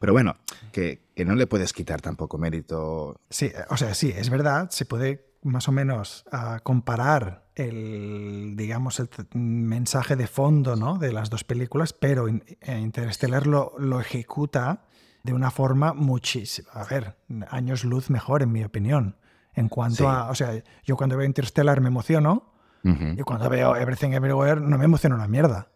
Pero 0.00 0.12
bueno, 0.12 0.36
que, 0.72 1.04
que 1.14 1.24
no 1.24 1.36
le 1.36 1.46
puedes 1.46 1.72
quitar 1.72 2.00
tampoco 2.00 2.38
mérito. 2.38 3.20
Sí, 3.30 3.52
o 3.68 3.76
sea, 3.76 3.94
sí, 3.94 4.12
es 4.16 4.30
verdad, 4.30 4.68
se 4.70 4.84
puede 4.84 5.30
más 5.42 5.68
o 5.68 5.72
menos 5.72 6.24
a 6.32 6.58
comparar 6.60 7.49
el, 7.68 8.54
digamos, 8.56 9.00
el 9.00 9.08
mensaje 9.34 10.16
de 10.16 10.26
fondo 10.26 10.76
¿no? 10.76 10.98
de 10.98 11.12
las 11.12 11.30
dos 11.30 11.44
películas, 11.44 11.92
pero 11.92 12.28
eh, 12.28 12.78
Interstellar 12.78 13.46
lo, 13.46 13.74
lo 13.78 14.00
ejecuta 14.00 14.86
de 15.22 15.32
una 15.32 15.50
forma 15.50 15.92
muchísimo, 15.92 16.68
a 16.72 16.84
ver, 16.84 17.16
años 17.48 17.84
luz 17.84 18.10
mejor, 18.10 18.42
en 18.42 18.52
mi 18.52 18.64
opinión. 18.64 19.16
En 19.54 19.68
cuanto 19.68 20.08
a, 20.08 20.30
o 20.30 20.34
sea, 20.34 20.62
yo 20.84 20.96
cuando 20.96 21.16
veo 21.16 21.26
Interstellar 21.26 21.80
me 21.80 21.88
emociono 21.88 22.52
y 22.82 23.20
cuando 23.22 23.50
veo 23.50 23.76
Everything 23.76 24.12
Everywhere 24.12 24.60
no 24.60 24.78
me 24.78 24.84
emociona 24.86 25.16
una 25.16 25.28
mierda. 25.28 25.68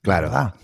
Claro. 0.00 0.54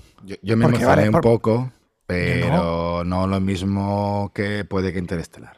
Yo, 0.42 0.56
me 0.56 0.64
emocioné 0.64 1.10
un 1.10 1.20
poco, 1.20 1.72
pero 2.06 3.04
no. 3.04 3.26
lo 3.26 3.40
mismo 3.40 4.30
que 4.34 4.64
puede 4.64 4.92
que 4.92 4.98
Interstellar. 4.98 5.56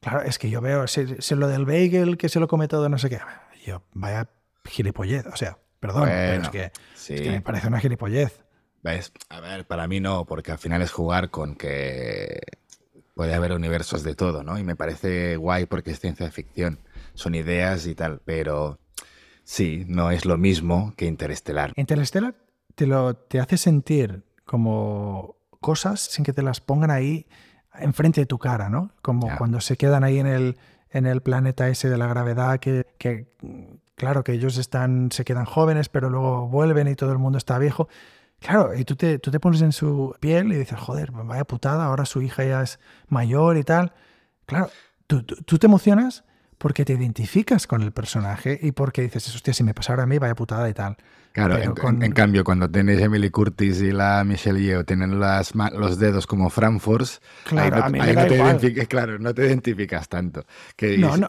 Claro, 0.00 0.22
es 0.22 0.38
que 0.38 0.50
yo 0.50 0.60
veo 0.60 0.86
si, 0.86 1.04
lo 1.34 1.48
del 1.48 1.64
bagel 1.64 2.16
que 2.16 2.28
se 2.28 2.40
lo 2.40 2.48
come 2.48 2.66
todo, 2.66 2.88
no 2.88 2.98
sé 2.98 3.08
qué. 3.08 3.20
Yo, 3.66 3.82
vaya 3.94 4.30
gilipollez. 4.64 5.26
O 5.26 5.36
sea, 5.36 5.58
perdón, 5.80 6.08
pero 6.08 6.42
es 6.42 6.48
que, 7.10 7.30
me 7.30 7.40
parece 7.40 7.66
una 7.66 7.80
gilipollez. 7.80 8.44
¿Ves? 8.82 9.12
A 9.28 9.40
ver, 9.40 9.66
para 9.66 9.88
mí 9.88 9.98
no, 9.98 10.24
porque 10.24 10.52
al 10.52 10.58
final 10.58 10.80
es 10.82 10.92
jugar 10.92 11.30
con 11.30 11.56
que 11.56 12.40
puede 13.14 13.34
haber 13.34 13.52
universos 13.52 14.04
de 14.04 14.14
todo, 14.14 14.44
¿no? 14.44 14.58
Y 14.58 14.62
me 14.62 14.76
parece 14.76 15.36
guay 15.36 15.66
porque 15.66 15.90
es 15.90 15.98
ciencia 15.98 16.30
ficción. 16.30 16.78
Son 17.14 17.34
ideas 17.34 17.86
y 17.86 17.96
tal, 17.96 18.20
pero 18.24 18.78
sí, 19.42 19.84
no 19.88 20.12
es 20.12 20.24
lo 20.24 20.36
mismo 20.36 20.94
que 20.96 21.06
Interestelar. 21.06 21.72
Interestelar 21.74 22.36
te, 22.76 22.86
lo, 22.86 23.16
te 23.16 23.40
hace 23.40 23.56
sentir 23.56 24.22
como 24.44 25.36
cosas 25.60 26.00
sin 26.00 26.24
que 26.24 26.32
te 26.32 26.42
las 26.42 26.60
pongan 26.60 26.92
ahí 26.92 27.26
enfrente 27.80 28.20
de 28.20 28.26
tu 28.26 28.38
cara, 28.38 28.68
¿no? 28.68 28.92
Como 29.02 29.36
cuando 29.36 29.60
se 29.60 29.76
quedan 29.76 30.04
ahí 30.04 30.18
en 30.18 30.26
el, 30.26 30.56
en 30.90 31.06
el 31.06 31.20
planeta 31.20 31.68
ese 31.68 31.88
de 31.88 31.98
la 31.98 32.06
gravedad, 32.06 32.58
que, 32.58 32.86
que, 32.98 33.26
claro, 33.94 34.24
que 34.24 34.32
ellos 34.32 34.58
están, 34.58 35.10
se 35.12 35.24
quedan 35.24 35.44
jóvenes, 35.44 35.88
pero 35.88 36.10
luego 36.10 36.48
vuelven 36.48 36.88
y 36.88 36.94
todo 36.94 37.12
el 37.12 37.18
mundo 37.18 37.38
está 37.38 37.58
viejo. 37.58 37.88
Claro, 38.40 38.74
y 38.74 38.84
tú 38.84 38.96
te, 38.96 39.18
tú 39.18 39.30
te 39.30 39.40
pones 39.40 39.62
en 39.62 39.72
su 39.72 40.14
piel 40.20 40.52
y 40.52 40.56
dices, 40.56 40.78
joder, 40.78 41.10
vaya 41.12 41.44
putada, 41.44 41.86
ahora 41.86 42.04
su 42.04 42.22
hija 42.22 42.44
ya 42.44 42.62
es 42.62 42.78
mayor 43.08 43.56
y 43.56 43.64
tal. 43.64 43.92
Claro, 44.46 44.70
tú, 45.06 45.22
tú 45.22 45.58
te 45.58 45.66
emocionas 45.66 46.24
porque 46.58 46.84
te 46.84 46.92
identificas 46.92 47.66
con 47.66 47.82
el 47.82 47.92
personaje 47.92 48.58
y 48.62 48.72
porque 48.72 49.02
dices, 49.02 49.34
hostia, 49.34 49.52
si 49.54 49.64
me 49.64 49.74
pasara 49.74 50.04
a 50.04 50.06
mí, 50.06 50.18
vaya 50.18 50.34
putada 50.34 50.68
y 50.68 50.74
tal. 50.74 50.96
Claro, 51.36 51.58
en, 51.58 52.12
cambio, 52.12 52.44
cuando 52.44 52.66
tienes 52.66 52.98
Emily 52.98 53.28
Curtis 53.28 53.82
y 53.82 53.92
la 53.92 54.24
Michelle 54.24 54.58
Yeoh 54.58 54.84
tienen 54.84 55.20
las, 55.20 55.54
los 55.54 55.98
dedos 55.98 56.26
como 56.26 56.48
Frankfurt, 56.48 57.08
claro, 57.44 57.90
no, 57.90 58.56
te 58.56 58.86
claro, 58.86 59.18
no 59.18 59.34
te 59.34 59.44
identificas 59.44 60.08
tanto. 60.08 60.46
no, 60.96 61.18
no, 61.18 61.28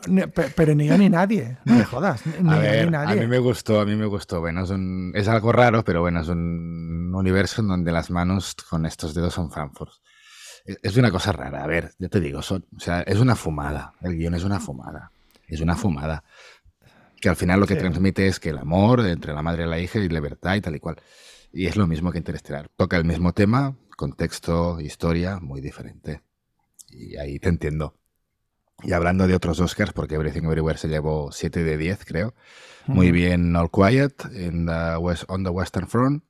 pero 0.55 0.75
ni 0.75 0.87
yo 0.87 0.97
ni 0.97 1.09
nadie, 1.09 1.57
no 1.65 1.75
me 1.75 1.83
jodas. 1.83 2.23
Ni 2.25 2.53
a, 2.53 2.57
ver, 2.57 2.95
a 2.95 3.15
mí 3.15 3.27
me 3.27 3.39
gustó, 3.39 3.81
a 3.81 3.85
mí 3.85 3.97
me 3.97 4.05
gustó. 4.05 4.39
Bueno, 4.39 4.63
es, 4.63 4.71
es 5.13 5.27
algo 5.27 5.51
raro, 5.51 5.83
pero 5.83 5.99
bueno, 5.99 6.21
es 6.21 6.29
un 6.29 7.11
universo 7.13 7.59
en 7.59 7.67
donde 7.67 7.91
las 7.91 8.09
manos 8.09 8.55
con 8.69 8.85
estos 8.85 9.13
dedos 9.13 9.33
son 9.33 9.51
Frankfurt. 9.51 9.91
Es 10.83 10.95
una 10.95 11.11
cosa 11.11 11.33
rara, 11.33 11.65
a 11.65 11.67
ver, 11.67 11.91
yo 11.99 12.09
te 12.09 12.21
digo, 12.21 12.39
o 12.39 12.79
sea, 12.79 13.01
es 13.01 13.19
una 13.19 13.35
fumada, 13.35 13.91
el 13.99 14.15
guion 14.15 14.35
es 14.35 14.45
una 14.45 14.61
fumada 14.61 15.11
es 15.47 15.61
una 15.61 15.75
fumada. 15.75 16.23
Que 17.27 17.31
al 17.31 17.35
final 17.35 17.59
lo 17.59 17.67
que 17.67 17.75
transmite 17.75 18.25
es 18.25 18.39
que 18.39 18.51
el 18.51 18.57
amor 18.57 19.05
entre 19.05 19.33
la 19.33 19.41
madre 19.41 19.65
y 19.65 19.67
la 19.67 19.77
hija 19.79 19.99
y 19.99 20.07
libertad 20.07 20.55
y 20.55 20.61
tal 20.61 20.77
y 20.77 20.79
cual. 20.79 20.95
Y 21.51 21.65
es 21.65 21.75
lo 21.75 21.85
mismo 21.85 22.09
que 22.09 22.19
Interestelar. 22.19 22.69
Toca 22.77 22.95
el 22.95 23.03
mismo 23.03 23.33
tema, 23.33 23.75
contexto, 23.97 24.79
historia, 24.79 25.41
muy 25.41 25.59
diferente. 25.59 26.21
Y 26.89 27.17
ahí 27.17 27.37
te 27.37 27.49
entiendo. 27.49 27.97
Y 28.81 28.93
hablando 28.93 29.27
de 29.27 29.35
otros 29.35 29.59
Oscars, 29.59 29.91
porque 29.91 30.15
Everything 30.15 30.43
Everywhere 30.43 30.77
se 30.77 30.87
llevó 30.87 31.33
7 31.33 31.65
de 31.65 31.77
10, 31.77 32.05
creo. 32.05 32.33
Muy 32.85 33.11
bien 33.11 33.53
All 33.57 33.69
Quiet 33.69 34.23
in 34.33 34.65
the 34.65 34.95
West, 34.95 35.25
on 35.27 35.43
the 35.43 35.49
Western 35.49 35.89
Front, 35.89 36.23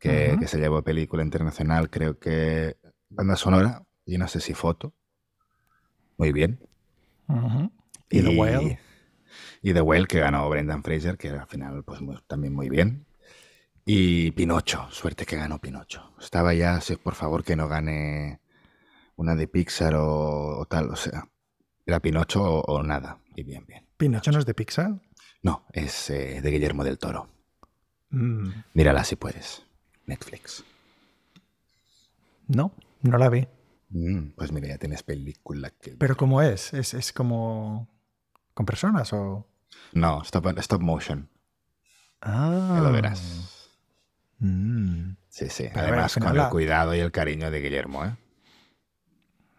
que, 0.00 0.36
se 0.48 0.58
llevó 0.58 0.82
película 0.82 1.22
internacional, 1.22 1.90
creo 1.90 2.18
que 2.18 2.76
banda 3.08 3.36
sonora, 3.36 3.84
y 4.04 4.18
no 4.18 4.26
sé 4.26 4.40
si 4.40 4.54
foto. 4.54 4.94
Muy 6.18 6.32
bien. 6.32 6.58
¿Y, 8.08 8.20
The 8.20 8.36
Whale? 8.36 8.89
Y 9.62 9.74
The 9.74 9.82
Whale, 9.82 10.06
que 10.06 10.20
ganó 10.20 10.48
Brendan 10.48 10.82
Fraser, 10.82 11.18
que 11.18 11.28
al 11.28 11.46
final, 11.46 11.84
pues 11.84 12.00
también 12.26 12.54
muy 12.54 12.68
bien. 12.68 13.06
Y 13.84 14.30
Pinocho, 14.32 14.88
suerte 14.90 15.26
que 15.26 15.36
ganó 15.36 15.60
Pinocho. 15.60 16.14
Estaba 16.20 16.54
ya, 16.54 16.80
si 16.80 16.96
por 16.96 17.14
favor, 17.14 17.44
que 17.44 17.56
no 17.56 17.68
gane 17.68 18.40
una 19.16 19.34
de 19.34 19.48
Pixar 19.48 19.94
o, 19.96 20.66
tal, 20.68 20.90
o 20.90 20.96
sea, 20.96 21.28
era 21.84 22.00
Pinocho 22.00 22.42
o, 22.42 22.82
nada. 22.82 23.18
Y 23.36 23.42
bien, 23.42 23.66
bien. 23.66 23.86
¿Pinocho 23.96 24.32
no 24.32 24.38
es 24.38 24.46
de 24.46 24.54
Pixar? 24.54 25.00
No, 25.42 25.66
es 25.72 26.10
eh, 26.10 26.40
de 26.40 26.50
Guillermo 26.50 26.84
del 26.84 26.98
Toro. 26.98 27.28
Mm. 28.10 28.48
Mírala 28.74 29.04
si 29.04 29.16
puedes. 29.16 29.62
Netflix. 30.06 30.64
No, 32.48 32.72
no 33.02 33.18
la 33.18 33.28
vi. 33.28 33.46
Mm, 33.90 34.30
pues 34.36 34.52
mira, 34.52 34.68
ya 34.68 34.78
tienes 34.78 35.02
película 35.02 35.70
que... 35.70 35.92
¿Pero 35.92 36.16
cómo 36.16 36.42
es? 36.42 36.72
¿Es, 36.72 36.94
es 36.94 37.12
como 37.12 37.88
¿Con 38.60 38.66
personas 38.66 39.10
o...? 39.14 39.46
No, 39.94 40.20
stop, 40.20 40.58
stop 40.58 40.82
motion. 40.82 41.30
Ah. 42.20 42.78
lo 42.82 42.92
verás. 42.92 43.70
Mm. 44.38 45.12
Sí, 45.30 45.48
sí. 45.48 45.68
Además, 45.74 46.14
con 46.20 46.38
el 46.38 46.48
cuidado 46.50 46.94
y 46.94 46.98
el 46.98 47.10
cariño 47.10 47.50
de 47.50 47.62
Guillermo, 47.62 48.04
¿eh? 48.04 48.16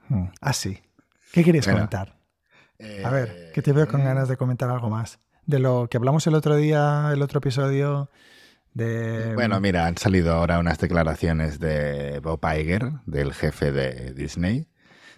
Hmm. 0.08 0.26
Ah, 0.40 0.54
sí. 0.54 0.80
¿Qué 1.32 1.44
querías 1.44 1.68
comentar? 1.68 2.16
A 3.04 3.10
ver, 3.10 3.52
que 3.56 3.64
te 3.64 3.74
veo 3.74 3.88
con 3.88 4.04
ganas 4.04 4.28
de 4.28 4.38
comentar 4.38 4.70
algo 4.70 4.92
más. 4.92 5.18
De 5.48 5.58
lo 5.58 5.88
que 5.90 5.98
hablamos 5.98 6.28
el 6.28 6.36
otro 6.36 6.56
día, 6.56 7.10
el 7.12 7.24
otro 7.24 7.40
episodio 7.40 8.12
de... 8.76 9.34
Bueno, 9.34 9.60
mira, 9.60 9.88
han 9.88 9.98
salido 9.98 10.36
ahora 10.36 10.60
unas 10.60 10.78
declaraciones 10.78 11.60
de 11.60 12.20
Bob 12.20 12.40
Iger, 12.56 12.92
del 13.08 13.34
jefe 13.34 13.72
de 13.72 14.14
Disney, 14.14 14.68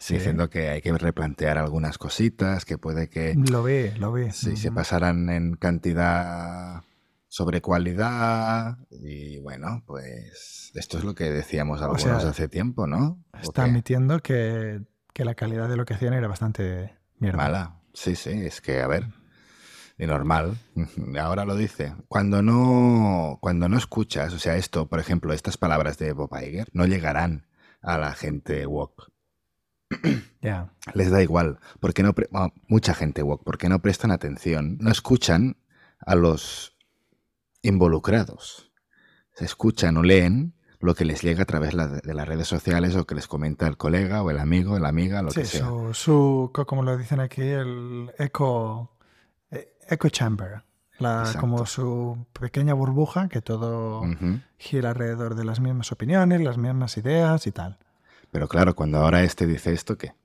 diciendo 0.09 0.49
que 0.49 0.69
hay 0.69 0.81
que 0.81 0.91
replantear 0.93 1.57
algunas 1.57 1.97
cositas, 1.97 2.65
que 2.65 2.77
puede 2.77 3.09
que... 3.09 3.35
Lo 3.35 3.63
ve, 3.63 3.93
lo 3.97 4.11
ve. 4.11 4.31
Sí, 4.31 4.55
se 4.57 4.71
pasaran 4.71 5.29
en 5.29 5.55
cantidad 5.55 6.83
sobre 7.33 7.61
cualidad 7.61 8.77
y 8.91 9.39
bueno, 9.39 9.83
pues 9.87 10.71
esto 10.75 10.99
es 10.99 11.03
lo 11.03 11.15
que 11.15 11.31
decíamos 11.31 11.81
algunos 11.81 12.23
hace 12.23 12.47
tiempo, 12.47 12.85
¿no? 12.85 13.23
Está 13.41 13.63
admitiendo 13.63 14.19
que, 14.19 14.81
la 15.15 15.33
calidad 15.33 15.67
de 15.67 15.75
lo 15.75 15.85
que 15.85 15.95
hacían 15.95 16.13
era 16.13 16.27
bastante 16.27 16.93
mierda. 17.17 17.37
Mala, 17.37 17.81
sí, 17.93 18.15
sí, 18.15 18.29
es 18.29 18.61
que 18.61 18.81
a 18.81 18.87
ver, 18.87 19.07
y 19.97 20.05
normal, 20.05 20.57
ahora 21.19 21.43
lo 21.45 21.55
dice. 21.55 21.95
Cuando 22.07 22.43
no, 22.43 23.39
cuando 23.41 23.67
no 23.67 23.77
escuchas, 23.77 24.31
o 24.33 24.37
sea, 24.37 24.55
esto, 24.55 24.87
por 24.87 24.99
ejemplo, 24.99 25.33
estas 25.33 25.57
palabras 25.57 25.97
de 25.97 26.13
Bob 26.13 26.29
Iger 26.39 26.67
no 26.71 26.85
llegarán 26.85 27.47
a 27.81 27.97
la 27.97 28.13
gente 28.13 28.67
walk 30.43 30.69
Les 30.93 31.09
da 31.11 31.21
igual, 31.21 31.59
porque 31.79 32.03
no 32.03 32.13
mucha 32.67 32.93
gente 32.93 33.23
porque 33.43 33.69
no 33.69 33.79
prestan 33.79 34.11
atención, 34.11 34.77
no 34.79 34.91
escuchan 34.91 35.57
a 35.99 36.15
los 36.15 36.75
involucrados. 37.61 38.71
Se 39.33 39.45
escuchan 39.45 39.97
o 39.97 40.03
leen 40.03 40.53
lo 40.79 40.95
que 40.95 41.05
les 41.05 41.21
llega 41.21 41.43
a 41.43 41.45
través 41.45 41.71
de 41.71 42.13
las 42.13 42.27
redes 42.27 42.47
sociales 42.47 42.95
o 42.95 43.05
que 43.05 43.15
les 43.15 43.27
comenta 43.27 43.67
el 43.67 43.77
colega 43.77 44.21
o 44.21 44.29
el 44.29 44.37
amigo, 44.37 44.77
la 44.79 44.89
amiga, 44.89 45.21
lo 45.21 45.31
que 45.31 45.45
sea. 45.45 45.65
Su, 45.93 46.51
como 46.67 46.83
lo 46.83 46.97
dicen 46.97 47.21
aquí, 47.21 47.41
el 47.41 48.11
echo, 48.19 48.91
echo 49.89 50.09
chamber. 50.09 50.63
como 51.39 51.65
su 51.65 52.27
pequeña 52.33 52.73
burbuja, 52.73 53.29
que 53.29 53.41
todo 53.41 54.03
gira 54.57 54.89
alrededor 54.89 55.35
de 55.35 55.45
las 55.45 55.61
mismas 55.61 55.91
opiniones, 55.93 56.41
las 56.41 56.57
mismas 56.57 56.97
ideas 56.97 57.47
y 57.47 57.51
tal. 57.53 57.79
Pero 58.33 58.47
claro, 58.47 58.75
cuando 58.75 58.97
ahora 58.97 59.21
este 59.21 59.45
dice 59.45 59.73
esto, 59.73 59.95
¿qué? 59.95 60.15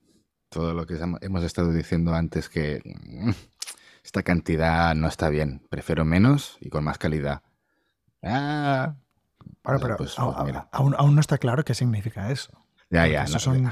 Todo 0.48 0.72
lo 0.72 0.86
que 0.86 0.98
hemos 1.20 1.44
estado 1.44 1.74
diciendo 1.74 2.14
antes 2.14 2.48
que 2.48 2.80
mm, 2.82 3.32
esta 4.02 4.22
cantidad 4.22 4.94
no 4.94 5.08
está 5.08 5.28
bien, 5.28 5.60
prefiero 5.68 6.06
menos 6.06 6.56
y 6.62 6.70
con 6.70 6.84
más 6.84 6.96
calidad. 6.96 7.42
Ah, 8.22 8.94
bueno, 9.62 9.78
pero 9.78 9.96
pues, 9.98 10.14
pues 10.16 10.18
aún, 10.72 10.94
aún, 10.96 11.14
no 11.14 11.20
está 11.20 11.36
claro 11.36 11.66
qué 11.66 11.74
significa 11.74 12.32
eso. 12.32 12.50
Ya, 12.88 13.06
ya. 13.06 13.24
Eso 13.24 13.38
son, 13.38 13.70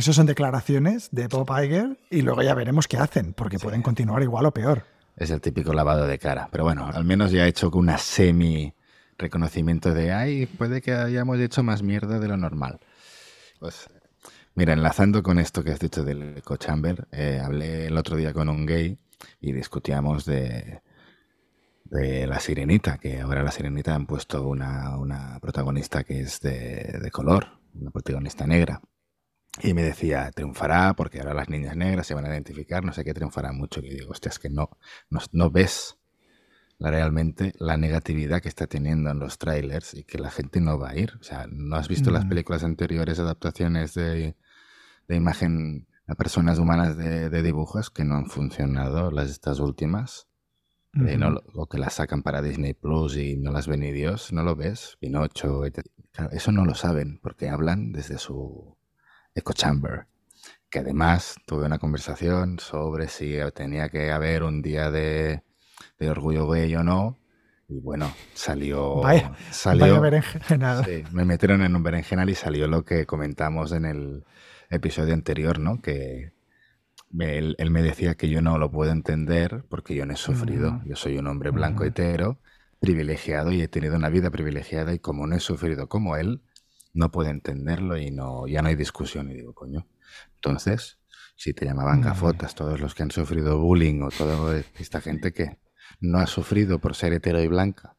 son 0.00 0.26
declaraciones 0.26 1.10
de 1.12 1.28
Bob 1.28 1.46
Iger 1.62 1.98
y 2.08 2.22
luego 2.22 2.40
ya 2.40 2.54
veremos 2.54 2.88
qué 2.88 2.96
hacen, 2.96 3.34
porque 3.34 3.58
pueden 3.58 3.82
continuar 3.82 4.22
igual 4.22 4.46
o 4.46 4.54
peor. 4.54 4.84
Es 5.14 5.30
el 5.30 5.42
típico 5.42 5.74
lavado 5.74 6.06
de 6.06 6.18
cara. 6.18 6.48
Pero 6.50 6.64
bueno, 6.64 6.86
al 6.86 7.04
menos 7.04 7.32
ya 7.32 7.44
he 7.44 7.48
hecho 7.48 7.68
una 7.74 7.98
semi 7.98 8.72
reconocimiento 9.18 9.92
de, 9.92 10.10
ay, 10.10 10.46
puede 10.46 10.80
que 10.80 10.94
hayamos 10.94 11.38
hecho 11.38 11.62
más 11.62 11.82
mierda 11.82 12.18
de 12.18 12.28
lo 12.28 12.38
normal. 12.38 12.80
Pues, 13.62 13.88
mira, 14.56 14.72
enlazando 14.72 15.22
con 15.22 15.38
esto 15.38 15.62
que 15.62 15.70
has 15.70 15.78
dicho 15.78 16.02
del 16.02 16.38
eco 16.38 16.56
chamber, 16.56 17.06
eh, 17.12 17.40
hablé 17.40 17.86
el 17.86 17.96
otro 17.96 18.16
día 18.16 18.32
con 18.32 18.48
un 18.48 18.66
gay 18.66 18.98
y 19.40 19.52
discutíamos 19.52 20.24
de, 20.24 20.82
de 21.84 22.26
la 22.26 22.40
sirenita, 22.40 22.98
que 22.98 23.20
ahora 23.20 23.44
la 23.44 23.52
sirenita 23.52 23.94
han 23.94 24.06
puesto 24.06 24.48
una, 24.48 24.96
una 24.98 25.38
protagonista 25.40 26.02
que 26.02 26.22
es 26.22 26.40
de, 26.40 26.98
de 27.00 27.10
color, 27.12 27.60
una 27.74 27.92
protagonista 27.92 28.48
negra. 28.48 28.82
Y 29.62 29.74
me 29.74 29.84
decía, 29.84 30.32
triunfará 30.32 30.94
porque 30.94 31.20
ahora 31.20 31.34
las 31.34 31.48
niñas 31.48 31.76
negras 31.76 32.08
se 32.08 32.14
van 32.14 32.26
a 32.26 32.30
identificar, 32.30 32.84
no 32.84 32.92
sé 32.92 33.04
qué 33.04 33.14
triunfará 33.14 33.52
mucho. 33.52 33.78
Y 33.80 33.90
digo, 33.90 34.10
hostia, 34.10 34.30
es 34.30 34.40
que 34.40 34.50
no, 34.50 34.70
no, 35.32 35.50
ves 35.50 35.98
realmente 36.90 37.52
la 37.58 37.76
negatividad 37.76 38.42
que 38.42 38.48
está 38.48 38.66
teniendo 38.66 39.10
en 39.10 39.18
los 39.18 39.38
trailers 39.38 39.94
y 39.94 40.04
que 40.04 40.18
la 40.18 40.30
gente 40.30 40.60
no 40.60 40.78
va 40.78 40.90
a 40.90 40.96
ir. 40.98 41.12
O 41.20 41.22
sea, 41.22 41.46
no 41.50 41.76
has 41.76 41.88
visto 41.88 42.10
las 42.10 42.24
mm. 42.24 42.28
películas 42.28 42.64
anteriores, 42.64 43.18
adaptaciones 43.18 43.94
de, 43.94 44.36
de 45.08 45.16
imagen 45.16 45.86
a 46.06 46.14
personas 46.14 46.58
humanas 46.58 46.96
de, 46.96 47.30
de, 47.30 47.42
dibujos 47.42 47.90
que 47.90 48.04
no 48.04 48.16
han 48.16 48.26
funcionado, 48.26 49.10
las 49.10 49.30
estas 49.30 49.60
últimas. 49.60 50.26
Eh, 50.94 51.18
o 51.54 51.66
que 51.68 51.78
las 51.78 51.94
sacan 51.94 52.22
para 52.22 52.42
Disney 52.42 52.74
Plus 52.74 53.16
y 53.16 53.38
no 53.38 53.50
las 53.50 53.66
ven 53.66 53.80
ni 53.80 53.92
Dios, 53.92 54.30
no 54.30 54.42
lo 54.42 54.54
ves, 54.54 54.98
Pinocho, 55.00 55.62
eso 55.64 56.52
no 56.52 56.66
lo 56.66 56.74
saben 56.74 57.18
porque 57.22 57.48
hablan 57.48 57.92
desde 57.92 58.18
su 58.18 58.76
echo 59.34 59.54
chamber. 59.54 60.06
Que 60.68 60.80
además 60.80 61.36
tuve 61.46 61.64
una 61.64 61.78
conversación 61.78 62.58
sobre 62.58 63.08
si 63.08 63.38
tenía 63.54 63.88
que 63.88 64.10
haber 64.10 64.42
un 64.42 64.60
día 64.60 64.90
de, 64.90 65.42
orgullo 66.08 66.48
gay 66.48 66.74
o 66.76 66.82
no. 66.82 67.18
Y 67.68 67.80
bueno, 67.80 68.12
salió. 68.34 68.96
Vaya, 68.96 69.32
salió, 69.50 70.00
berenjenal. 70.00 70.84
Sí, 70.84 71.04
me 71.12 71.24
metieron 71.24 71.62
en 71.62 71.74
un 71.74 71.82
berenjenal 71.82 72.28
y 72.28 72.34
salió 72.34 72.66
lo 72.66 72.84
que 72.84 73.06
comentamos 73.06 73.72
en 73.72 73.84
el 73.86 74.24
episodio 74.68 75.14
anterior, 75.14 75.58
¿no? 75.58 75.80
Que 75.80 76.32
él, 77.18 77.56
me 77.70 77.82
decía 77.82 78.14
que 78.14 78.28
yo 78.28 78.40
no 78.42 78.58
lo 78.58 78.70
puedo 78.70 78.90
entender 78.90 79.64
porque 79.68 79.94
yo 79.94 80.06
no 80.06 80.14
he 80.14 80.16
sufrido. 80.16 80.80
Yo 80.84 80.96
soy 80.96 81.18
un 81.18 81.26
hombre 81.26 81.50
blanco 81.50 81.84
hetero, 81.84 82.38
privilegiado 82.80 83.52
y 83.52 83.62
he 83.62 83.68
tenido 83.68 83.96
una 83.96 84.08
vida 84.08 84.30
privilegiada 84.30 84.94
y 84.94 84.98
como 84.98 85.26
no 85.26 85.36
he 85.36 85.40
sufrido 85.40 85.88
como 85.88 86.16
él, 86.16 86.42
no 86.94 87.10
puede 87.10 87.30
entenderlo 87.30 87.96
y 87.96 88.10
no, 88.10 88.46
ya 88.46 88.62
no 88.62 88.68
hay 88.68 88.76
discusión. 88.76 89.30
Y 89.30 89.34
digo, 89.34 89.54
coño, 89.54 89.86
entonces, 90.34 90.98
si 91.36 91.52
te 91.52 91.64
llamaban 91.64 92.00
gafotas 92.00 92.54
todos 92.54 92.80
los 92.80 92.94
que 92.94 93.02
han 93.02 93.10
sufrido 93.10 93.58
bullying 93.58 94.02
o 94.02 94.08
toda 94.10 94.62
esta 94.78 95.00
gente 95.00 95.32
que 95.32 95.58
no 96.02 96.18
ha 96.18 96.26
sufrido 96.26 96.78
por 96.78 96.94
ser 96.94 97.12
hetero 97.14 97.40
y 97.40 97.48
blanca, 97.48 97.96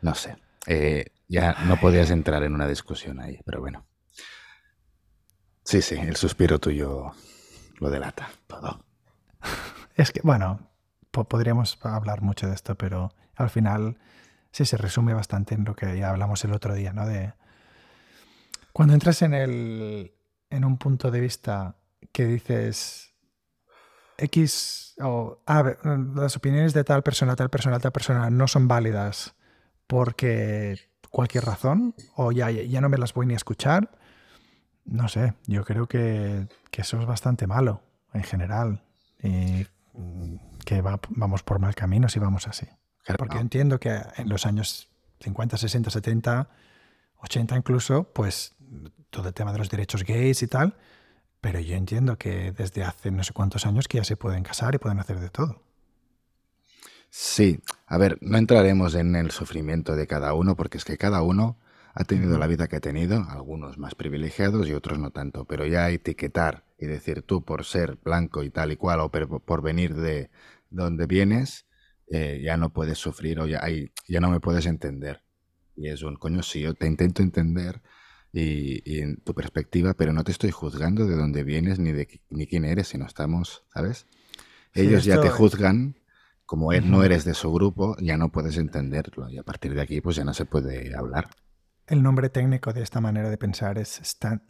no 0.00 0.14
sé. 0.14 0.36
Eh, 0.66 1.06
ya 1.28 1.56
no 1.66 1.78
podías 1.80 2.10
entrar 2.10 2.42
en 2.44 2.54
una 2.54 2.68
discusión 2.68 3.20
ahí, 3.20 3.40
pero 3.44 3.60
bueno. 3.60 3.86
Sí, 5.64 5.82
sí, 5.82 5.96
el 5.96 6.16
suspiro 6.16 6.58
tuyo 6.58 7.12
lo 7.80 7.90
delata 7.90 8.30
todo. 8.46 8.84
Es 9.96 10.12
que, 10.12 10.20
bueno, 10.22 10.70
podríamos 11.10 11.76
hablar 11.82 12.22
mucho 12.22 12.46
de 12.46 12.54
esto, 12.54 12.76
pero 12.76 13.12
al 13.34 13.50
final 13.50 13.98
sí 14.52 14.64
se 14.64 14.76
resume 14.76 15.12
bastante 15.12 15.56
en 15.56 15.64
lo 15.64 15.74
que 15.74 15.98
ya 15.98 16.10
hablamos 16.10 16.44
el 16.44 16.52
otro 16.52 16.72
día, 16.72 16.92
¿no? 16.92 17.04
De 17.04 17.32
cuando 18.72 18.94
entras 18.94 19.22
en, 19.22 19.34
el, 19.34 20.14
en 20.50 20.64
un 20.64 20.78
punto 20.78 21.10
de 21.10 21.20
vista 21.20 21.74
que 22.12 22.26
dices 22.26 23.07
X 24.18 24.94
o 25.00 25.38
las 26.14 26.36
opiniones 26.36 26.74
de 26.74 26.84
tal 26.84 27.02
persona, 27.02 27.36
tal 27.36 27.48
persona, 27.48 27.78
tal 27.78 27.92
persona 27.92 28.30
no 28.30 28.48
son 28.48 28.68
válidas 28.68 29.34
porque 29.86 30.90
cualquier 31.10 31.44
razón 31.44 31.94
o 32.16 32.32
ya, 32.32 32.50
ya 32.50 32.80
no 32.80 32.88
me 32.88 32.98
las 32.98 33.14
voy 33.14 33.26
ni 33.26 33.34
a 33.34 33.36
escuchar, 33.36 33.90
no 34.84 35.08
sé, 35.08 35.34
yo 35.46 35.64
creo 35.64 35.86
que, 35.86 36.46
eso 36.72 37.00
es 37.00 37.06
bastante 37.06 37.48
malo 37.48 37.82
en 38.12 38.22
general 38.22 38.84
y 39.20 39.66
que 40.64 40.80
vamos 40.80 41.42
por 41.42 41.58
mal 41.58 41.74
camino 41.74 42.08
si 42.08 42.20
vamos 42.20 42.46
así. 42.46 42.68
Porque 43.16 43.36
yo 43.36 43.40
entiendo 43.40 43.80
que 43.80 44.00
en 44.16 44.28
los 44.28 44.46
años 44.46 44.88
50, 45.20 45.56
60, 45.56 45.90
70, 45.90 46.48
80 47.16 47.56
incluso, 47.56 48.04
pues 48.12 48.54
todo 49.10 49.28
el 49.28 49.34
tema 49.34 49.52
de 49.52 49.58
los 49.58 49.70
derechos 49.70 50.04
gays 50.04 50.42
y 50.42 50.46
tal, 50.46 50.76
pero 51.40 51.60
yo 51.60 51.76
entiendo 51.76 52.16
que 52.16 52.52
desde 52.52 52.84
hace 52.84 53.10
no 53.10 53.22
sé 53.24 53.32
cuántos 53.32 53.66
años 53.66 53.88
que 53.88 53.98
ya 53.98 54.04
se 54.04 54.16
pueden 54.16 54.42
casar 54.42 54.74
y 54.74 54.78
pueden 54.78 54.98
hacer 54.98 55.20
de 55.20 55.30
todo. 55.30 55.62
Sí, 57.10 57.60
a 57.86 57.96
ver, 57.96 58.18
no 58.20 58.36
entraremos 58.36 58.94
en 58.94 59.16
el 59.16 59.30
sufrimiento 59.30 59.96
de 59.96 60.06
cada 60.06 60.34
uno 60.34 60.56
porque 60.56 60.78
es 60.78 60.84
que 60.84 60.98
cada 60.98 61.22
uno 61.22 61.58
ha 61.94 62.04
tenido 62.04 62.38
la 62.38 62.46
vida 62.46 62.68
que 62.68 62.76
ha 62.76 62.80
tenido, 62.80 63.26
algunos 63.30 63.78
más 63.78 63.94
privilegiados 63.94 64.68
y 64.68 64.72
otros 64.74 64.98
no 64.98 65.10
tanto, 65.10 65.46
pero 65.46 65.66
ya 65.66 65.88
etiquetar 65.90 66.64
y 66.78 66.86
decir 66.86 67.22
tú 67.22 67.44
por 67.44 67.64
ser 67.64 67.96
blanco 68.04 68.44
y 68.44 68.50
tal 68.50 68.72
y 68.72 68.76
cual 68.76 69.00
o 69.00 69.10
por 69.10 69.62
venir 69.62 69.94
de 69.94 70.30
donde 70.70 71.06
vienes, 71.06 71.66
eh, 72.10 72.40
ya 72.44 72.56
no 72.56 72.72
puedes 72.72 72.98
sufrir 72.98 73.40
o 73.40 73.46
ya, 73.46 73.62
ya 74.06 74.20
no 74.20 74.30
me 74.30 74.40
puedes 74.40 74.66
entender. 74.66 75.22
Y 75.76 75.88
es 75.88 76.02
un 76.02 76.16
coño, 76.16 76.42
sí, 76.42 76.60
yo 76.60 76.74
te 76.74 76.86
intento 76.86 77.22
entender 77.22 77.82
y, 78.38 79.00
en 79.00 79.16
tu 79.16 79.34
perspectiva, 79.34 79.94
pero 79.94 80.12
no 80.12 80.24
te 80.24 80.32
estoy 80.32 80.50
juzgando 80.50 81.06
de 81.06 81.16
dónde 81.16 81.44
vienes 81.44 81.78
ni 81.78 81.92
de 81.92 82.20
ni 82.30 82.46
quién 82.46 82.64
eres, 82.64 82.88
sino 82.88 83.06
estamos, 83.06 83.64
¿sabes? 83.72 84.06
Ellos 84.74 85.04
ya 85.04 85.20
te 85.20 85.28
juzgan, 85.28 85.96
como 86.46 86.72
e, 86.72 86.80
no 86.80 87.02
eres 87.02 87.24
de 87.24 87.34
su 87.34 87.52
grupo, 87.52 87.96
ya 88.00 88.16
no 88.16 88.30
puedes 88.30 88.56
entenderlo 88.56 89.28
y 89.28 89.38
a 89.38 89.42
partir 89.42 89.74
de 89.74 89.82
aquí 89.82 90.00
pues 90.00 90.16
ya 90.16 90.24
no 90.24 90.34
se 90.34 90.44
puede 90.44 90.94
hablar. 90.96 91.28
El 91.86 92.02
nombre 92.02 92.28
técnico 92.28 92.72
de 92.72 92.82
esta 92.82 93.00
manera 93.00 93.30
de 93.30 93.38
pensar 93.38 93.78
es 93.78 94.00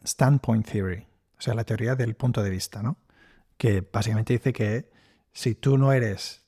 Standpoint 0.05 0.67
Theory, 0.67 1.07
o 1.39 1.41
sea, 1.41 1.55
la 1.55 1.65
teoría 1.65 1.95
del 1.95 2.15
punto 2.15 2.43
de 2.43 2.51
vista, 2.51 2.83
¿no? 2.83 2.99
Que 3.57 3.81
básicamente 3.81 4.35
dice 4.35 4.53
que 4.53 4.91
si 5.33 5.55
tú 5.55 5.79
no 5.79 5.93
eres 5.93 6.45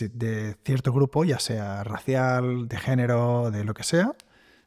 de 0.00 0.56
cierto 0.64 0.92
grupo, 0.92 1.24
ya 1.24 1.38
sea 1.38 1.82
racial, 1.84 2.68
de 2.68 2.76
género, 2.76 3.50
de 3.50 3.64
lo 3.64 3.74
que 3.74 3.84
sea, 3.84 4.12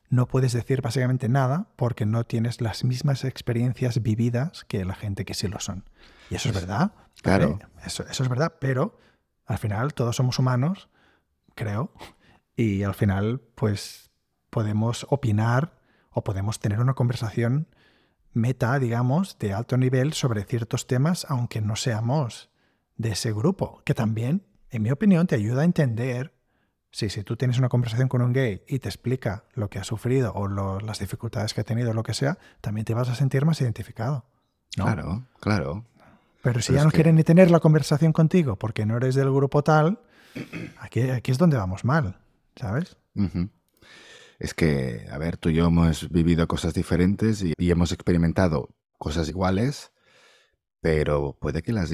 no 0.10 0.28
puedes 0.28 0.54
decir 0.54 0.82
básicamente 0.82 1.30
nada 1.30 1.68
porque 1.76 2.06
no 2.06 2.24
tienes 2.24 2.62
las 2.62 2.84
mismas 2.84 3.24
experiencias 3.24 4.02
vividas 4.02 4.66
que 4.66 4.86
la 4.86 4.96
gente 4.96 5.26
que 5.26 5.34
sí 5.34 5.48
lo 5.48 5.60
son. 5.60 5.84
Y 6.30 6.36
eso 6.36 6.50
es 6.50 6.56
verdad. 6.56 6.92
Claro. 7.22 7.60
Eso, 7.86 8.06
eso 8.10 8.24
es 8.24 8.30
verdad, 8.30 8.56
pero 8.60 9.00
al 9.46 9.58
final 9.58 9.94
todos 9.94 10.16
somos 10.16 10.40
humanos, 10.40 10.90
creo, 11.56 11.92
y 12.56 12.84
al 12.84 12.94
final 12.94 13.42
pues 13.56 14.12
podemos 14.50 15.06
opinar 15.10 15.78
o 16.12 16.24
podemos 16.24 16.60
tener 16.60 16.80
una 16.80 16.94
conversación 16.94 17.68
meta, 18.34 18.78
digamos, 18.80 19.38
de 19.40 19.54
alto 19.54 19.78
nivel 19.78 20.14
sobre 20.14 20.44
ciertos 20.44 20.88
temas, 20.88 21.26
aunque 21.30 21.62
no 21.62 21.76
seamos 21.76 22.50
de 22.96 23.12
ese 23.12 23.32
grupo, 23.34 23.82
que 23.84 23.94
también, 23.94 24.44
en 24.70 24.84
mi 24.84 24.92
opinión, 24.92 25.28
te 25.28 25.36
ayuda 25.36 25.62
a 25.62 25.66
entender 25.66 26.34
si, 26.92 27.10
si 27.10 27.24
tú 27.24 27.36
tienes 27.36 27.60
una 27.60 27.70
conversación 27.70 28.08
con 28.08 28.22
un 28.22 28.34
gay 28.34 28.64
y 28.68 28.80
te 28.80 28.90
explica 28.90 29.44
lo 29.54 29.70
que 29.70 29.80
ha 29.80 29.84
sufrido 29.84 30.34
o 30.34 30.48
las 30.80 31.00
dificultades 31.00 31.54
que 31.54 31.62
ha 31.62 31.64
tenido, 31.64 31.94
lo 31.94 32.04
que 32.04 32.14
sea, 32.14 32.38
también 32.62 32.86
te 32.86 32.94
vas 32.94 33.10
a 33.10 33.16
sentir 33.16 33.46
más 33.46 33.62
identificado. 33.62 34.26
Claro, 34.76 35.24
claro. 35.40 35.86
Pero 36.42 36.62
si 36.62 36.74
ya 36.74 36.84
no 36.84 36.92
quieren 36.92 37.16
ni 37.16 37.24
tener 37.24 37.52
la 37.52 37.60
conversación 37.60 38.14
contigo 38.14 38.58
porque 38.58 38.86
no 38.86 38.98
eres 38.98 39.16
del 39.16 39.32
grupo 39.32 39.64
tal, 39.64 40.00
aquí, 40.80 41.10
aquí 41.10 41.32
es 41.32 41.38
donde 41.38 41.58
vamos 41.58 41.84
mal, 41.84 42.20
¿sabes? 42.56 42.98
Es 44.40 44.54
que, 44.54 45.08
a 45.12 45.18
ver, 45.18 45.38
tú 45.38 45.50
y 45.50 45.56
yo 45.56 45.68
hemos 45.68 46.10
vivido 46.10 46.48
cosas 46.48 46.74
diferentes 46.74 47.44
y 47.44 47.72
hemos 47.72 47.92
experimentado 47.92 48.70
cosas 48.98 49.30
iguales 49.30 49.92
pero 50.82 51.38
puede 51.40 51.64
que 51.64 51.74
las, 51.74 51.92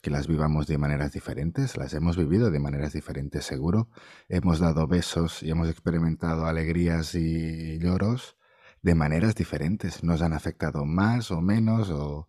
que 0.00 0.10
las 0.10 0.26
vivamos 0.26 0.66
de 0.66 0.78
maneras 0.78 1.12
diferentes, 1.12 1.76
las 1.76 1.94
hemos 1.94 2.16
vivido 2.16 2.50
de 2.50 2.58
maneras 2.58 2.92
diferentes, 2.92 3.44
seguro. 3.44 3.88
Hemos 4.28 4.58
dado 4.58 4.86
besos 4.86 5.42
y 5.42 5.50
hemos 5.50 5.68
experimentado 5.68 6.46
alegrías 6.46 7.14
y 7.14 7.78
lloros 7.78 8.36
de 8.82 8.94
maneras 8.94 9.34
diferentes. 9.34 10.02
Nos 10.04 10.20
han 10.22 10.32
afectado 10.32 10.84
más 10.84 11.30
o 11.30 11.40
menos, 11.40 11.90
o 11.90 12.28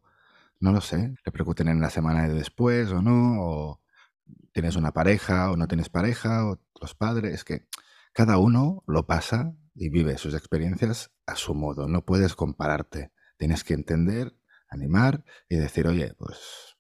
no 0.60 0.72
lo 0.72 0.82
sé, 0.82 1.16
repercuten 1.24 1.68
en 1.68 1.82
la 1.82 1.90
semana 1.90 2.28
de 2.28 2.34
después 2.36 2.92
o 2.92 3.02
no, 3.02 3.42
o 3.42 3.82
tienes 4.54 4.76
una 4.76 4.92
pareja 4.94 5.52
o 5.52 5.58
no 5.58 5.68
tienes 5.68 5.90
pareja, 5.90 6.46
o 6.46 6.60
los 6.80 6.96
padres, 6.96 7.44
que 7.44 7.68
cada 8.14 8.38
uno 8.38 8.84
lo 8.88 9.06
pasa 9.08 9.54
y 9.74 9.90
vive 9.90 10.18
sus 10.18 10.34
experiencias 10.34 11.12
a 11.26 11.36
su 11.36 11.54
modo. 11.56 11.88
No 11.88 12.06
puedes 12.06 12.36
compararte. 12.36 13.12
Tienes 13.38 13.64
que 13.66 13.74
entender, 13.74 14.38
animar 14.70 15.24
y 15.50 15.56
decir, 15.56 15.88
oye, 15.88 16.14
pues 16.18 16.78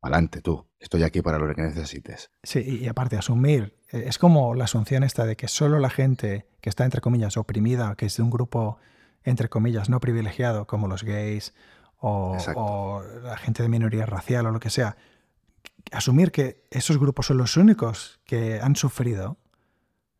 adelante 0.00 0.42
tú, 0.42 0.68
estoy 0.78 1.02
aquí 1.02 1.22
para 1.22 1.38
lo 1.38 1.52
que 1.54 1.62
necesites. 1.62 2.30
Sí, 2.42 2.80
y 2.82 2.88
aparte 2.88 3.16
asumir, 3.16 3.76
eh, 3.90 4.04
es 4.06 4.18
como 4.18 4.54
la 4.54 4.64
asunción 4.64 5.02
esta 5.02 5.26
de 5.26 5.36
que 5.36 5.48
solo 5.48 5.78
la 5.78 5.90
gente 5.90 6.46
que 6.60 6.70
está, 6.70 6.84
entre 6.84 7.00
comillas, 7.00 7.36
oprimida, 7.36 7.94
que 7.96 8.06
es 8.06 8.16
de 8.16 8.22
un 8.22 8.30
grupo, 8.30 8.78
entre 9.22 9.48
comillas, 9.48 9.88
no 9.88 10.00
privilegiado, 10.00 10.66
como 10.66 10.88
los 10.88 11.02
gays 11.02 11.54
o, 11.98 12.36
o 12.54 13.02
la 13.22 13.36
gente 13.36 13.62
de 13.62 13.68
minoría 13.68 14.06
racial 14.06 14.46
o 14.46 14.50
lo 14.50 14.60
que 14.60 14.70
sea, 14.70 14.96
asumir 15.92 16.32
que 16.32 16.64
esos 16.70 16.98
grupos 16.98 17.26
son 17.26 17.38
los 17.38 17.56
únicos 17.56 18.20
que 18.24 18.60
han 18.60 18.76
sufrido, 18.76 19.38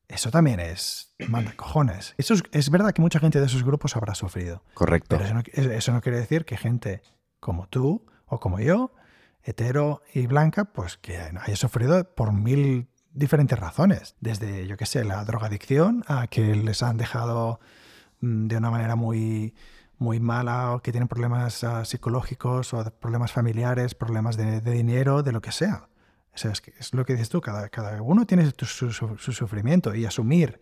eso 0.09 0.31
también 0.31 0.59
es 0.59 1.15
manda 1.29 1.53
cojones. 1.55 2.15
Eso 2.17 2.35
es, 2.51 2.71
verdad 2.71 2.93
que 2.93 3.03
mucha 3.03 3.21
gente 3.21 3.41
de 3.41 3.47
esos 3.47 3.63
grupos 3.63 3.95
habrá 3.95 4.15
sufrido. 4.15 4.63
Correcto. 4.73 5.17
Pero 5.19 5.25
eso 5.73 5.93
no, 5.93 6.01
quiere 6.01 6.19
decir 6.19 6.47
que 6.47 6.57
gente 6.57 7.03
como 7.41 7.69
tú 7.69 8.07
o 8.27 8.41
como 8.41 8.59
yo, 8.59 8.93
hetero 9.43 10.03
y 10.15 10.27
blanca, 10.27 10.65
pues 10.65 10.97
que 10.97 11.19
haya 11.19 11.57
sufrido 11.57 12.15
por 12.15 12.33
mil 12.33 12.89
diferentes 13.13 13.59
razones. 13.59 14.17
Desde, 14.21 14.67
yo 14.67 14.77
qué 14.79 14.87
sé, 14.87 15.05
la 15.05 15.25
drogadicción 15.25 16.05
a 16.09 16.27
que 16.27 16.55
les 16.55 16.83
han 16.83 16.97
dejado 16.97 17.61
mm, 18.21 18.47
de 18.47 18.57
una 18.57 18.71
manera 18.71 18.97
muy, 18.97 19.55
muy 19.99 20.21
mala 20.21 20.73
o 20.73 20.81
que 20.81 20.91
tienen 20.91 21.09
problemas 21.09 21.65
ah, 21.65 21.85
psicológicos 21.85 22.73
o 22.73 22.83
problemas 22.99 23.33
familiares, 23.33 23.95
problemas 23.95 24.39
de, 24.39 24.63
de 24.63 24.73
dinero, 24.73 25.23
de 25.23 25.33
lo 25.33 25.43
que 25.43 25.53
sea 25.53 25.89
es, 26.45 26.95
lo 26.95 27.05
que 27.05 27.15
dices 27.15 27.29
tú, 27.29 27.41
cada, 27.41 27.69
cada 27.69 28.01
uno 28.03 28.27
tiene 28.27 28.51
su, 28.61 28.91
sufrimiento 28.91 29.95
y 29.95 30.05
asumir 30.05 30.61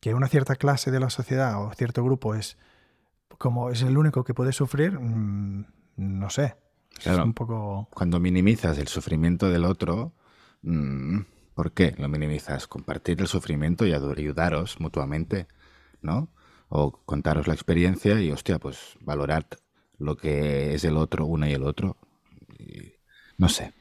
que 0.00 0.14
una 0.14 0.28
cierta 0.28 0.56
clase 0.56 0.90
de 0.90 1.00
la 1.00 1.10
sociedad 1.10 1.62
o 1.62 1.72
cierto 1.72 2.04
grupo 2.04 2.34
es 2.34 2.58
como 3.38 3.70
es 3.70 3.82
el 3.82 3.98
único 3.98 4.24
que 4.24 4.34
puede 4.34 4.52
sufrir, 4.52 4.98
mm, 4.98 5.66
no 5.96 6.30
sé. 6.30 6.56
es 6.98 7.18
un 7.18 7.34
poco... 7.34 7.88
Cuando 7.92 8.20
minimizas 8.20 8.78
el 8.78 8.88
sufrimiento 8.88 9.50
del 9.50 9.64
otro, 9.64 10.14
mm, 10.62 11.20
¿por 11.54 11.72
qué 11.72 11.94
lo 11.98 12.08
minimizas? 12.08 12.66
Compartir 12.66 13.20
el 13.20 13.26
sufrimiento 13.26 13.86
y 13.86 13.92
ayudaros 13.92 14.80
mutuamente, 14.80 15.46
¿no? 16.00 16.28
O 16.68 16.92
contaros 17.04 17.46
la 17.46 17.54
experiencia 17.54 18.20
y, 18.20 18.30
hostia, 18.30 18.58
pues 18.58 18.96
valorad 19.00 19.44
lo 19.98 20.16
que 20.16 20.74
es 20.74 20.84
el 20.84 20.96
otro, 20.96 21.26
una 21.26 21.48
y 21.48 21.52
el 21.52 21.62
otro. 21.62 21.96
no 23.38 23.48
sé. 23.48 23.72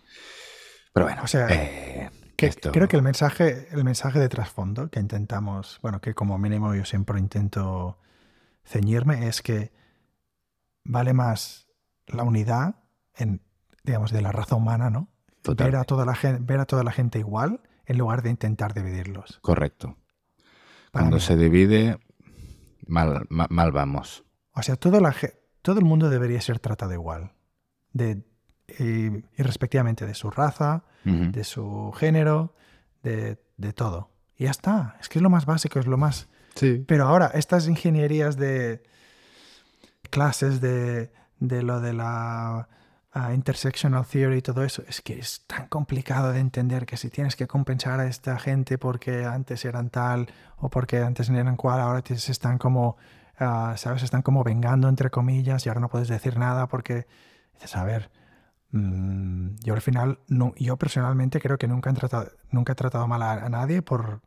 Pero 0.96 1.08
bueno, 1.08 1.24
o 1.24 1.28
sea, 1.28 1.50
eh, 1.50 2.10
creo 2.38 2.88
que 2.88 2.96
el 2.96 3.02
mensaje, 3.02 3.68
el 3.72 3.84
mensaje 3.84 4.18
de 4.18 4.30
trasfondo 4.30 4.90
que 4.90 5.02
intentamos, 5.02 5.78
bueno, 5.82 6.00
que 6.00 6.14
como 6.14 6.38
mínimo 6.38 6.74
yo 6.74 6.86
siempre 6.86 7.20
intento 7.20 8.00
ceñirme, 8.64 9.28
es 9.28 9.42
que 9.42 9.74
vale 10.86 11.12
más 11.12 11.68
la 12.08 12.24
unidad 12.24 12.76
en, 13.14 13.42
digamos, 13.84 14.14
de 14.14 14.22
la 14.22 14.32
raza 14.32 14.56
humana, 14.56 14.90
¿no? 14.90 15.10
Ver 15.58 15.76
a, 15.76 15.84
toda 15.84 16.06
la 16.06 16.16
gente, 16.16 16.42
ver 16.42 16.62
a 16.62 16.66
toda 16.66 16.86
la 16.86 16.94
gente 16.94 17.20
igual 17.20 17.60
en 17.86 17.98
lugar 17.98 18.24
de 18.24 18.30
intentar 18.30 18.74
dividirlos. 18.74 19.40
Correcto. 19.42 19.98
Cuando 20.94 21.20
se 21.20 21.36
divide, 21.36 22.00
mal, 22.88 23.28
mal, 23.30 23.72
vamos. 23.74 24.24
O 24.54 24.64
sea, 24.64 24.78
todo, 24.78 25.02
la, 25.02 25.14
todo 25.62 25.80
el 25.80 25.86
mundo 25.86 26.10
debería 26.10 26.40
ser 26.40 26.60
tratado 26.60 26.94
igual. 26.94 27.34
De, 27.92 28.24
y, 28.68 29.10
respectivamente 29.38 30.06
de 30.06 30.14
su 30.16 30.30
raza, 30.30 30.84
de 31.04 31.44
su 31.44 31.94
género, 31.96 32.56
de, 33.04 33.74
todo. 33.74 34.10
Y 34.38 34.46
ya 34.46 34.52
está. 34.52 34.98
Es 35.00 35.10
que 35.10 35.20
es 35.20 35.24
lo 35.24 35.30
más 35.30 35.46
básico, 35.46 35.80
es 35.80 35.88
lo 35.88 35.98
más... 35.98 36.28
Sí. 36.56 36.84
Pero 36.88 37.06
ahora, 37.06 37.32
estas 37.34 37.68
ingenierías 37.68 38.38
de 38.38 38.82
clases 40.10 40.62
de, 40.62 41.12
lo 41.40 41.82
de 41.82 41.94
la 41.94 42.68
uh, 43.14 43.34
intersectional 43.34 44.06
theory 44.06 44.38
y 44.38 44.42
todo 44.42 44.64
eso, 44.64 44.84
es 44.88 45.02
que 45.02 45.20
es 45.20 45.44
tan 45.48 45.68
complicado 45.68 46.32
de 46.32 46.40
entender 46.40 46.86
que 46.86 46.98
si 46.98 47.10
tienes 47.10 47.36
que 47.36 47.48
compensar 47.48 48.00
a 48.00 48.08
esta 48.08 48.40
gente 48.40 48.78
porque 48.78 49.26
antes 49.26 49.66
eran 49.66 49.90
tal 49.90 50.28
o 50.58 50.70
porque 50.70 51.00
antes 51.00 51.30
eran 51.30 51.58
cual, 51.58 51.82
ahora 51.82 52.02
se 52.06 52.32
están 52.32 52.58
como, 52.58 52.98
uh, 53.40 53.76
¿sabes? 53.76 54.04
Están 54.04 54.22
como 54.22 54.44
vengando, 54.44 54.88
entre 54.88 55.10
comillas, 55.10 55.66
y 55.66 55.70
ahora 55.70 55.82
no 55.82 55.90
puedes 55.90 56.08
decir 56.08 56.38
nada 56.38 56.68
porque 56.68 57.06
dices, 57.54 57.76
a 57.76 57.84
ver, 57.84 58.10
Mm, 58.76 59.56
yo 59.64 59.74
al 59.74 59.80
final, 59.80 60.20
no, 60.28 60.54
yo 60.58 60.76
personalmente 60.76 61.40
creo 61.40 61.58
que 61.58 61.66
nunca, 61.66 61.90
han 61.90 61.96
tratado, 61.96 62.30
nunca 62.52 62.74
he 62.74 62.76
tratado 62.76 63.08
mal 63.08 63.22
a, 63.22 63.48
nadie 63.48 63.82
por, 63.82 64.20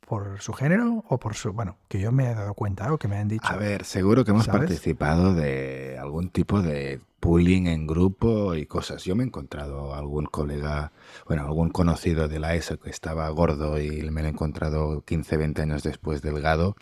por 0.00 0.40
su 0.40 0.52
género 0.52 1.04
o 1.08 1.18
por 1.20 1.36
su. 1.36 1.52
Bueno, 1.52 1.78
que 1.88 2.00
yo 2.00 2.10
me 2.10 2.28
he 2.28 2.34
dado 2.34 2.52
cuenta 2.54 2.92
o 2.92 2.98
que 2.98 3.06
me 3.06 3.16
han 3.16 3.28
dicho. 3.28 3.46
A 3.46 3.56
ver, 3.56 3.84
seguro 3.84 4.24
que 4.24 4.32
hemos 4.32 4.48
participado 4.48 5.34
de 5.34 5.98
algún 6.00 6.30
tipo 6.30 6.62
de 6.62 7.00
bullying 7.20 7.66
en 7.66 7.86
grupo 7.86 8.56
y 8.56 8.66
cosas. 8.66 9.04
Yo 9.04 9.14
me 9.14 9.22
he 9.22 9.26
encontrado 9.26 9.94
algún 9.94 10.26
colega, 10.26 10.90
bueno, 11.28 11.44
algún 11.44 11.70
conocido 11.70 12.26
de 12.26 12.40
la 12.40 12.56
ESO 12.56 12.80
que 12.80 12.90
estaba 12.90 13.28
gordo 13.28 13.80
y 13.80 14.10
me 14.10 14.22
lo 14.22 14.26
he 14.26 14.32
encontrado 14.32 15.02
15, 15.02 15.36
20 15.36 15.62
años 15.62 15.84
después 15.84 16.22
delgado. 16.22 16.74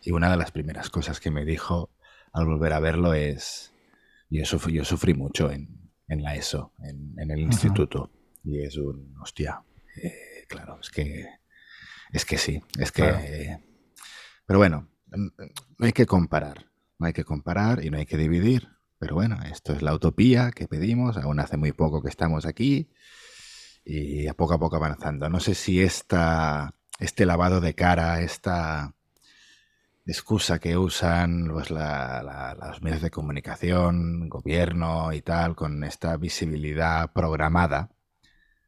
Y 0.00 0.12
una 0.12 0.30
de 0.30 0.38
las 0.38 0.52
primeras 0.52 0.88
cosas 0.88 1.20
que 1.20 1.30
me 1.30 1.44
dijo 1.44 1.90
al 2.32 2.46
volver 2.46 2.72
a 2.72 2.80
verlo 2.80 3.12
es. 3.12 3.74
Yo, 4.28 4.42
yo 4.42 4.84
sufrí 4.84 5.14
mucho 5.14 5.52
en, 5.52 5.85
en 6.08 6.22
la 6.22 6.34
ESO, 6.34 6.72
en, 6.82 7.30
el 7.30 7.38
instituto. 7.38 8.10
Y 8.44 8.62
es 8.62 8.76
un, 8.76 9.14
hostia, 9.20 9.62
eh, 10.02 10.44
claro, 10.48 10.78
es 10.80 10.90
que, 10.90 11.26
es 12.12 12.24
que 12.24 12.38
sí, 12.38 12.62
es 12.78 12.92
que... 12.92 13.58
pero 14.46 14.58
bueno, 14.58 14.88
no 15.06 15.86
hay 15.86 15.92
que 15.92 16.06
comparar, 16.06 16.66
no 16.98 17.06
hay 17.06 17.12
que 17.12 17.24
comparar 17.24 17.84
y 17.84 17.90
no 17.90 17.98
hay 17.98 18.06
que 18.06 18.16
dividir. 18.16 18.68
Pero 18.98 19.14
bueno, 19.14 19.38
esto 19.50 19.74
es 19.74 19.82
la 19.82 19.94
utopía 19.94 20.50
que 20.52 20.68
pedimos, 20.68 21.18
aún 21.18 21.38
hace 21.40 21.56
muy 21.56 21.72
poco 21.72 22.02
que 22.02 22.08
estamos 22.08 22.46
aquí 22.46 22.90
y 23.84 24.26
a 24.26 24.34
poco 24.34 24.54
a 24.54 24.58
poco 24.58 24.76
avanzando. 24.76 25.28
No 25.28 25.38
sé 25.38 25.54
si 25.54 25.82
esta, 25.82 26.74
este 26.98 27.26
lavado 27.26 27.60
de 27.60 27.74
cara, 27.74 28.22
esta 28.22 28.95
excusa 30.06 30.58
que 30.60 30.76
usan 30.76 31.48
pues, 31.52 31.70
los 31.70 32.82
medios 32.82 33.02
de 33.02 33.10
comunicación, 33.10 34.28
gobierno 34.28 35.12
y 35.12 35.20
tal, 35.20 35.56
con 35.56 35.82
esta 35.84 36.16
visibilidad 36.16 37.12
programada, 37.12 37.90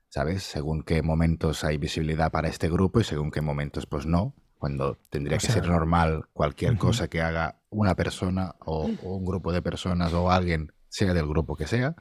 ¿sabes? 0.09 0.43
Según 0.43 0.83
qué 0.83 1.03
momentos 1.03 1.63
hay 1.65 1.79
visibilidad 1.79 2.31
para 2.33 2.49
este 2.49 2.69
grupo 2.69 3.01
y 3.01 3.05
según 3.05 3.31
qué 3.31 3.41
momentos 3.41 3.87
pues 3.87 4.05
no, 4.05 4.35
cuando 4.59 4.99
tendría 5.11 5.39
que 5.39 5.47
ser 5.47 5.69
normal 5.69 6.27
cualquier 6.33 6.77
cosa 6.77 7.09
que 7.09 7.23
haga 7.23 7.61
una 7.71 7.95
persona 7.95 8.57
o, 8.65 8.91
un 9.03 9.25
grupo 9.25 9.53
de 9.53 9.63
personas 9.63 10.13
o 10.15 10.31
alguien, 10.31 10.73
sea 10.89 11.15
del 11.15 11.29
grupo 11.29 11.55
que 11.57 11.67
sea, 11.67 11.95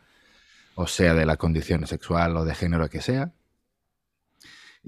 o 0.75 0.87
sea 0.87 1.13
de 1.13 1.25
la 1.25 1.37
condición 1.37 1.85
sexual 1.85 2.35
o 2.37 2.45
de 2.45 2.55
género 2.55 2.89
que 2.89 3.01
sea, 3.01 3.33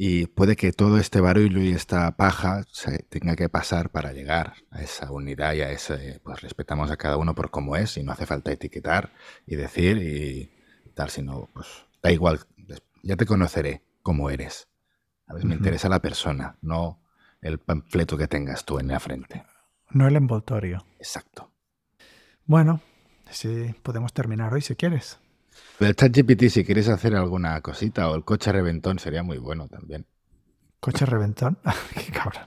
y 0.01 0.27
puede 0.27 0.55
que 0.55 0.71
todo 0.71 0.97
este 0.97 1.19
barullo 1.19 1.59
y 1.59 1.71
esta 1.71 2.15
paja 2.15 2.63
se 2.71 2.99
tenga 2.99 3.35
que 3.35 3.49
pasar 3.49 3.89
para 3.89 4.13
llegar 4.13 4.53
a 4.71 4.81
esa 4.81 5.11
unidad 5.11 5.55
y 5.55 5.61
a 5.61 5.71
ese, 5.71 6.21
pues 6.23 6.39
respetamos 6.39 6.89
a 6.89 6.95
cada 6.95 7.17
uno 7.17 7.35
por 7.35 7.51
cómo 7.51 7.75
es 7.75 7.97
y 7.97 8.03
no 8.03 8.13
hace 8.13 8.25
falta 8.25 8.49
etiquetar 8.49 9.11
y 9.45 9.57
decir 9.57 9.97
y 9.97 10.53
tal, 10.93 11.09
sino 11.09 11.49
pues 11.53 11.67
da 12.01 12.13
igual, 12.13 12.39
ya 13.03 13.17
te 13.17 13.25
conoceré 13.25 13.83
como 14.01 14.29
eres. 14.29 14.69
A 15.27 15.33
veces 15.33 15.49
me 15.49 15.55
interesa 15.55 15.89
la 15.89 15.99
persona, 15.99 16.55
no 16.61 17.01
el 17.41 17.59
panfleto 17.59 18.17
que 18.17 18.29
tengas 18.29 18.63
tú 18.63 18.79
en 18.79 18.87
la 18.87 19.01
frente. 19.01 19.43
No 19.89 20.07
el 20.07 20.15
envoltorio. 20.15 20.85
Exacto. 20.97 21.51
Bueno, 22.45 22.79
sí, 23.29 23.75
podemos 23.83 24.13
terminar 24.13 24.53
hoy 24.53 24.61
si 24.61 24.77
quieres. 24.77 25.19
El 25.79 25.95
ChatGPT, 25.95 26.49
si 26.49 26.65
quieres 26.65 26.89
hacer 26.89 27.15
alguna 27.15 27.61
cosita, 27.61 28.09
o 28.09 28.15
el 28.15 28.25
coche 28.25 28.51
reventón 28.51 28.99
sería 28.99 29.23
muy 29.23 29.37
bueno 29.37 29.67
también. 29.67 30.05
¿Coche 30.79 31.05
reventón? 31.05 31.57
Qué 31.93 32.11
cabrón. 32.11 32.43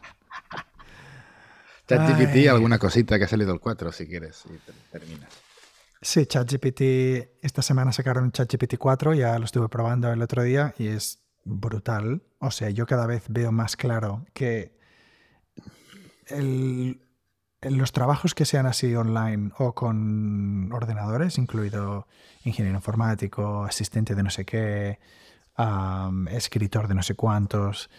ChatGPT, 1.88 2.48
alguna 2.48 2.78
cosita 2.78 3.18
que 3.18 3.24
ha 3.24 3.28
salido 3.28 3.52
el 3.52 3.60
4, 3.60 3.90
si 3.92 4.06
quieres, 4.06 4.44
y 4.46 4.58
terminas. 4.90 5.30
Sí, 6.00 6.26
ChatGPT, 6.26 6.80
esta 7.42 7.62
semana 7.62 7.92
sacaron 7.92 8.32
ChatGPT 8.32 8.76
4, 8.76 9.14
ya 9.14 9.38
lo 9.38 9.44
estuve 9.44 9.68
probando 9.68 10.12
el 10.12 10.20
otro 10.20 10.42
día 10.42 10.74
y 10.76 10.88
es 10.88 11.22
brutal. 11.44 12.22
O 12.38 12.50
sea, 12.50 12.70
yo 12.70 12.86
cada 12.86 13.06
vez 13.06 13.24
veo 13.28 13.52
más 13.52 13.76
claro 13.76 14.26
que 14.34 14.76
el, 16.26 17.00
los 17.62 17.92
trabajos 17.92 18.34
que 18.34 18.44
sean 18.44 18.66
así 18.66 18.94
online 18.94 19.52
o 19.58 19.74
con 19.74 20.72
ordenadores, 20.72 21.38
incluido 21.38 22.06
ingeniero 22.44 22.78
informático, 22.78 23.64
asistente 23.64 24.14
de 24.14 24.22
no 24.22 24.30
sé 24.30 24.44
qué, 24.44 24.98
escritor 26.30 26.88
de 26.88 26.94
no 26.94 27.02
sé 27.02 27.14
cuántos, 27.14 27.90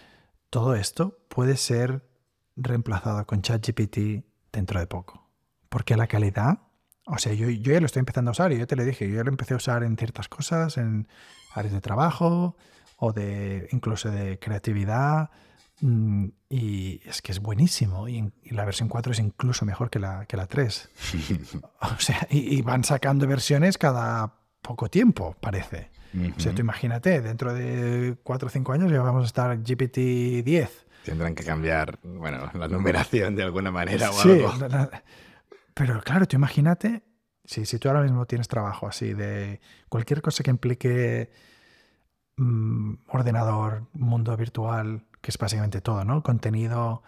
todo 0.50 0.76
esto 0.76 1.18
puede 1.30 1.58
ser 1.58 2.08
reemplazado 2.56 3.26
con 3.26 3.42
ChatGPT 3.42 4.26
dentro 4.52 4.80
de 4.80 4.88
poco. 4.88 5.30
Porque 5.70 5.98
la 5.98 6.08
calidad, 6.08 6.60
o 7.06 7.18
sea, 7.18 7.34
yo, 7.34 7.50
yo 7.50 7.74
ya 7.74 7.80
lo 7.80 7.86
estoy 7.86 8.02
empezando 8.02 8.32
a 8.32 8.34
usar 8.34 8.52
y 8.52 8.60
yo 8.60 8.68
te 8.68 8.76
lo 8.76 8.84
dije, 8.84 9.08
yo 9.10 9.16
ya 9.16 9.24
lo 9.24 9.32
empecé 9.32 9.54
a 9.54 9.58
usar 9.58 9.84
en 9.84 9.98
ciertas 9.98 10.28
cosas, 10.28 10.78
en 10.78 11.08
áreas 11.56 11.74
de 11.74 11.82
trabajo 11.82 12.56
o 12.98 13.14
de 13.14 13.68
incluso 13.72 14.12
de 14.12 14.40
creatividad. 14.40 15.32
Mm, 15.86 16.28
Y 16.50 17.02
es 17.06 17.22
que 17.22 17.32
es 17.32 17.40
buenísimo. 17.40 18.08
Y, 18.08 18.32
y 18.44 18.52
la 18.54 18.66
versión 18.66 18.90
4 18.90 19.12
es 19.14 19.20
incluso 19.20 19.66
mejor 19.66 19.90
que 19.90 20.00
la, 20.00 20.26
que 20.26 20.38
la 20.38 20.48
3. 20.48 20.90
O 21.82 22.00
sea, 22.00 22.28
y, 22.30 22.58
y 22.58 22.62
van 22.62 22.84
sacando 22.84 23.28
versiones 23.28 23.78
cada 23.78 24.34
poco 24.62 24.90
tiempo, 24.90 25.36
parece. 25.40 25.92
O 26.38 26.40
sea, 26.40 26.54
tú 26.54 26.62
imagínate, 26.62 27.22
dentro 27.22 27.54
de 27.56 28.16
4 28.24 28.48
o 28.48 28.50
5 28.52 28.72
años 28.74 28.92
ya 28.92 29.02
vamos 29.02 29.24
a 29.24 29.26
estar 29.26 29.58
GPT-10. 29.58 30.70
Tendrán 31.04 31.34
que 31.36 31.44
cambiar, 31.44 31.98
bueno, 32.04 32.50
la 32.54 32.68
numeración 32.68 33.36
de 33.36 33.42
alguna 33.44 33.72
manera 33.72 34.10
o 34.12 34.14
Sí, 34.14 34.30
algo. 34.30 34.54
la- 34.60 34.68
la- 34.70 35.04
pero 35.74 36.00
claro, 36.02 36.28
tú 36.28 36.36
imagínate, 36.36 37.02
si, 37.44 37.66
si 37.66 37.80
tú 37.80 37.88
ahora 37.90 38.04
mismo 38.04 38.26
tienes 38.28 38.48
trabajo 38.48 38.88
así 38.88 39.14
de 39.16 39.60
cualquier 39.90 40.22
cosa 40.22 40.44
que 40.44 40.52
implique 40.52 41.32
mm, 42.38 42.94
ordenador, 43.08 43.88
mundo 43.94 44.38
virtual, 44.38 45.04
que 45.24 45.32
es 45.32 45.38
básicamente 45.38 45.80
todo, 45.80 46.04
¿no? 46.04 46.22
Contenido, 46.22 47.02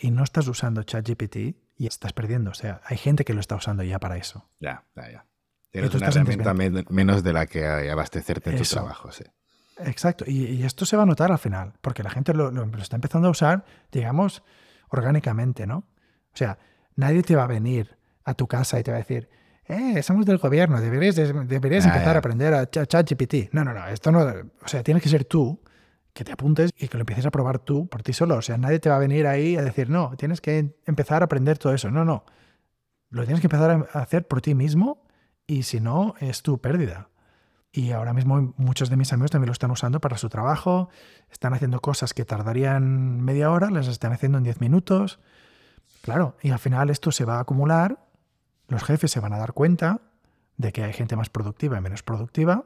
y 0.00 0.10
no 0.10 0.22
estás 0.22 0.46
usando 0.46 0.82
ChatGPT 0.82 1.36
y 1.78 1.86
estás 1.86 2.12
perdiendo. 2.12 2.50
O 2.50 2.54
sea, 2.54 2.82
hay 2.84 2.98
gente 2.98 3.24
que 3.24 3.32
lo 3.32 3.40
está 3.40 3.56
usando 3.56 3.82
ya 3.82 3.98
para 3.98 4.18
eso. 4.18 4.46
Ya, 4.60 4.84
ya, 4.94 5.10
ya. 5.10 5.26
Tienes 5.70 5.94
una 5.94 6.08
herramienta 6.08 6.52
men- 6.52 6.84
menos 6.90 7.24
de 7.24 7.32
la 7.32 7.46
que 7.46 7.66
abastecerte 7.90 8.50
en 8.50 8.56
tu 8.56 8.62
Eso. 8.62 8.76
trabajo, 8.76 9.10
sí. 9.10 9.24
Exacto, 9.78 10.24
y, 10.28 10.44
y 10.48 10.64
esto 10.64 10.84
se 10.84 10.98
va 10.98 11.04
a 11.04 11.06
notar 11.06 11.32
al 11.32 11.38
final, 11.38 11.72
porque 11.80 12.02
la 12.02 12.10
gente 12.10 12.34
lo, 12.34 12.50
lo- 12.50 12.66
lo 12.66 12.78
está 12.82 12.96
empezando 12.96 13.28
a 13.28 13.30
usar, 13.30 13.64
digamos, 13.90 14.42
orgánicamente, 14.90 15.66
¿no? 15.66 15.78
O 15.78 16.36
sea, 16.36 16.58
nadie 16.94 17.22
te 17.22 17.34
va 17.36 17.44
a 17.44 17.46
venir 17.46 17.96
a 18.24 18.34
tu 18.34 18.46
casa 18.46 18.78
y 18.78 18.82
te 18.82 18.90
va 18.90 18.98
a 18.98 19.00
decir, 19.00 19.30
eh, 19.64 20.02
somos 20.02 20.26
del 20.26 20.36
gobierno, 20.36 20.78
deberías, 20.78 21.16
de- 21.16 21.32
deberías 21.44 21.86
Ah, 21.86 21.88
empezar 21.88 22.12
ya. 22.12 22.16
a 22.16 22.18
aprender 22.18 22.52
a 22.54 22.70
Ch- 22.70 22.86
ChatGPT. 22.86 23.48
No, 23.52 23.64
no, 23.64 23.72
no, 23.72 23.86
esto 23.88 24.12
no, 24.12 24.20
o 24.20 24.68
sea, 24.68 24.82
tienes 24.82 25.02
que 25.02 25.08
ser 25.08 25.24
tú 25.24 25.58
que 26.12 26.24
te 26.24 26.32
apuntes 26.32 26.70
y 26.76 26.88
que 26.88 26.96
lo 26.96 27.02
empieces 27.02 27.26
a 27.26 27.30
probar 27.30 27.58
tú 27.58 27.86
por 27.88 28.02
ti 28.02 28.12
solo. 28.12 28.36
O 28.36 28.42
sea, 28.42 28.58
nadie 28.58 28.78
te 28.78 28.90
va 28.90 28.96
a 28.96 28.98
venir 28.98 29.26
ahí 29.26 29.56
a 29.56 29.62
decir, 29.62 29.88
no, 29.88 30.14
tienes 30.16 30.40
que 30.40 30.74
empezar 30.86 31.22
a 31.22 31.26
aprender 31.26 31.58
todo 31.58 31.72
eso. 31.72 31.90
No, 31.90 32.04
no, 32.04 32.24
lo 33.10 33.24
tienes 33.24 33.40
que 33.40 33.46
empezar 33.46 33.88
a 33.92 33.98
hacer 33.98 34.26
por 34.26 34.40
ti 34.40 34.54
mismo 34.54 35.04
y 35.46 35.62
si 35.62 35.80
no, 35.80 36.14
es 36.20 36.42
tu 36.42 36.60
pérdida. 36.60 37.08
Y 37.72 37.92
ahora 37.92 38.12
mismo 38.12 38.54
muchos 38.58 38.90
de 38.90 38.96
mis 38.96 39.12
amigos 39.14 39.30
también 39.30 39.48
lo 39.48 39.52
están 39.52 39.70
usando 39.70 40.00
para 40.00 40.18
su 40.18 40.28
trabajo. 40.28 40.90
Están 41.30 41.54
haciendo 41.54 41.80
cosas 41.80 42.12
que 42.12 42.26
tardarían 42.26 43.22
media 43.22 43.50
hora, 43.50 43.70
las 43.70 43.88
están 43.88 44.12
haciendo 44.12 44.36
en 44.38 44.44
10 44.44 44.60
minutos. 44.60 45.20
Claro, 46.02 46.36
y 46.42 46.50
al 46.50 46.58
final 46.58 46.90
esto 46.90 47.12
se 47.12 47.24
va 47.24 47.38
a 47.38 47.40
acumular. 47.40 47.98
Los 48.68 48.84
jefes 48.84 49.10
se 49.10 49.20
van 49.20 49.32
a 49.32 49.38
dar 49.38 49.54
cuenta 49.54 50.02
de 50.58 50.72
que 50.72 50.84
hay 50.84 50.92
gente 50.92 51.16
más 51.16 51.30
productiva 51.30 51.78
y 51.78 51.80
menos 51.80 52.02
productiva. 52.02 52.64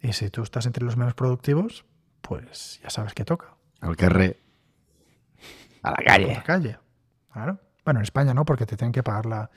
Y 0.00 0.14
si 0.14 0.30
tú 0.30 0.42
estás 0.42 0.64
entre 0.64 0.84
los 0.84 0.96
menos 0.96 1.14
productivos, 1.14 1.84
pues 2.22 2.80
ya 2.82 2.90
sabes 2.90 3.12
que 3.14 3.24
toca. 3.24 3.54
Al 3.80 3.96
que 3.96 4.08
re... 4.08 4.38
A 5.82 5.90
la 5.90 5.96
calle. 5.96 6.34
la 6.34 6.42
calle. 6.42 6.78
Claro. 7.32 7.58
Bueno, 7.84 8.00
en 8.00 8.04
España 8.04 8.32
no, 8.34 8.44
porque 8.44 8.64
te 8.66 8.76
tienen 8.76 8.92
que 8.92 9.02
pagar 9.02 9.26
la 9.26 9.50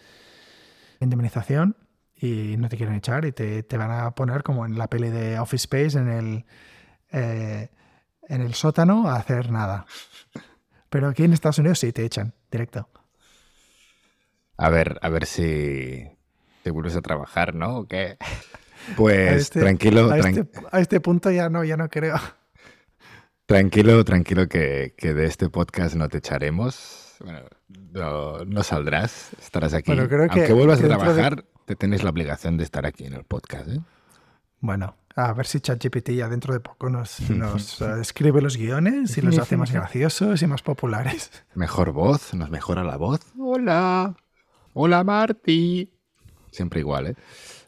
indemnización 1.00 1.78
y 2.16 2.56
no 2.58 2.70
te 2.70 2.78
quieren 2.78 2.96
echar 2.96 3.26
y 3.26 3.32
te, 3.32 3.62
te 3.64 3.78
van 3.78 3.92
a 3.92 4.12
poner 4.16 4.42
como 4.44 4.66
en 4.66 4.78
la 4.78 4.88
peli 4.90 5.10
de 5.10 5.38
Office 5.40 5.64
Space 5.66 5.98
en 6.00 6.10
el, 6.10 6.46
eh, 7.12 7.70
en 8.28 8.42
el 8.42 8.54
sótano 8.56 9.08
a 9.08 9.18
hacer 9.18 9.52
nada. 9.52 9.86
Pero 10.90 11.10
aquí 11.10 11.24
en 11.24 11.34
Estados 11.34 11.60
Unidos 11.60 11.80
sí 11.80 11.92
te 11.92 12.04
echan 12.06 12.34
directo. 12.50 12.90
A 14.58 14.70
ver, 14.70 14.98
a 15.02 15.10
ver 15.10 15.26
si 15.26 16.08
te 16.64 16.72
vuelves 16.72 16.96
a 16.96 17.02
trabajar, 17.02 17.54
¿no? 17.54 17.78
¿O 17.80 17.88
qué? 17.88 18.18
Pues 18.96 19.32
A 19.32 19.36
este- 19.36 19.60
tranquilo, 19.60 20.12
a, 20.12 20.18
tran- 20.18 20.40
este, 20.40 20.60
a 20.72 20.80
este 20.80 21.00
punto 21.02 21.30
ya 21.32 21.50
no, 21.50 21.64
ya 21.64 21.76
no 21.78 21.90
creo. 21.90 22.16
Tranquilo, 23.46 24.04
tranquilo 24.04 24.48
que, 24.48 24.94
que 24.98 25.14
de 25.14 25.26
este 25.26 25.50
podcast 25.50 25.96
no 25.96 26.10
te 26.10 26.18
echaremos. 26.20 27.16
Bueno, 27.24 27.40
no, 27.94 28.46
no 28.46 28.64
saldrás, 28.64 29.32
estarás 29.42 29.74
aquí. 29.74 29.92
Bueno, 29.92 30.08
creo 30.08 30.28
que- 30.30 30.40
Aunque 30.40 30.54
vuelvas 30.54 30.80
a 30.80 30.84
de- 30.84 30.88
trabajar, 30.90 31.46
te 31.66 31.76
tienes 31.76 32.04
la 32.04 32.10
obligación 32.10 32.58
de 32.58 32.64
estar 32.64 32.86
aquí 32.86 33.06
en 33.06 33.14
el 33.14 33.24
podcast, 33.24 33.68
¿eh? 33.70 33.80
Bueno, 34.60 34.96
a 35.16 35.32
ver 35.34 35.46
si 35.46 35.60
ChatGPT 35.60 36.10
ya 36.12 36.28
dentro 36.28 36.54
de 36.54 36.60
poco 36.60 36.90
nos, 36.90 37.20
nos 37.30 37.82
eh, 37.82 38.02
escribe 38.02 38.42
los 38.42 38.58
guiones 38.58 39.18
y 39.18 39.22
los 39.22 39.38
hace 39.38 39.56
más 39.58 39.72
graciosos 39.72 40.42
y 40.42 40.48
más 40.48 40.62
populares. 40.62 41.32
Mejor 41.56 41.92
voz, 41.92 42.34
nos 42.34 42.50
mejora 42.50 42.84
la 42.84 42.98
voz. 42.98 43.22
Hola. 43.40 44.16
Hola, 44.74 45.04
Marty. 45.06 45.90
Siempre 46.52 46.82
igual, 46.82 47.08
¿eh? 47.08 47.16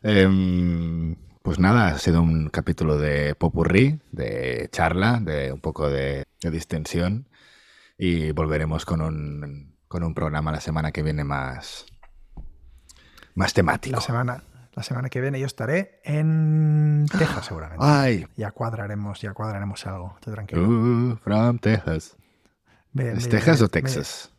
Em, 0.04 1.16
pues 1.48 1.60
nada, 1.60 1.88
ha 1.88 1.98
sido 1.98 2.22
un 2.22 2.50
capítulo 2.50 2.98
de 2.98 3.34
popurrí, 3.34 4.02
de 4.12 4.68
charla, 4.70 5.22
de 5.22 5.54
un 5.54 5.62
poco 5.62 5.90
de, 5.90 6.26
de 6.42 6.52
distensión. 6.52 7.30
Y 7.98 8.34
volveremos 8.34 8.84
con 8.84 9.00
un, 9.00 9.78
con 9.88 10.04
un 10.04 10.14
programa 10.14 10.52
la 10.52 10.60
semana 10.60 10.92
que 10.92 11.04
viene 11.04 11.24
más, 11.24 11.86
más 13.34 13.54
temático. 13.54 13.96
La 13.96 14.02
semana, 14.02 14.44
la 14.74 14.84
semana 14.84 15.08
que 15.08 15.22
viene 15.22 15.40
yo 15.40 15.46
estaré 15.46 16.02
en 16.04 17.06
Texas 17.18 17.46
seguramente. 17.46 17.78
Ay, 17.80 18.28
Ya 18.36 18.52
cuadraremos, 18.52 19.22
ya 19.22 19.32
cuadraremos 19.32 19.88
algo. 19.88 20.18
Tú 20.20 20.32
tranquilo. 20.32 20.68
uh, 20.68 21.16
from 21.24 21.60
Texas. 21.60 22.18
¿Es 22.94 23.30
Texas 23.30 23.62
o 23.62 23.70
Texas? 23.70 24.34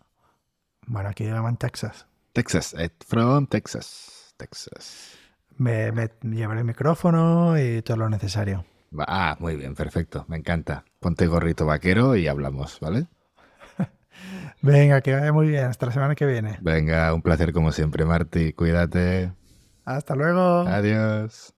bueno, 0.87 1.09
aquí 1.09 1.25
llaman 1.25 1.57
Texas. 1.57 2.07
Texas, 2.35 2.75
eh, 2.75 2.91
from 3.01 3.47
Texas. 3.47 4.35
Texas. 4.37 5.15
Me, 5.59 5.93
me 5.93 6.09
llevaré 6.23 6.61
el 6.61 6.67
micrófono 6.67 7.59
y 7.61 7.83
todo 7.83 7.97
lo 7.99 8.09
necesario. 8.09 8.65
Ah, 8.99 9.37
muy 9.39 9.57
bien, 9.57 9.75
perfecto, 9.75 10.25
me 10.29 10.37
encanta. 10.37 10.85
Ponte 11.01 11.27
gorrito 11.27 11.67
vaquero 11.67 12.17
y 12.17 12.27
hablamos, 12.27 12.81
¿vale? 12.81 13.07
Venga, 14.63 15.01
que 15.01 15.13
vaya 15.15 15.33
muy 15.33 15.49
bien. 15.49 15.67
Hasta 15.67 15.87
la 15.87 15.93
semana 15.93 16.15
que 16.15 16.27
viene. 16.27 16.59
Venga, 16.63 17.13
un 17.13 17.23
placer 17.23 17.53
como 17.53 17.73
siempre, 17.73 18.05
Marty. 18.05 18.53
Cuídate. 18.53 19.33
Hasta 19.85 20.15
luego. 20.15 20.61
Adiós. 20.67 21.55